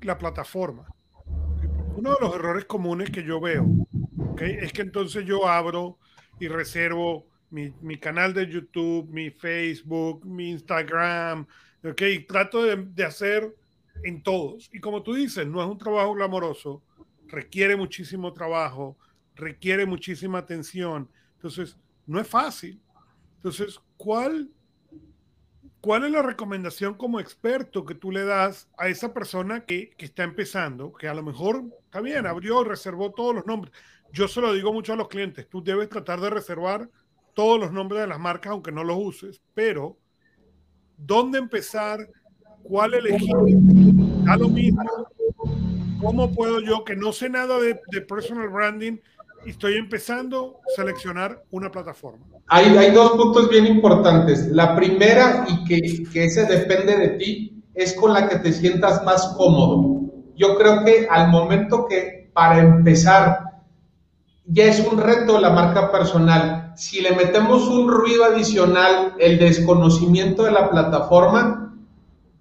La 0.00 0.16
plataforma. 0.16 0.86
Uno 1.96 2.14
de 2.14 2.16
los 2.18 2.34
errores 2.34 2.64
comunes 2.64 3.10
que 3.10 3.24
yo 3.24 3.38
veo 3.38 3.66
¿okay? 4.30 4.56
es 4.58 4.72
que 4.72 4.80
entonces 4.80 5.26
yo 5.26 5.46
abro 5.46 5.98
y 6.40 6.48
reservo 6.48 7.26
mi, 7.50 7.74
mi, 7.82 7.98
canal 7.98 8.32
de 8.32 8.46
YouTube, 8.46 9.06
mi 9.10 9.30
Facebook, 9.30 10.24
mi 10.24 10.48
Instagram, 10.48 11.46
¿ok? 11.84 12.00
Y 12.00 12.20
trato 12.20 12.62
de, 12.62 12.76
de 12.76 13.04
hacer 13.04 13.54
en 14.02 14.22
todos. 14.22 14.70
Y 14.72 14.80
como 14.80 15.02
tú 15.02 15.12
dices, 15.12 15.46
no 15.46 15.60
es 15.62 15.68
un 15.68 15.76
trabajo 15.76 16.14
glamoroso, 16.14 16.82
requiere 17.28 17.76
muchísimo 17.76 18.32
trabajo, 18.32 18.96
requiere 19.36 19.86
muchísima 19.86 20.38
atención. 20.38 21.08
Entonces, 21.34 21.76
no 22.06 22.20
es 22.20 22.26
fácil. 22.26 22.80
Entonces, 23.36 23.80
¿cuál, 23.96 24.50
¿cuál 25.80 26.04
es 26.04 26.10
la 26.10 26.22
recomendación 26.22 26.94
como 26.94 27.20
experto 27.20 27.84
que 27.84 27.94
tú 27.94 28.10
le 28.10 28.24
das 28.24 28.68
a 28.76 28.88
esa 28.88 29.14
persona 29.14 29.64
que, 29.64 29.90
que 29.90 30.06
está 30.06 30.24
empezando? 30.24 30.92
Que 30.92 31.08
a 31.08 31.14
lo 31.14 31.22
mejor, 31.22 31.64
está 31.84 32.00
bien, 32.00 32.26
abrió, 32.26 32.64
reservó 32.64 33.12
todos 33.12 33.34
los 33.34 33.46
nombres. 33.46 33.72
Yo 34.12 34.26
se 34.28 34.40
lo 34.40 34.52
digo 34.52 34.72
mucho 34.72 34.92
a 34.92 34.96
los 34.96 35.08
clientes, 35.08 35.48
tú 35.48 35.62
debes 35.62 35.88
tratar 35.88 36.20
de 36.20 36.30
reservar 36.30 36.88
todos 37.34 37.60
los 37.60 37.70
nombres 37.70 38.00
de 38.00 38.06
las 38.06 38.18
marcas, 38.18 38.52
aunque 38.52 38.72
no 38.72 38.82
los 38.82 38.96
uses, 38.98 39.42
pero 39.52 39.98
¿dónde 40.96 41.38
empezar? 41.38 41.98
¿Cuál 42.62 42.94
elegir? 42.94 43.30
Da 44.24 44.36
lo 44.36 44.48
mismo. 44.48 44.82
¿Cómo 46.00 46.32
puedo 46.32 46.60
yo, 46.60 46.84
que 46.84 46.96
no 46.96 47.12
sé 47.12 47.28
nada 47.28 47.58
de, 47.58 47.78
de 47.90 48.00
personal 48.00 48.48
branding, 48.48 48.98
y 49.46 49.50
estoy 49.50 49.74
empezando 49.74 50.60
a 50.60 50.74
seleccionar 50.74 51.42
una 51.52 51.70
plataforma? 51.70 52.26
Hay, 52.48 52.76
hay 52.76 52.90
dos 52.90 53.12
puntos 53.12 53.48
bien 53.48 53.66
importantes. 53.66 54.48
La 54.48 54.74
primera, 54.74 55.46
y 55.48 55.64
que, 55.64 56.04
que 56.12 56.24
ese 56.24 56.44
depende 56.46 56.96
de 56.96 57.08
ti, 57.10 57.62
es 57.74 57.94
con 57.94 58.12
la 58.12 58.28
que 58.28 58.36
te 58.36 58.52
sientas 58.52 59.04
más 59.04 59.34
cómodo. 59.36 60.00
Yo 60.36 60.56
creo 60.56 60.84
que 60.84 61.06
al 61.08 61.28
momento 61.28 61.86
que 61.86 62.28
para 62.32 62.58
empezar 62.58 63.62
ya 64.46 64.64
es 64.64 64.80
un 64.80 64.98
reto 64.98 65.40
la 65.40 65.50
marca 65.50 65.92
personal, 65.92 66.72
si 66.76 67.00
le 67.00 67.12
metemos 67.12 67.68
un 67.68 67.88
ruido 67.88 68.24
adicional, 68.24 69.14
el 69.18 69.38
desconocimiento 69.38 70.42
de 70.42 70.52
la 70.52 70.70
plataforma, 70.70 71.74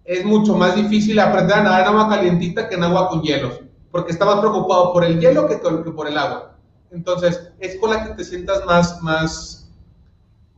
es 0.03 0.25
mucho 0.25 0.55
más 0.55 0.75
difícil 0.75 1.19
aprender 1.19 1.57
a 1.57 1.63
nadar 1.63 1.81
en 1.81 1.87
agua 1.87 2.09
calientita 2.09 2.67
que 2.67 2.75
en 2.75 2.83
agua 2.83 3.09
con 3.09 3.21
hielos, 3.21 3.59
porque 3.91 4.11
está 4.11 4.25
más 4.25 4.39
preocupado 4.39 4.91
por 4.93 5.03
el 5.03 5.19
hielo 5.19 5.47
que, 5.47 5.57
por 5.57 6.07
el 6.07 6.17
agua. 6.17 6.54
Entonces, 6.95 7.51
es 7.59 7.77
con 7.77 7.91
la 7.91 8.05
que 8.05 8.13
te 8.13 8.23
sientas 8.23 8.65
más, 8.65 9.01
más, 9.01 9.69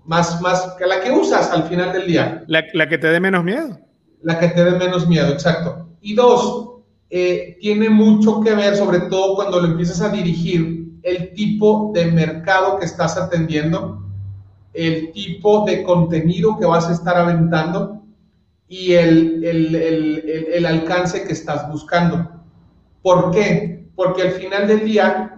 más, 0.05 0.39
más, 0.39 0.75
que 0.77 0.85
la 0.85 1.01
que 1.01 1.11
usas 1.11 1.51
al 1.51 1.63
final 1.63 1.91
del 1.91 2.07
día. 2.07 2.43
La, 2.47 2.63
la 2.73 2.87
que 2.87 2.97
te 2.97 3.07
dé 3.07 3.19
menos 3.19 3.43
miedo. 3.43 3.79
La 4.21 4.39
que 4.39 4.49
te 4.49 4.63
dé 4.63 4.71
menos 4.71 5.07
miedo, 5.07 5.29
exacto. 5.33 5.87
Y 6.01 6.13
dos, 6.13 6.75
eh, 7.09 7.57
tiene 7.59 7.89
mucho 7.89 8.39
que 8.41 8.53
ver, 8.53 8.75
sobre 8.75 8.99
todo 9.01 9.35
cuando 9.35 9.59
lo 9.59 9.67
empiezas 9.67 10.01
a 10.01 10.09
dirigir, 10.09 10.87
el 11.01 11.33
tipo 11.33 11.91
de 11.93 12.05
mercado 12.11 12.77
que 12.77 12.85
estás 12.85 13.17
atendiendo, 13.17 14.03
el 14.73 15.11
tipo 15.11 15.65
de 15.65 15.83
contenido 15.83 16.57
que 16.59 16.65
vas 16.65 16.87
a 16.87 16.93
estar 16.93 17.17
aventando 17.17 18.03
y 18.67 18.93
el, 18.93 19.43
el, 19.43 19.73
el, 19.73 20.47
el 20.53 20.65
alcance 20.65 21.23
que 21.23 21.33
estás 21.33 21.67
buscando. 21.71 22.29
¿Por 23.01 23.31
qué? 23.31 23.87
Porque 23.95 24.21
al 24.21 24.31
final 24.31 24.67
del 24.67 24.85
día, 24.85 25.36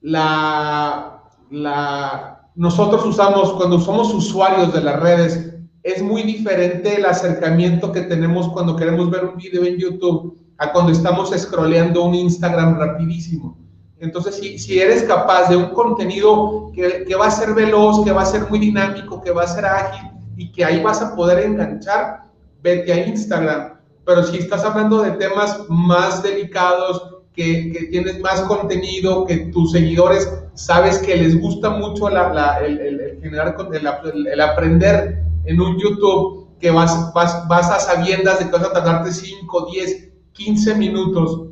la, 0.00 1.22
la, 1.50 2.50
nosotros 2.54 3.04
usamos, 3.06 3.52
cuando 3.54 3.80
somos 3.80 4.12
usuarios 4.12 4.72
de 4.72 4.80
las 4.80 5.00
redes, 5.00 5.54
es 5.82 6.02
muy 6.02 6.22
diferente 6.22 6.96
el 6.96 7.04
acercamiento 7.04 7.92
que 7.92 8.02
tenemos 8.02 8.48
cuando 8.48 8.76
queremos 8.76 9.10
ver 9.10 9.24
un 9.24 9.36
video 9.36 9.64
en 9.64 9.76
YouTube 9.76 10.38
a 10.58 10.72
cuando 10.72 10.92
estamos 10.92 11.30
scrolleando 11.36 12.04
un 12.04 12.14
Instagram 12.14 12.78
rapidísimo. 12.78 13.58
Entonces, 13.98 14.36
si, 14.36 14.58
si 14.58 14.78
eres 14.78 15.02
capaz 15.04 15.48
de 15.48 15.56
un 15.56 15.70
contenido 15.70 16.70
que, 16.74 17.04
que, 17.06 17.14
va 17.14 17.26
a 17.26 17.30
ser 17.30 17.54
veloz, 17.54 18.04
que 18.04 18.12
va 18.12 18.22
a 18.22 18.26
ser 18.26 18.48
muy 18.50 18.58
dinámico, 18.58 19.20
que 19.20 19.30
va 19.30 19.42
a 19.42 19.46
ser 19.46 19.64
ágil 19.64 20.10
y 20.36 20.52
que 20.52 20.64
ahí 20.64 20.82
vas 20.82 21.00
a 21.00 21.14
poder 21.14 21.44
enganchar, 21.44 22.24
vete 22.62 22.92
a 22.92 23.06
Instagram. 23.06 23.74
Pero 24.04 24.22
si 24.24 24.38
estás 24.38 24.64
hablando 24.64 25.02
de 25.02 25.12
temas 25.12 25.60
más 25.68 26.22
delicados, 26.22 27.13
que, 27.34 27.72
que 27.72 27.86
tienes 27.86 28.20
más 28.20 28.40
contenido, 28.42 29.24
que 29.26 29.36
tus 29.52 29.72
seguidores 29.72 30.30
sabes 30.54 30.98
que 30.98 31.16
les 31.16 31.38
gusta 31.40 31.70
mucho 31.70 32.08
la, 32.08 32.32
la, 32.32 32.58
el, 32.60 32.78
el, 32.80 33.00
el, 33.00 33.20
generar, 33.20 33.56
el, 33.72 34.40
aprender 34.40 35.24
en 35.44 35.60
un 35.60 35.78
YouTube 35.78 36.48
que 36.60 36.70
vas, 36.70 37.12
vas, 37.12 37.46
vas 37.48 37.70
a 37.70 37.80
sabiendas 37.80 38.38
de 38.38 38.46
que 38.46 38.52
vas 38.52 38.62
a 38.62 38.72
tardarte 38.72 39.12
5, 39.12 39.70
10, 39.72 40.08
15 40.32 40.74
minutos. 40.76 41.48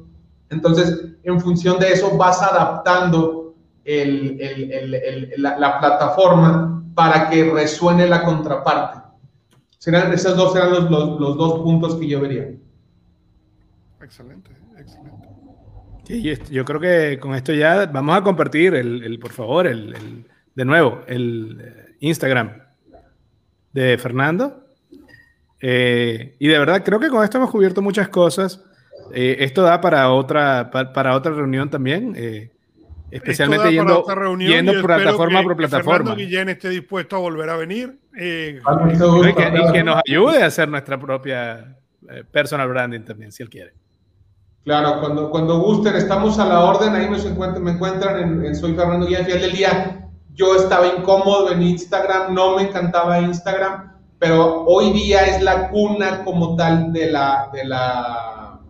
Entonces, 0.51 1.05
en 1.25 1.41
función 1.41 1.79
de 1.79 1.93
eso, 1.93 2.17
vas 2.17 2.41
adaptando 2.41 3.55
la, 3.85 5.59
la, 5.59 5.81
plataforma 5.81 6.85
para 6.95 7.29
que 7.29 7.51
resuene 7.51 8.07
la 8.07 8.25
contraparte. 8.25 9.01
Serán, 9.79 10.13
esos 10.13 10.37
dos 10.37 10.53
serán 10.53 10.71
los, 10.71 10.91
los, 10.91 11.21
los 11.21 11.37
dos 11.37 11.61
puntos 11.61 11.97
que 11.97 12.07
yo 12.07 12.21
vería. 12.21 12.55
Excelente, 14.01 14.53
excelente. 14.79 15.32
Sí, 16.05 16.35
yo 16.51 16.65
creo 16.65 16.81
que 16.81 17.19
con 17.21 17.35
esto 17.35 17.53
ya 17.53 17.87
vamos 17.87 18.17
a 18.17 18.23
compartir, 18.23 18.75
el, 18.75 19.05
el 19.05 19.19
por 19.19 19.33
favor, 19.33 19.67
el, 19.67 19.95
el, 19.95 20.27
de 20.55 20.65
nuevo, 20.65 21.03
el 21.07 21.95
Instagram 22.01 22.63
de 23.73 23.99
Fernando. 23.99 24.67
Eh, 25.61 26.35
y 26.39 26.49
de 26.49 26.59
verdad, 26.59 26.83
creo 26.85 26.99
que 26.99 27.09
con 27.09 27.23
esto 27.23 27.39
hemos 27.39 27.51
cubierto 27.51 27.81
muchas 27.83 28.09
cosas. 28.09 28.65
Eh, 29.15 29.37
esto 29.41 29.63
da 29.63 29.81
para 29.81 30.11
otra, 30.11 30.71
para, 30.71 30.93
para 30.93 31.15
otra 31.15 31.33
reunión 31.33 31.71
también. 31.71 32.15
Eh, 32.17 32.51
especialmente 33.11 33.71
yendo, 33.71 34.05
yendo 34.39 34.83
plataforma 34.83 35.43
por 35.43 35.57
plataforma. 35.57 35.99
Fernando 35.99 36.17
Guillén 36.17 36.49
esté 36.49 36.71
dispuesto 36.71 37.17
a 37.17 37.19
volver 37.21 37.49
a 37.49 37.57
venir. 37.57 37.99
Eh, 38.19 38.61
y, 38.61 39.35
que, 39.35 39.53
y, 39.55 39.73
que, 39.73 39.85
nos 39.85 40.01
ayude 40.07 40.43
a 40.43 40.47
hacer 40.47 40.69
nuestra 40.69 40.99
propia 40.99 41.77
personal 42.31 42.69
branding 42.69 43.03
también, 43.03 43.31
si 43.31 43.43
él 43.43 43.49
quiere. 43.49 43.73
Claro, 44.65 45.01
cuando, 45.01 45.31
cuando 45.31 45.59
gusten, 45.61 45.97
estamos 45.97 46.39
a 46.39 46.47
la 46.47 46.65
orden. 46.65 46.95
Ahí 46.95 47.11
nos 47.11 47.25
encuentran, 47.25 47.65
me 47.65 47.73
encuentran 47.73 48.19
en, 48.21 48.45
en 48.47 48.55
Soy 48.55 48.75
Fernando 48.75 49.07
Guillén, 49.07 49.25
Fiel 49.25 49.41
del 49.41 49.53
Día 49.53 50.03
yo 50.35 50.57
estaba 50.57 50.87
incómodo 50.87 51.51
en 51.51 51.63
Instagram, 51.63 52.35
no 52.35 52.57
me 52.57 52.63
encantaba 52.63 53.21
Instagram, 53.21 53.93
pero 54.19 54.65
hoy 54.65 54.93
día 54.93 55.27
es 55.27 55.43
la 55.43 55.69
cuna 55.69 56.25
como 56.25 56.57
tal 56.57 56.93
de 56.93 57.11
la, 57.11 57.51
de 57.53 57.65
la, 57.65 58.61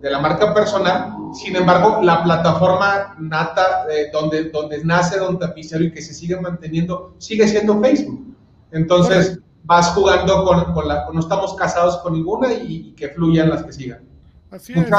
de 0.00 0.10
la 0.10 0.18
marca 0.20 0.54
personal. 0.54 1.14
Sin 1.32 1.56
embargo, 1.56 2.00
la 2.02 2.22
plataforma 2.22 3.16
nata, 3.18 3.86
eh, 3.90 4.10
donde, 4.12 4.50
donde 4.50 4.84
nace 4.84 5.18
Don 5.18 5.38
Tapicero 5.38 5.82
y 5.82 5.92
que 5.92 6.02
se 6.02 6.14
sigue 6.14 6.40
manteniendo, 6.40 7.14
sigue 7.18 7.48
siendo 7.48 7.80
Facebook. 7.80 8.36
Entonces, 8.70 9.40
vas 9.64 9.88
jugando 9.88 10.44
con, 10.44 10.72
con 10.72 10.86
la, 10.86 11.06
no 11.12 11.20
estamos 11.20 11.54
casados 11.54 11.98
con 11.98 12.12
ninguna 12.12 12.52
y, 12.52 12.88
y 12.88 12.92
que 12.92 13.08
fluyan 13.08 13.50
las 13.50 13.64
que 13.64 13.72
sigan. 13.72 14.09
Así 14.50 14.72
es. 14.72 14.90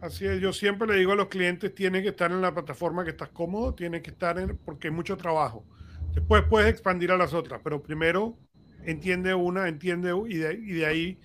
Así 0.00 0.26
es, 0.26 0.40
yo 0.40 0.52
siempre 0.52 0.88
le 0.88 0.96
digo 0.96 1.12
a 1.12 1.16
los 1.16 1.28
clientes, 1.28 1.74
tienen 1.74 2.02
que 2.02 2.08
estar 2.08 2.30
en 2.30 2.40
la 2.40 2.54
plataforma 2.54 3.04
que 3.04 3.10
estás 3.10 3.28
cómodo, 3.28 3.74
tienen 3.74 4.02
que 4.02 4.10
estar 4.10 4.38
en, 4.38 4.56
porque 4.64 4.88
hay 4.88 4.94
mucho 4.94 5.16
trabajo. 5.16 5.64
Después 6.14 6.42
puedes 6.48 6.70
expandir 6.70 7.12
a 7.12 7.18
las 7.18 7.34
otras, 7.34 7.60
pero 7.62 7.82
primero 7.82 8.34
entiende 8.84 9.34
una, 9.34 9.68
entiende 9.68 10.14
y 10.26 10.36
de, 10.36 10.54
y 10.54 10.72
de 10.72 10.86
ahí 10.86 11.18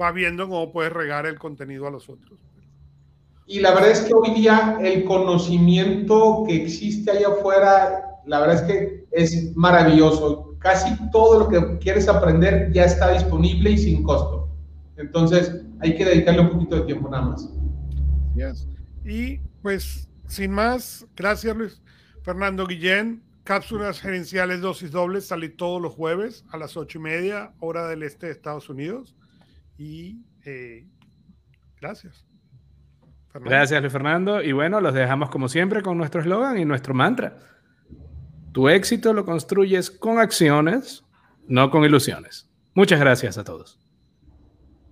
va 0.00 0.12
viendo 0.12 0.48
cómo 0.48 0.72
puedes 0.72 0.92
regar 0.92 1.26
el 1.26 1.38
contenido 1.38 1.86
a 1.86 1.90
los 1.90 2.08
otros. 2.08 2.40
Y 3.46 3.60
la 3.60 3.74
verdad 3.74 3.90
es 3.90 4.00
que 4.00 4.14
hoy 4.14 4.30
día 4.30 4.78
el 4.80 5.04
conocimiento 5.04 6.44
que 6.46 6.56
existe 6.56 7.10
allá 7.10 7.28
afuera, 7.28 8.02
la 8.24 8.40
verdad 8.40 8.56
es 8.56 8.62
que 8.62 9.04
es 9.10 9.54
maravilloso. 9.56 10.56
Casi 10.58 10.94
todo 11.10 11.40
lo 11.40 11.48
que 11.48 11.78
quieres 11.78 12.08
aprender 12.08 12.72
ya 12.72 12.84
está 12.84 13.12
disponible 13.12 13.72
y 13.72 13.78
sin 13.78 14.02
costo. 14.04 14.41
Entonces 14.96 15.64
hay 15.80 15.96
que 15.96 16.04
dedicarle 16.04 16.42
un 16.42 16.50
poquito 16.50 16.76
de 16.76 16.82
tiempo 16.82 17.08
nada 17.08 17.26
más. 17.26 17.48
Yes. 18.34 18.68
Y 19.04 19.38
pues, 19.62 20.08
sin 20.26 20.52
más, 20.52 21.06
gracias 21.16 21.56
Luis 21.56 21.82
Fernando 22.22 22.66
Guillén. 22.66 23.22
Cápsulas 23.44 24.00
gerenciales 24.00 24.60
dosis 24.60 24.92
dobles 24.92 25.26
sale 25.26 25.48
todos 25.48 25.82
los 25.82 25.94
jueves 25.94 26.44
a 26.52 26.56
las 26.56 26.76
ocho 26.76 26.98
y 26.98 27.02
media, 27.02 27.52
hora 27.58 27.88
del 27.88 28.04
este 28.04 28.26
de 28.26 28.32
Estados 28.32 28.68
Unidos. 28.68 29.16
Y 29.76 30.20
eh, 30.44 30.86
gracias. 31.80 32.24
Fernando. 33.32 33.50
Gracias, 33.50 33.80
Luis 33.80 33.92
Fernando. 33.92 34.42
Y 34.42 34.52
bueno, 34.52 34.80
los 34.80 34.94
dejamos 34.94 35.28
como 35.30 35.48
siempre 35.48 35.82
con 35.82 35.98
nuestro 35.98 36.20
eslogan 36.20 36.56
y 36.58 36.64
nuestro 36.64 36.94
mantra. 36.94 37.38
Tu 38.52 38.68
éxito 38.68 39.12
lo 39.12 39.24
construyes 39.24 39.90
con 39.90 40.18
acciones, 40.18 41.04
no 41.48 41.70
con 41.70 41.84
ilusiones. 41.84 42.48
Muchas 42.74 43.00
gracias 43.00 43.38
a 43.38 43.44
todos. 43.44 43.80